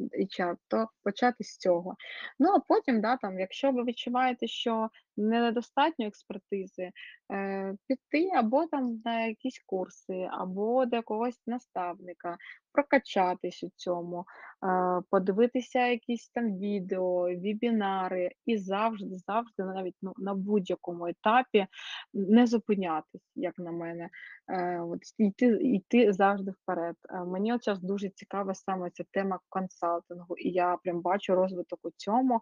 HR, 0.00 0.56
то 0.68 0.88
почати 1.02 1.44
з 1.44 1.56
цього. 1.56 1.96
Ну, 2.38 2.48
а 2.50 2.60
потім, 2.60 3.00
да, 3.00 3.16
там, 3.16 3.40
якщо 3.40 3.72
ви 3.72 3.84
відчуваєте, 3.84 4.46
що 4.46 4.88
недостатньо 5.16 6.06
експертизи, 6.06 6.90
е, 7.32 7.74
піти 7.86 8.30
або 8.34 8.66
там 8.66 9.02
на 9.04 9.26
якісь 9.26 9.62
курси, 9.66 10.28
або 10.30 10.86
до 10.86 10.96
якогось 10.96 11.40
наставника, 11.46 12.36
прокачатись 12.72 13.62
у 13.62 13.70
цьому, 13.76 14.24
е, 14.64 15.02
подивитися 15.10 15.86
якісь 15.86 16.28
там 16.28 16.58
відео, 16.58 17.22
вебінари 17.22 18.30
і 18.46 18.58
завжди, 18.58 19.16
завжди, 19.16 19.62
навіть 19.64 19.96
ну, 20.02 20.12
на 20.16 20.34
будь-якому 20.34 21.06
етапі 21.06 21.66
не 22.14 22.46
зупинятись, 22.46 23.32
як 23.34 23.58
на 23.58 23.72
мене. 23.72 24.08
Е, 24.48 24.80
от 24.80 25.00
йти, 25.18 25.46
йти 25.46 26.12
завжди 26.12 26.50
вперед. 26.50 26.96
Е, 27.10 27.24
мені 27.24 27.54
от 27.54 27.62
щас 27.62 27.80
дуже 27.80 28.08
цікава 28.08 28.54
саме 28.54 28.90
ця 28.90 29.04
тема 29.10 29.38
консалтингу, 29.48 30.36
і 30.36 30.50
я 30.50 30.76
прям 30.84 31.00
бачу 31.00 31.34
розвиток 31.34 31.80
у 31.82 31.90
цьому. 31.96 32.40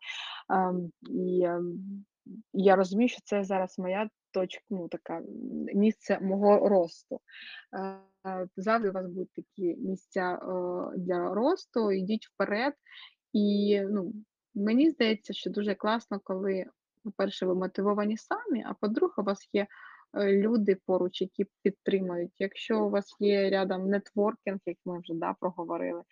Ем, 0.51 0.93
і 1.11 1.43
ем, 1.45 2.05
я 2.53 2.77
розумію, 2.77 3.09
що 3.09 3.21
це 3.25 3.45
зараз 3.45 3.79
моя 3.79 4.09
точка, 4.31 4.65
ну 4.71 4.89
така 4.89 5.23
місце 5.75 6.19
мого 6.21 6.69
росту. 6.69 7.21
Е, 8.27 8.47
завжди 8.57 8.91
у 8.91 8.93
вас 8.93 9.07
будуть 9.07 9.33
такі 9.33 9.77
місця 9.77 10.35
е, 10.35 10.99
для 10.99 11.35
росту, 11.35 11.93
йдіть 11.93 12.27
вперед. 12.27 12.75
І 13.33 13.81
ну, 13.91 14.13
мені 14.55 14.91
здається, 14.91 15.33
що 15.33 15.51
дуже 15.51 15.75
класно, 15.75 16.21
коли, 16.25 16.67
по-перше, 17.05 17.47
ви 17.47 17.55
мотивовані 17.55 18.17
самі, 18.17 18.65
а 18.67 18.75
по-друге, 18.75 19.15
у 19.19 19.23
вас 19.23 19.49
є 19.53 19.67
е, 20.15 20.33
люди 20.33 20.77
поруч, 20.87 21.21
які 21.21 21.47
підтримують. 21.63 22.33
Якщо 22.39 22.85
у 22.85 22.91
вас 22.91 23.17
є 23.21 23.51
рядом 23.51 23.89
нетворкінг, 23.89 24.59
як 24.67 24.77
ми 24.85 25.01
вже 25.01 25.15
да, 25.15 25.35
проговорили, 25.41 26.03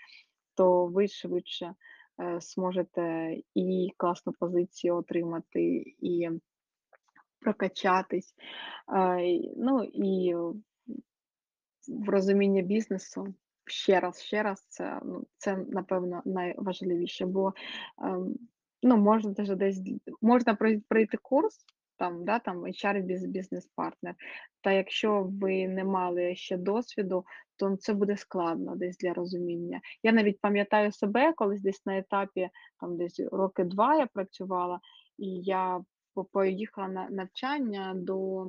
то 0.54 0.86
ви 0.86 1.08
швидше 1.08 1.66
е, 1.66 1.74
зможете 2.40 3.36
і 3.54 3.92
класну 3.96 4.32
позицію 4.32 4.96
отримати, 4.96 5.94
і 6.00 6.30
прокачатись. 7.40 8.34
Ну 9.56 9.84
і 9.84 10.34
в 11.88 12.08
розуміння 12.08 12.62
бізнесу 12.62 13.34
ще 13.66 14.00
раз, 14.00 14.22
ще 14.22 14.42
раз, 14.42 14.66
це, 14.68 15.00
ну, 15.04 15.26
це 15.36 15.56
напевно 15.56 16.22
найважливіше, 16.24 17.26
бо 17.26 17.52
ну, 18.82 18.96
можна 18.96 19.32
даже 19.32 19.54
десь 19.54 19.80
можна 20.20 20.54
пройти 20.88 21.16
курс, 21.22 21.64
там, 21.98 22.24
да, 22.24 22.38
там 22.38 22.64
HR 22.66 23.02
біз- 23.02 23.26
бізнес-партнер. 23.26 24.14
Та 24.60 24.72
якщо 24.72 25.22
ви 25.40 25.68
не 25.68 25.84
мали 25.84 26.36
ще 26.36 26.56
досвіду, 26.56 27.24
то 27.56 27.76
це 27.76 27.94
буде 27.94 28.16
складно 28.16 28.76
десь 28.76 28.96
для 28.96 29.14
розуміння. 29.14 29.80
Я 30.02 30.12
навіть 30.12 30.40
пам'ятаю 30.40 30.92
себе, 30.92 31.32
колись 31.32 31.62
десь 31.62 31.86
на 31.86 31.98
етапі, 31.98 32.48
там 32.80 32.96
десь 32.96 33.20
роки 33.32 33.64
два 33.64 33.96
я 33.96 34.06
працювала, 34.06 34.80
і 35.18 35.26
я 35.42 35.80
поїхала 36.32 36.88
на 36.88 37.08
навчання 37.10 37.92
до 37.96 38.46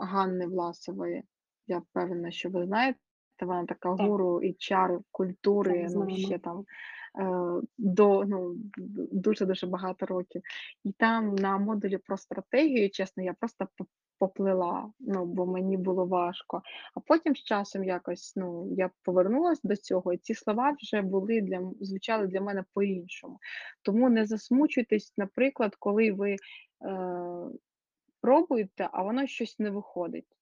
Ганни 0.00 0.46
Власової. 0.46 1.22
Я 1.66 1.78
впевнена, 1.78 2.30
що 2.30 2.50
ви 2.50 2.66
знаєте, 2.66 2.98
вона 3.42 3.64
така 3.66 3.96
Так, 3.96 4.06
гуру 4.06 4.40
HR, 4.40 5.00
культури, 5.10 5.82
так, 5.82 5.92
ну 5.94 6.16
ще 6.16 6.38
там 6.38 6.64
до 7.78 8.24
ну, 8.24 8.54
дуже-дуже 9.12 9.66
багато 9.66 10.06
років. 10.06 10.42
І 10.84 10.92
там 10.92 11.34
на 11.34 11.58
модулі 11.58 11.98
про 11.98 12.16
стратегію, 12.16 12.90
чесно, 12.90 13.22
я 13.22 13.32
просто 13.32 13.68
поплила, 14.18 14.92
ну, 15.00 15.24
бо 15.24 15.46
мені 15.46 15.76
було 15.76 16.06
важко. 16.06 16.62
А 16.94 17.00
потім 17.00 17.36
з 17.36 17.42
часом 17.42 17.84
якось 17.84 18.32
ну, 18.36 18.68
я 18.76 18.90
повернулася 19.02 19.60
до 19.64 19.76
цього, 19.76 20.12
і 20.12 20.18
ці 20.18 20.34
слова 20.34 20.76
вже 20.82 21.02
були 21.02 21.40
для 21.40 21.70
звучали 21.80 22.26
для 22.26 22.40
мене 22.40 22.64
по-іншому. 22.74 23.38
Тому 23.82 24.08
не 24.10 24.26
засмучуйтесь, 24.26 25.12
наприклад, 25.16 25.76
коли 25.78 26.12
ви 26.12 26.32
е, 26.32 26.38
пробуєте, 28.20 28.88
а 28.92 29.02
воно 29.02 29.26
щось 29.26 29.58
не 29.58 29.70
виходить. 29.70 30.39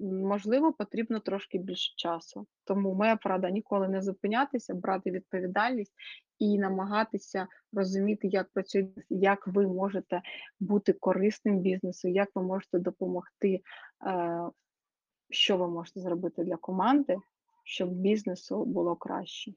Можливо, 0.00 0.72
потрібно 0.72 1.20
трошки 1.20 1.58
більше 1.58 1.92
часу. 1.96 2.46
Тому 2.64 2.94
моя 2.94 3.16
порада 3.16 3.50
ніколи 3.50 3.88
не 3.88 4.02
зупинятися, 4.02 4.74
брати 4.74 5.10
відповідальність 5.10 5.94
і 6.38 6.58
намагатися 6.58 7.46
розуміти, 7.72 8.28
як 8.28 8.48
працює, 8.52 8.88
як 9.10 9.46
ви 9.46 9.66
можете 9.66 10.22
бути 10.60 10.92
корисним 10.92 11.58
бізнесу, 11.58 12.08
як 12.08 12.28
ви 12.34 12.42
можете 12.42 12.78
допомогти, 12.78 13.60
е, 14.06 14.40
що 15.30 15.56
ви 15.56 15.68
можете 15.68 16.00
зробити 16.00 16.44
для 16.44 16.56
команди, 16.56 17.16
щоб 17.64 17.90
бізнесу 17.90 18.64
було 18.64 18.96
краще. 18.96 19.52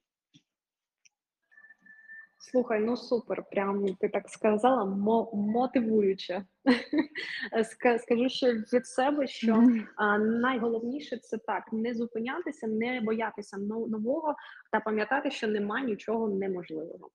Слухай, 2.39 2.79
ну 2.79 2.97
супер, 2.97 3.43
прям 3.51 3.95
ти 3.95 4.09
так 4.09 4.29
сказала, 4.29 4.85
мо- 4.85 5.31
мотивуюче. 5.33 6.45
Ска- 7.63 7.99
Скажу 7.99 8.29
ще 8.29 8.53
від 8.53 8.87
себе, 8.87 9.27
що 9.27 9.63
а, 9.95 10.17
найголовніше 10.17 11.17
це 11.17 11.37
так: 11.37 11.73
не 11.73 11.93
зупинятися, 11.93 12.67
не 12.67 13.01
боятися 13.01 13.57
нового 13.57 14.35
та 14.71 14.79
пам'ятати, 14.79 15.31
що 15.31 15.47
немає 15.47 15.85
нічого 15.85 16.29
неможливого. 16.29 17.09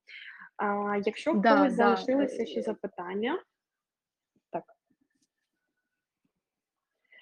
А, 0.57 0.97
якщо 1.07 1.33
в 1.33 1.41
Да, 1.41 1.55
когось 1.57 1.77
да. 1.77 1.77
залишилися 1.97 2.47
ще 2.47 2.61
е, 2.61 2.62
запитання, 2.62 3.43
так. 4.51 4.64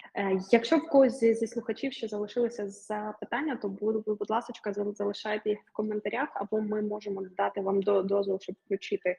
Якщо 0.51 0.77
в 0.77 0.87
когось 0.87 1.19
зі, 1.19 1.33
зі 1.33 1.47
слухачів 1.47 1.93
ще 1.93 2.07
залишилися 2.07 2.69
запитання, 2.69 3.55
то 3.55 3.69
будь, 3.69 4.05
будь 4.05 4.29
ласка, 4.29 4.73
залишайте 4.73 5.49
їх 5.49 5.59
в 5.59 5.73
коментарях, 5.73 6.29
або 6.33 6.61
ми 6.61 6.81
можемо 6.81 7.21
дати 7.37 7.61
вам 7.61 7.81
дозвіл, 7.81 8.39
щоб 8.39 8.55
включити 8.65 9.17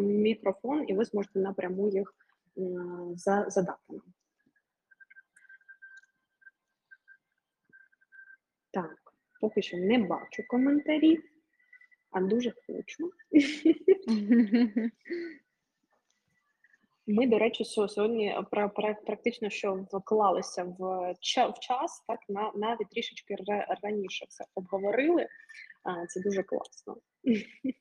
мікрофон, 0.00 0.84
і 0.88 0.94
ви 0.94 1.04
зможете 1.04 1.38
напряму 1.38 1.88
їх 1.88 2.14
задати 3.46 3.82
нам. 3.88 4.02
Так, 8.70 8.96
поки 9.40 9.62
що 9.62 9.76
не 9.76 9.98
бачу 9.98 10.42
коментарів, 10.48 11.22
а 12.10 12.20
дуже 12.20 12.52
хочу. 12.66 13.10
Ми, 17.06 17.26
до 17.26 17.38
речі, 17.38 17.64
сьогодні 17.64 18.36
пра- 18.50 18.94
практично 19.06 19.50
що 19.50 19.86
вклалися 19.92 20.64
в, 20.64 21.14
час, 21.60 22.04
так 22.08 22.20
на 22.28 22.52
навіть 22.54 22.88
трішечки 22.88 23.36
раніше 23.82 24.26
це 24.28 24.44
обговорили. 24.54 25.28
Це 26.08 26.20
дуже 26.20 26.42
класно. 26.42 26.96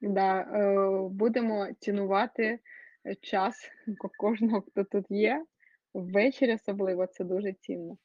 Да, 0.00 0.40
е, 0.40 1.08
будемо 1.08 1.68
цінувати 1.80 2.58
е, 3.06 3.14
час 3.14 3.70
кожного, 4.18 4.60
хто 4.60 4.84
тут 4.84 5.06
є. 5.10 5.46
Ввечері 5.94 6.54
особливо 6.54 7.06
це 7.06 7.24
дуже 7.24 7.52
цінно. 7.52 7.96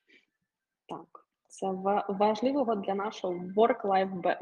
Так, 0.88 1.29
це 1.50 1.68
ва- 1.68 2.06
важливого 2.10 2.76
для 2.76 2.96
нашого 2.96 3.34
work-life 3.34 4.38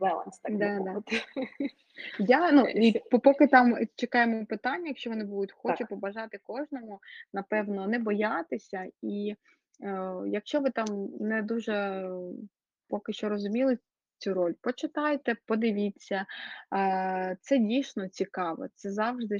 balance, 0.00 0.40
так 0.42 0.52
би 0.52 0.58
Да, 0.58 0.78
да. 0.80 1.02
Я 2.18 2.52
ну 2.52 2.66
і 2.68 3.02
поки 3.10 3.46
там 3.46 3.76
чекаємо 3.96 4.46
питання, 4.46 4.88
якщо 4.88 5.10
вони 5.10 5.24
будуть, 5.24 5.52
хочу 5.52 5.78
Так. 5.78 5.88
побажати 5.88 6.40
кожному, 6.42 7.00
напевно, 7.32 7.86
не 7.86 7.98
боятися. 7.98 8.86
І 9.02 9.34
е, 9.82 10.14
якщо 10.26 10.60
ви 10.60 10.70
там 10.70 11.08
не 11.20 11.42
дуже 11.42 12.08
поки 12.88 13.12
що 13.12 13.28
розуміли 13.28 13.78
цю 14.18 14.34
роль, 14.34 14.52
почитайте, 14.60 15.36
подивіться. 15.46 16.26
Е, 16.74 17.36
це 17.40 17.58
дійсно 17.58 18.08
цікаво. 18.08 18.66
Це 18.74 18.90
завжди 18.92 19.38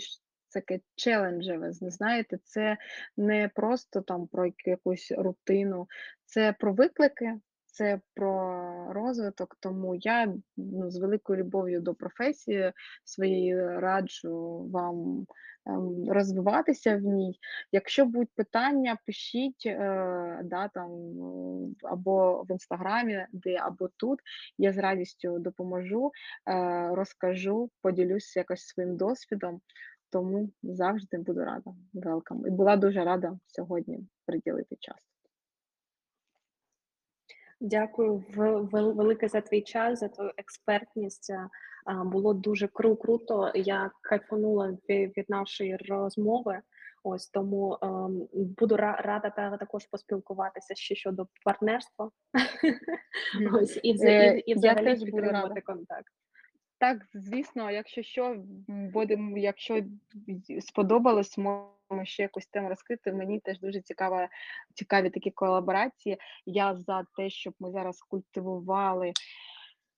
таке 0.55 0.81
челенджеве. 0.95 1.69
зн- 1.69 1.91
Знаєте, 1.91 2.39
це 2.45 2.77
не 3.17 3.51
просто 3.55 4.01
там 4.01 4.27
про 4.27 4.51
якусь 4.67 5.13
рутину, 5.13 5.87
це 6.25 6.55
про 6.59 6.73
виклики. 6.73 7.41
Це 7.67 8.01
про 8.15 8.93
розвиток, 8.93 9.57
тому 9.61 9.95
я 9.95 10.35
ну, 10.57 10.91
з 10.91 10.97
великою 10.99 11.39
любов'ю 11.39 11.81
до 11.81 11.95
професії 11.95 12.73
своєї 13.05 13.67
раджу 13.79 14.67
вам 14.73 15.27
ем, 15.67 16.13
розвиватися 16.13 16.97
в 16.97 17.01
ній. 17.01 17.39
Якщо 17.73 18.05
будуть 18.07 18.35
питання, 18.35 18.99
пишіть 19.07 19.63
е, 19.67 20.41
да, 20.45 20.69
там, 20.69 20.91
е, 20.91 21.75
або 21.83 22.43
в 22.43 22.51
інстаграмі, 22.51 23.27
де 23.33 23.57
або 23.57 23.89
тут. 23.97 24.21
Я 24.59 24.73
з 24.73 24.79
радістю 24.79 25.39
допоможу, 25.39 26.11
е, 26.49 26.89
розкажу, 26.95 27.71
поділюсь 27.83 28.37
якось 28.37 28.67
своїм 28.67 28.97
досвідом. 28.97 29.61
Тому 30.15 30.49
завжди 30.63 31.19
буду 31.19 31.45
рада. 31.45 31.71
Welcome. 31.95 32.47
І 32.47 32.51
була 32.51 32.77
дуже 32.77 33.05
рада 33.05 33.39
сьогодні 33.47 33.99
приділити 34.27 34.77
час. 34.81 34.97
Дякую 37.61 38.25
велике 38.73 39.29
за 39.29 39.41
твій 39.41 39.63
час, 39.63 39.99
за 40.01 40.09
твою 40.09 40.31
експертність. 40.37 41.31
А, 41.31 41.49
а, 41.87 42.05
Було 42.05 42.35
дуже 42.35 42.69
кру 42.69 42.97
круто. 42.97 43.53
Я 43.55 43.91
кайфанула 44.01 44.79
від, 44.89 45.25
нашої 45.29 45.77
розмови. 45.77 46.61
Ось 47.03 47.29
тому 47.31 47.79
ем, 47.83 48.29
буду 48.33 48.77
рада 48.77 49.31
та 49.31 49.57
також 49.57 49.87
поспілкуватися 49.87 50.75
ще 50.75 50.95
щодо 50.95 51.27
партнерства. 51.45 52.11
Ось 53.53 53.81
і, 53.83 54.05
Е, 54.07 54.43
взагалі 54.57 55.05
підтримувати 55.05 55.61
контакт. 55.61 56.13
Так, 56.85 57.07
звісно, 57.15 57.71
якщо 57.71 58.03
що, 58.03 58.37
будемо, 58.69 59.39
якщо 59.39 59.83
сподобалось, 60.61 61.39
можемо 61.39 62.05
ще 62.05 62.23
якусь 62.23 62.47
тему 62.47 62.69
розкрити. 62.69 63.13
Мені 63.13 63.41
теж 63.41 63.61
дуже 63.61 63.81
цікава, 63.81 64.29
цікаві 64.75 65.11
такі 65.11 65.31
колаборації. 65.31 66.19
Я 66.47 66.75
за 66.75 67.05
те, 67.17 67.31
щоб 67.31 67.55
ми 67.61 67.71
зараз 67.71 68.01
культивували 68.01 69.13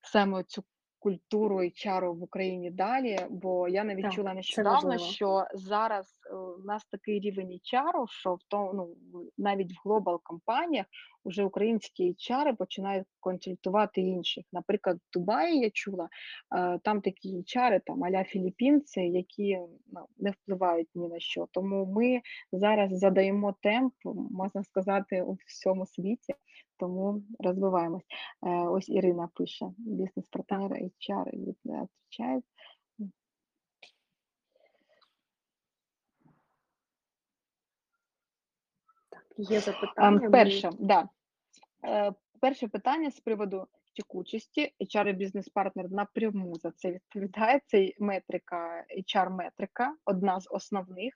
саме 0.02 0.44
цю 0.44 0.64
культуру 1.06 1.62
і 1.62 1.70
чару 1.70 2.14
в 2.14 2.22
Україні 2.22 2.70
далі. 2.70 3.18
Бо 3.30 3.68
я 3.68 3.84
навіть 3.84 4.02
Так, 4.02 4.12
чула 4.12 4.34
нещодавно, 4.34 4.98
що 4.98 5.44
зараз 5.54 6.06
е, 6.30 6.34
у 6.34 6.64
нас 6.64 6.84
такий 6.84 7.20
рівень 7.20 7.60
чару, 7.62 8.06
що 8.08 8.34
в 8.34 8.42
тому, 8.48 8.70
ну, 8.74 8.96
навіть 9.38 9.72
в 9.72 9.80
глобал 9.84 10.20
компаніях 10.22 10.86
уже 11.24 11.44
українські 11.44 12.14
чари 12.14 12.54
починають 12.54 13.06
консультувати 13.20 14.00
інших. 14.00 14.44
Наприклад, 14.52 14.96
в 14.96 15.12
Дубаї 15.12 15.60
я 15.60 15.70
чула, 15.70 16.08
е, 16.56 16.78
там 16.84 17.00
такі 17.00 17.42
чари, 17.42 17.80
там 17.86 18.04
аля 18.04 18.24
філіппінці, 18.24 19.00
які 19.00 19.58
ну, 19.92 20.00
не 20.18 20.30
впливають 20.30 20.88
ні 20.94 21.08
на 21.08 21.18
що. 21.18 21.48
Тому 21.52 21.86
ми 21.86 22.20
зараз 22.52 22.98
задаємо 22.98 23.54
темп, 23.62 23.94
можна 24.30 24.64
сказати, 24.64 25.22
у 25.22 25.32
всьому 25.46 25.86
світі. 25.86 26.34
Тому 26.78 27.22
розвиваємось. 27.38 28.04
Е, 28.46 28.50
ось 28.50 28.88
Ірина 28.88 29.28
пише: 29.34 29.66
бізнес-партнер 29.78 30.70
HR 30.70 31.30
відповідає. 31.32 32.42
Є 39.38 39.56
Ем, 39.56 39.62
запитання. 39.62 40.30
перше, 40.30 40.70
да. 40.78 41.08
Е, 41.84 42.12
перше 42.40 42.68
питання 42.68 43.10
з 43.10 43.20
приводу 43.20 43.66
текучості. 43.96 44.74
HR 44.80 45.08
і 45.08 45.12
бізнес-партнер 45.12 45.90
напряму 45.90 46.54
за 46.54 46.70
це 46.70 46.92
відповідає. 46.92 47.60
Це 47.66 47.92
метрика, 47.98 48.84
HR-метрика, 48.90 49.90
одна 50.04 50.40
з 50.40 50.48
основних. 50.50 51.14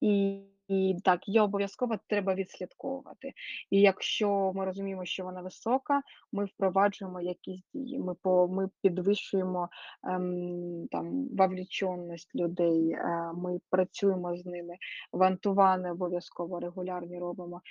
І 0.00 0.42
І 0.72 0.96
так, 1.04 1.28
її 1.28 1.40
обов'язково 1.40 1.94
треба 2.08 2.34
відслідковувати. 2.34 3.32
І 3.70 3.80
якщо 3.80 4.52
ми 4.54 4.64
розуміємо, 4.64 5.04
що 5.04 5.24
вона 5.24 5.40
висока, 5.40 6.02
ми 6.32 6.44
впроваджуємо 6.44 7.20
якісь 7.20 7.62
дії. 7.74 7.98
Ми 7.98 8.14
по 8.22 8.48
ми 8.48 8.68
підвищуємо 8.82 9.68
ем, 10.04 10.88
там 10.90 11.28
вовліченість 11.36 12.34
людей, 12.34 12.90
е, 12.90 13.32
ми 13.34 13.60
працюємо 13.70 14.36
з 14.36 14.46
ними, 14.46 14.74
вантувани 15.12 15.92
обов'язково 15.92 16.60
регулярні 16.60 17.18
робимо, 17.18 17.56
е, 17.56 17.62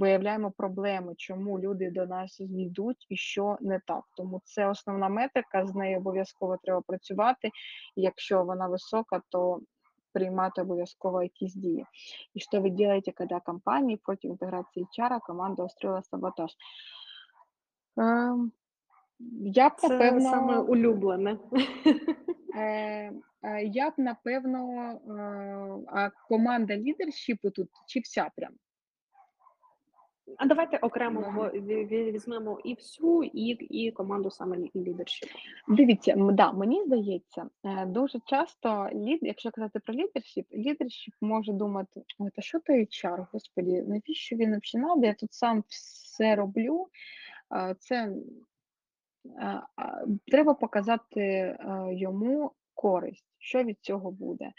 виявляємо 0.00 0.50
проблеми, 0.50 1.14
чому 1.16 1.60
люди 1.60 1.90
до 1.90 2.06
нас 2.06 2.40
йдуть 2.40 3.06
і 3.08 3.16
що 3.16 3.56
не 3.60 3.80
так. 3.86 4.04
Тому 4.16 4.40
це 4.44 4.68
основна 4.68 5.08
метрика, 5.08 5.66
з 5.66 5.74
нею 5.74 5.98
обов'язково 5.98 6.56
треба 6.62 6.80
працювати. 6.80 7.50
Якщо 7.96 8.44
вона 8.44 8.68
висока, 8.68 9.22
то 9.28 9.60
принимать 10.12 10.58
обов'язково 10.58 11.22
якісь 11.22 11.54
дії. 11.54 11.86
І 12.34 12.40
що 12.40 12.60
ви 12.60 12.68
робите, 12.68 13.12
коли 13.12 13.40
компанії 13.44 13.96
проти 13.96 14.28
інтеграції 14.28 14.86
HR 14.98 15.20
команда 15.26 15.62
устроила 15.64 16.02
саботаж? 16.02 16.50
Ем, 17.96 18.52
я 19.40 19.68
б, 19.68 19.72
Це 19.76 19.88
саме 19.88 20.20
напевно, 20.20 20.64
улюблене. 20.64 21.38
е, 22.56 23.12
е, 23.42 23.62
я 23.64 23.90
б, 23.90 23.94
напевно, 23.96 24.90
е, 24.92 25.84
а 25.92 26.10
команда 26.28 26.76
лідершіпу 26.76 27.50
тут 27.50 27.68
чи 27.86 28.00
вся 28.00 28.30
прям? 28.36 28.52
А 30.36 30.46
давайте 30.46 30.76
окремо 30.76 31.50
візьмемо 31.52 32.60
і 32.64 32.74
всю, 32.74 33.22
і, 33.22 33.46
і 33.50 33.90
команду 33.90 34.30
саме 34.30 34.56
лідершіп. 34.76 35.28
Дивіться, 35.68 36.14
да, 36.16 36.52
мені 36.52 36.84
здається, 36.84 37.46
е, 37.64 37.86
дуже 37.86 38.18
часто 38.26 38.88
лід, 38.94 39.18
якщо 39.22 39.50
казати 39.50 39.78
про 39.78 39.94
лідершіп, 39.94 40.46
лідершіп 40.54 41.14
може 41.20 41.52
думати, 41.52 42.02
ой, 42.18 42.30
та 42.36 42.42
що 42.42 42.60
то 42.60 42.72
HR, 42.72 43.26
господі, 43.32 43.82
навіщо 43.82 44.36
він 44.36 44.60
взагалі 44.60 44.88
надо, 44.88 45.06
я 45.06 45.14
тут 45.14 45.32
сам 45.32 45.64
все 45.68 46.36
роблю. 46.36 46.88
Е, 47.54 47.74
Це 47.78 47.96
е, 48.06 49.62
треба 50.26 50.54
показати 50.54 51.56
йому 51.90 52.52
користь, 52.80 53.26
що 53.38 53.62
від 53.62 53.78
цього 53.80 54.10
буде. 54.10 54.52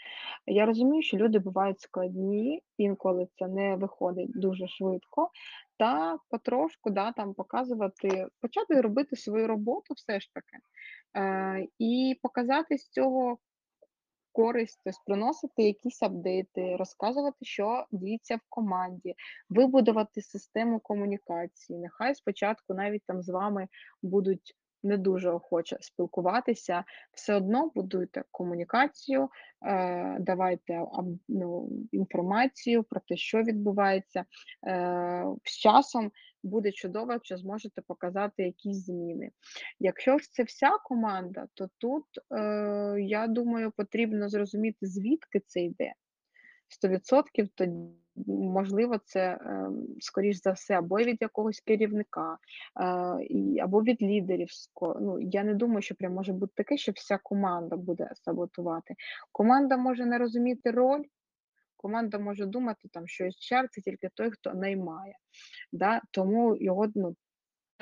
Я 0.46 0.66
розумію, 0.66 1.02
що 1.02 1.16
люди 1.16 1.38
бувають 1.38 1.80
складні, 1.80 2.62
інколи 2.78 3.28
це 3.38 3.48
не 3.48 3.76
виходить 3.76 4.30
дуже 4.40 4.68
швидко, 4.68 5.30
та 5.78 6.18
потрошку 6.30 6.90
да, 6.90 7.12
там 7.12 7.34
показувати, 7.34 8.26
почати 8.40 8.80
робити 8.80 9.16
свою 9.16 9.46
роботу 9.46 9.94
все 9.94 10.20
ж 10.20 10.30
таки, 10.34 10.58
е, 11.16 11.66
і 11.78 12.18
показати 12.22 12.78
з 12.78 12.88
цього 12.88 13.38
користь, 14.32 14.80
тобто 14.84 15.00
приносити 15.06 15.62
якісь 15.62 16.02
апдейти, 16.02 16.76
розказувати, 16.76 17.38
що 17.44 17.86
діється 17.90 18.36
в 18.36 18.40
команді, 18.48 19.14
вибудувати 19.48 20.22
систему 20.22 20.80
комунікації. 20.80 21.78
Нехай 21.78 22.14
спочатку 22.14 22.74
навіть 22.74 23.02
там 23.06 23.22
з 23.22 23.28
вами 23.28 23.68
будуть 24.02 24.56
не 24.82 24.96
дуже 24.96 25.30
охоче 25.30 25.76
спілкуватися, 25.80 26.84
все 27.12 27.34
одно 27.34 27.70
будуйте 27.74 28.24
комунікацію, 28.30 29.28
е, 29.66 30.16
давайте 30.20 30.84
ну, 31.28 31.68
інформацію 31.92 32.82
про 32.82 33.00
те, 33.00 33.16
що 33.16 33.42
відбувається. 33.42 34.24
Е, 34.66 35.24
з 35.44 35.58
часом 35.58 36.12
буде 36.42 36.72
чудово, 36.72 37.12
якщо 37.12 37.36
зможете 37.36 37.82
показати 37.82 38.42
якісь 38.42 38.84
зміни. 38.84 39.30
Якщо 39.80 40.18
ж 40.18 40.32
це 40.32 40.42
вся 40.42 40.70
команда, 40.84 41.46
то 41.54 41.68
тут, 41.78 42.04
е, 42.30 42.96
я 43.00 43.26
думаю, 43.26 43.70
потрібно 43.76 44.28
зрозуміти, 44.28 44.86
звідки 44.86 45.40
це 45.46 45.60
йде. 45.60 45.92
100% 46.82 47.48
то 47.54 47.66
можливо, 48.26 48.98
це, 49.04 49.38
ем, 49.40 49.86
скоріш 50.00 50.42
за 50.42 50.52
все, 50.52 50.74
або 50.74 50.96
від 50.96 51.16
якогось 51.20 51.60
керівника, 51.60 52.38
е, 52.80 53.62
або 53.62 53.82
від 53.82 54.02
лідерів. 54.02 54.48
Ну, 55.00 55.20
я 55.20 55.44
не 55.44 55.54
думаю, 55.54 55.82
що 55.82 55.94
прям 55.94 56.14
може 56.14 56.32
бути 56.32 56.52
таке, 56.56 56.76
що 56.76 56.92
вся 56.92 57.18
команда 57.22 57.76
буде 57.76 58.10
саботувати. 58.14 58.94
Команда 59.32 59.76
може 59.76 60.06
не 60.06 60.18
розуміти 60.18 60.70
роль, 60.70 61.02
команда 61.76 62.18
може 62.18 62.46
думати, 62.46 62.88
там, 62.92 63.08
що 63.08 63.24
HR– 63.24 63.66
це 63.70 63.80
тільки 63.80 64.08
той, 64.14 64.30
хто 64.30 64.54
наймає. 64.54 65.14
Да? 65.72 66.00
Тому 66.10 66.56
його 66.56 66.86
ну, 66.94 67.16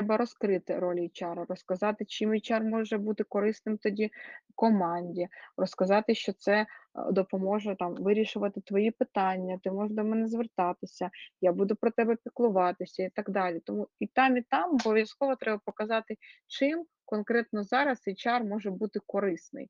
Треба 0.01 0.17
розкрити 0.17 0.79
роль 0.79 0.99
HR, 0.99 1.47
розказати, 1.49 2.05
чим 2.05 2.31
HR 2.31 2.65
може 2.65 2.99
бути 2.99 3.25
корисним 3.25 3.79
тоді 3.79 4.11
команді, 4.55 5.29
розказати, 5.57 6.15
що 6.15 6.33
це 6.33 6.53
е, 6.53 6.67
допоможе 7.13 7.77
там 7.79 7.95
вирішувати 7.95 8.61
твої 8.61 8.91
питання, 8.91 9.59
ти 9.63 9.71
можеш 9.71 9.97
до 9.97 10.05
мене 10.05 10.27
звертатися, 10.27 11.11
я 11.41 11.53
буду 11.53 11.77
про 11.77 11.91
тебе 11.91 12.17
піклуватися 12.25 13.03
і 13.03 13.11
так 13.11 13.31
далі. 13.31 13.61
Тому 13.61 13.89
і 13.99 14.07
там, 14.07 14.37
і 14.37 14.43
там 14.43 14.71
обов'язково 14.75 15.37
треба 15.37 15.61
показати, 15.65 16.17
чим 16.47 16.85
конкретно 17.05 17.63
зараз 17.63 17.99
HR 18.09 18.45
може 18.45 18.71
бути 18.71 19.01
корисний. 19.07 19.69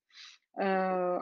Е, 0.58 0.66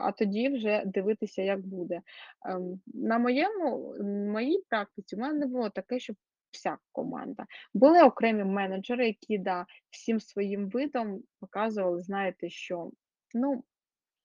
а 0.01 0.11
тоді 0.11 0.49
вже 0.49 0.83
дивитися, 0.85 1.41
як 1.41 1.67
буде. 1.67 2.01
Ем, 2.45 2.81
На 2.93 3.17
моєму 3.17 3.95
моїй 4.33 4.63
практиці 4.69 5.15
в 5.15 5.19
мене 5.19 5.39
не 5.39 5.45
було 5.45 5.69
таке, 5.69 5.99
щоб 5.99 6.15
вся 6.51 6.77
команда. 6.91 7.45
Були 7.73 8.03
окремі 8.03 8.43
менеджери, 8.43 9.07
які 9.07 9.37
да, 9.37 9.65
всім 9.89 10.19
своїм 10.19 10.69
видом 10.69 11.23
показували, 11.39 12.01
знаєте, 12.01 12.49
що 12.49 12.91
ну, 13.33 13.63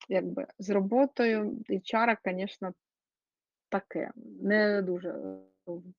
якби 0.09 0.47
з 0.59 0.70
роботою 0.70 1.64
HR, 1.68 2.16
звісно, 2.25 2.75
таке. 3.68 4.11
Не 4.43 4.83
дуже 4.83 5.39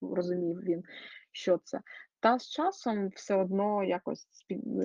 розумів 0.01 0.59
він, 0.61 0.83
що 1.31 1.57
це. 1.57 1.81
Та 2.19 2.39
з 2.39 2.49
часом 2.49 3.07
все 3.09 3.35
одно 3.35 3.83
якось 3.83 4.27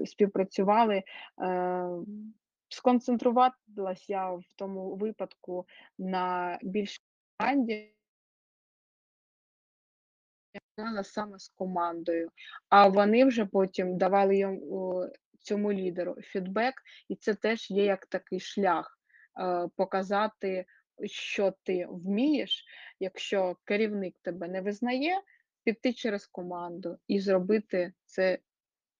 співпрацювали. 0.05 1.03
Е, 1.43 1.89
сконцентрувалась 2.69 4.09
я 4.09 4.31
в 4.31 4.45
тому 4.57 4.97
випадку 4.97 5.67
на 5.99 6.59
більш 6.63 7.03
команді, 7.39 7.95
працювала 10.81 11.05
саме 11.05 11.39
з 11.39 11.49
командою, 11.49 12.31
а 12.69 12.89
вони 12.89 13.25
вже 13.25 13.45
потім 13.45 13.99
давали 13.99 14.37
йому 14.37 15.09
цьому 15.41 15.73
лідеру 15.73 16.17
фідбек, 16.21 16.75
і 17.09 17.17
це 17.17 17.35
теж 17.35 17.71
є 17.71 17.85
як 17.85 18.07
такий 18.07 18.41
шлях 18.41 18.99
е, 19.41 19.69
показати, 19.77 20.65
що 21.05 21.55
ти 21.63 21.87
вмієш, 21.91 22.65
якщо 23.01 23.57
керівник 23.65 24.15
тебе 24.23 24.49
не 24.49 24.61
визнає, 24.61 25.21
піти 25.65 25.93
через 25.93 26.27
команду 26.27 26.99
і 27.09 27.21
зробити 27.21 27.93
це 28.05 28.39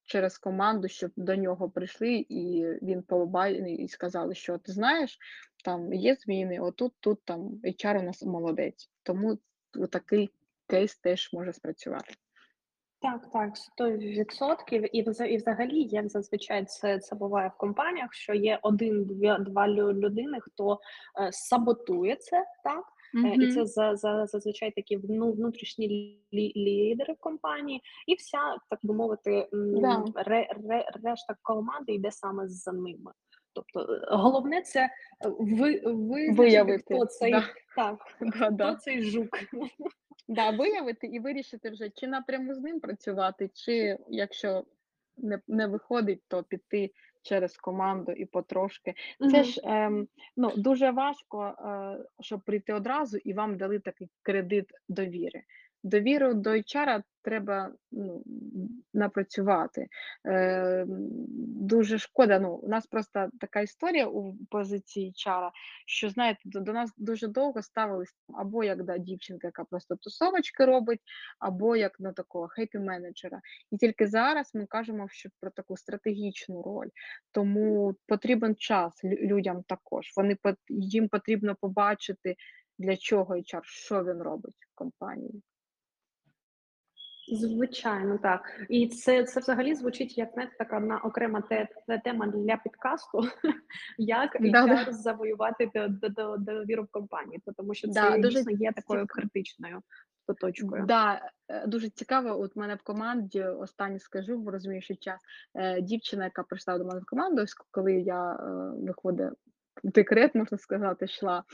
через 0.05 0.39
команду, 0.39 0.89
щоб 0.89 1.11
до 1.17 1.37
нього 1.37 1.71
прийшли, 1.71 2.27
і 2.29 2.67
він 2.83 3.03
побачив 3.03 3.81
і 3.81 3.89
сказали, 3.89 4.35
що 4.35 4.59
ти 4.59 4.73
знаєш, 4.73 5.19
там 5.65 5.93
є 5.93 6.15
зміни, 6.15 6.61
отут, 6.61 6.93
тут 7.01 7.25
там 7.25 7.61
HR 7.65 8.01
у 8.01 8.03
нас 8.03 8.23
молодець. 8.23 8.91
Тому 9.03 9.39
такий 9.91 10.31
кейс 10.71 10.97
теж 10.97 11.31
може 11.33 11.53
спрацювати. 11.53 12.15
Так, 13.03 13.31
так, 13.33 13.51
100%. 13.81 14.87
І, 14.93 15.01
і 15.29 15.37
взагалі, 15.37 15.83
як 15.83 16.09
зазвичай 16.09 16.65
це, 16.65 16.99
це 16.99 17.17
буває 17.17 17.49
в 17.55 17.59
компаніях, 17.59 18.15
що 18.15 18.35
є 18.35 18.59
один-два 18.63 19.69
людини, 19.69 20.39
хто 20.41 20.81
е, 21.21 21.33
саботує 21.33 22.17
це, 22.17 22.45
так? 22.65 22.85
Е, 23.27 23.35
І 23.35 23.53
це 23.53 23.67
за, 23.67 23.97
за, 23.97 24.27
зазвичай 24.27 24.71
такі 24.71 24.97
вну- 24.99 25.33
внутрішні 25.33 25.89
лі- 26.33 26.53
лідери 26.57 27.15
в 27.15 27.19
компанії, 27.21 27.83
і 28.07 28.15
вся, 28.15 28.39
так 28.71 28.79
би 28.83 28.95
мовити, 28.95 29.49
Да. 29.53 30.05
ре, 30.17 30.49
ре, 30.69 30.91
решта 31.05 31.37
команди 31.43 31.93
йде 31.93 32.11
саме 32.11 32.49
за 32.49 32.73
ними. 32.73 33.13
Тобто 33.53 33.81
е, 33.95 34.07
головне 34.11 34.63
це 34.63 34.81
е, 34.81 34.91
ви, 35.39 35.81
Виявити, 36.33 36.95
хто 36.95 37.07
цей, 37.07 37.33
да. 37.33 37.45
так, 37.77 37.99
Да, 38.21 38.31
хто 38.47 38.51
да. 38.51 38.75
цей 38.75 39.03
жук. 39.03 39.39
Да, 40.31 40.51
виявити 40.51 41.07
і 41.07 41.21
вирішити 41.21 41.71
вже, 41.71 41.91
чи 41.91 42.07
напряму 42.07 42.55
з 42.55 42.59
ним 42.61 42.81
працювати, 42.81 43.51
чи 43.55 43.99
якщо 44.09 44.65
не, 45.17 45.41
не 45.49 45.67
виходить, 45.67 46.23
то 46.29 46.43
піти 46.43 46.91
через 47.23 47.57
команду 47.57 48.13
і 48.13 48.25
потрошки. 48.25 48.95
Це 49.31 49.45
ж 49.45 49.61
ем, 49.65 50.09
ну, 50.37 50.53
дуже 50.57 50.91
важко, 50.91 51.45
е, 51.45 52.05
щоб 52.21 52.41
прийти 52.45 52.73
одразу 52.73 53.17
і 53.17 53.33
вам 53.33 53.57
дали 53.57 53.79
такий 53.79 54.09
кредит 54.23 54.67
довіри. 54.89 55.43
Довіру 55.83 56.35
до 56.35 56.51
HR 56.51 57.03
треба 57.23 57.73
ну, 57.93 58.23
напрацювати. 58.95 59.89
Е, 60.27 60.85
дуже 61.61 61.99
шкода. 61.99 62.39
Ну, 62.39 62.55
у 62.55 62.69
нас 62.69 62.87
просто 62.87 63.29
така 63.41 63.61
історія 63.61 64.07
у 64.07 64.35
позиції 64.51 65.13
HR, 65.13 65.51
що 65.87 66.11
знаєте, 66.11 66.41
до, 66.45 66.61
до 66.61 66.73
нас 66.73 66.91
дуже 66.97 67.29
довго 67.29 67.63
ставились 67.63 68.15
або 68.35 68.65
як 68.65 68.85
да, 68.85 68.99
дівчинка, 68.99 69.47
яка 69.47 69.65
просто 69.65 69.97
тусовочки 69.97 70.65
робить, 70.65 71.01
або 71.39 71.77
як 71.77 72.01
на 72.01 72.13
такого 72.13 72.49
хейпі-менеджера. 72.59 73.41
І 73.71 73.77
тільки 73.77 74.07
зараз 74.07 74.51
ми 74.55 74.67
кажемо 74.67 75.09
що 75.09 75.29
про 75.41 75.51
таку 75.51 75.77
стратегічну 75.77 76.63
роль. 76.63 76.89
Тому 77.33 77.95
потрібен 78.07 78.57
час 78.57 79.05
людям 79.05 79.63
також. 79.63 80.13
Вони 80.17 80.37
їм 80.69 81.09
потрібно 81.09 81.57
побачити 81.61 82.37
для 82.79 82.97
чого 82.97 83.35
HR, 83.35 83.61
що 83.63 84.05
він 84.05 84.23
робить 84.23 84.57
в 84.73 84.75
компанії. 84.75 85.43
Звичайно, 87.29 88.19
так. 88.19 88.67
І 88.69 88.89
це 88.89 89.25
це 89.25 89.41
взагалі 89.41 89.75
звучить 89.75 90.19
як 90.19 90.31
знаєте, 90.33 90.55
така 90.59 90.81
на 90.81 90.99
окрема 90.99 91.41
те, 91.41 91.69
те- 91.87 92.01
тема 92.05 92.27
для 92.27 92.57
підкасту, 92.57 93.23
як 93.99 94.37
Да-да. 94.41 94.93
Завоювати 94.93 95.71
до, 95.75 95.89
до, 95.89 96.09
до, 96.09 96.37
довіру 96.37 96.83
в 96.83 96.89
компанії, 96.89 97.43
тому 97.57 97.75
що 97.75 97.89
це 97.89 98.01
Да, 98.01 98.19
дуже 98.19 98.43
є 98.53 98.73
такою 98.73 99.07
критичною 99.07 99.83
точкою. 100.35 100.87
Да, 100.87 101.31
е, 101.49 101.67
дуже 101.67 101.89
цікаво. 101.89 102.41
От 102.41 102.57
мене 102.57 102.75
в 102.75 102.83
команді 102.83 103.43
останнє 103.43 103.99
скажу, 103.99 104.39
бо 104.39 104.51
розумію, 104.51 104.83
що 104.83 104.95
час. 104.95 105.21
Е, 105.55 105.81
Дівчина, 105.81 106.25
яка 106.25 106.43
прийшла 106.43 106.79
до 106.79 106.85
мене 106.85 107.01
в 107.01 107.05
команду, 107.05 107.45
коли 107.71 107.93
я 107.93 108.33
е, 108.33 108.37
виходить 108.87 109.31
в 109.31 109.60
декрет, 109.85 110.35
можна 110.35 110.59
сказати, 110.59 111.05
йшла. 111.05 111.45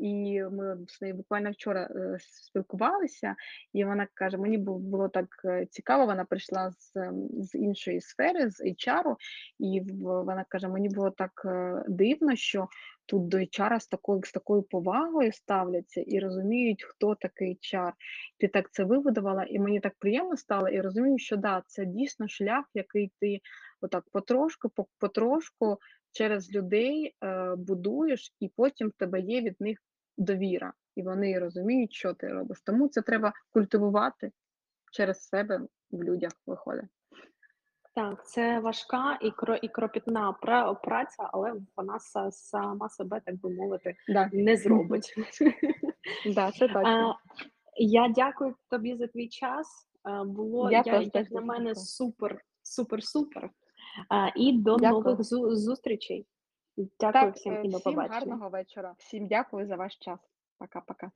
І 0.00 0.42
ми 0.42 0.78
з 0.88 1.00
нею 1.02 1.14
буквально 1.14 1.50
вчора 1.50 1.88
е, 1.90 2.16
спілкувалися, 2.20 3.34
і 3.72 3.84
вона 3.84 4.06
каже: 4.14 4.38
мені 4.38 4.58
бу- 4.58 4.78
було 4.78 5.08
так 5.08 5.26
е, 5.44 5.66
цікаво. 5.70 6.06
Вона 6.06 6.24
прийшла 6.24 6.70
з, 6.70 6.92
з 7.32 7.54
іншої 7.54 8.00
сфери, 8.00 8.50
з 8.50 8.60
HR, 8.60 9.16
і 9.58 9.82
вона 10.00 10.44
каже: 10.48 10.68
мені 10.68 10.88
було 10.88 11.10
так 11.10 11.30
дивно, 11.88 12.36
що 12.36 12.68
тут 13.06 13.28
до 13.28 13.36
HR 13.38 13.80
з 13.80 13.86
такою 13.86 14.20
з 14.24 14.32
такою 14.32 14.62
повагою 14.62 15.32
ставляться 15.32 16.00
і 16.00 16.18
розуміють, 16.20 16.84
хто 16.84 17.14
такий 17.14 17.58
HR 17.62 17.92
ти 18.38 18.48
так 18.48 18.72
це 18.72 18.84
вибудувала, 18.84 19.44
і 19.44 19.58
мені 19.58 19.80
так 19.80 19.94
приємно 19.98 20.36
стало, 20.36 20.68
і 20.68 20.80
розумію, 20.80 21.18
що 21.18 21.36
да, 21.36 21.62
це 21.66 21.84
дійсно 21.84 22.28
шлях, 22.28 22.64
який 22.74 23.12
ти 23.20 23.40
отак 23.80 24.04
потрошку, 24.12 24.68
по- 24.68 24.86
потрошку 24.98 25.78
через 26.12 26.52
людей 26.52 27.16
е, 27.24 27.54
будуєш, 27.56 28.34
і 28.40 28.48
потім 28.56 28.88
в 28.88 28.92
тебе 28.92 29.20
є 29.20 29.40
від 29.40 29.60
них 29.60 29.78
довіра, 30.18 30.72
і 30.96 31.02
вони 31.02 31.38
розуміють, 31.38 31.92
що 31.92 32.14
ти 32.14 32.28
робиш. 32.28 32.60
Тому 32.64 32.88
це 32.88 33.02
треба 33.02 33.32
культивувати 33.52 34.32
через 34.92 35.28
себе 35.28 35.60
в 35.90 36.02
людях 36.02 36.32
виходить. 36.46 36.84
Так, 37.94 38.26
це 38.28 38.60
важка 38.60 39.18
і 39.22 39.30
кро 39.30 39.56
і 39.56 39.68
кропітна 39.68 40.36
пра- 40.42 40.74
праця, 40.82 41.30
але 41.32 41.54
вона 41.76 41.98
са- 41.98 42.30
сама 42.30 42.88
себе, 42.88 43.20
так 43.24 43.40
би 43.40 43.50
мовити, 43.50 43.96
Да. 44.08 44.30
не 44.32 44.56
зробить. 44.56 45.14
Да, 46.34 46.52
це 46.52 46.68
точно. 46.68 47.16
Я 47.76 48.08
дякую 48.08 48.54
тобі 48.70 48.96
за 48.96 49.06
твій 49.06 49.28
час. 49.28 49.88
Було 50.26 50.70
Я 50.70 50.82
я, 50.86 51.00
як 51.14 51.30
на 51.30 51.40
мене 51.40 51.74
супер, 51.74 52.40
супер, 52.62 53.02
супер. 53.04 53.50
І 54.36 54.52
до 54.52 54.76
Дякую. 54.76 55.02
нових 55.04 55.18
зу- 55.20 55.54
зустрічей. 55.54 56.26
Дякую 56.76 57.12
Так, 57.24 57.34
всім 57.36 57.52
е, 57.54 57.60
і 57.64 57.68
до 57.68 57.78
всім 57.78 57.92
побачення. 57.92 58.18
гарного 58.18 58.48
вечора. 58.48 58.94
Всім 58.98 59.26
дякую 59.26 59.66
за 59.66 59.76
ваш 59.76 59.96
час. 59.96 60.18
Пока-пока. 60.58 61.10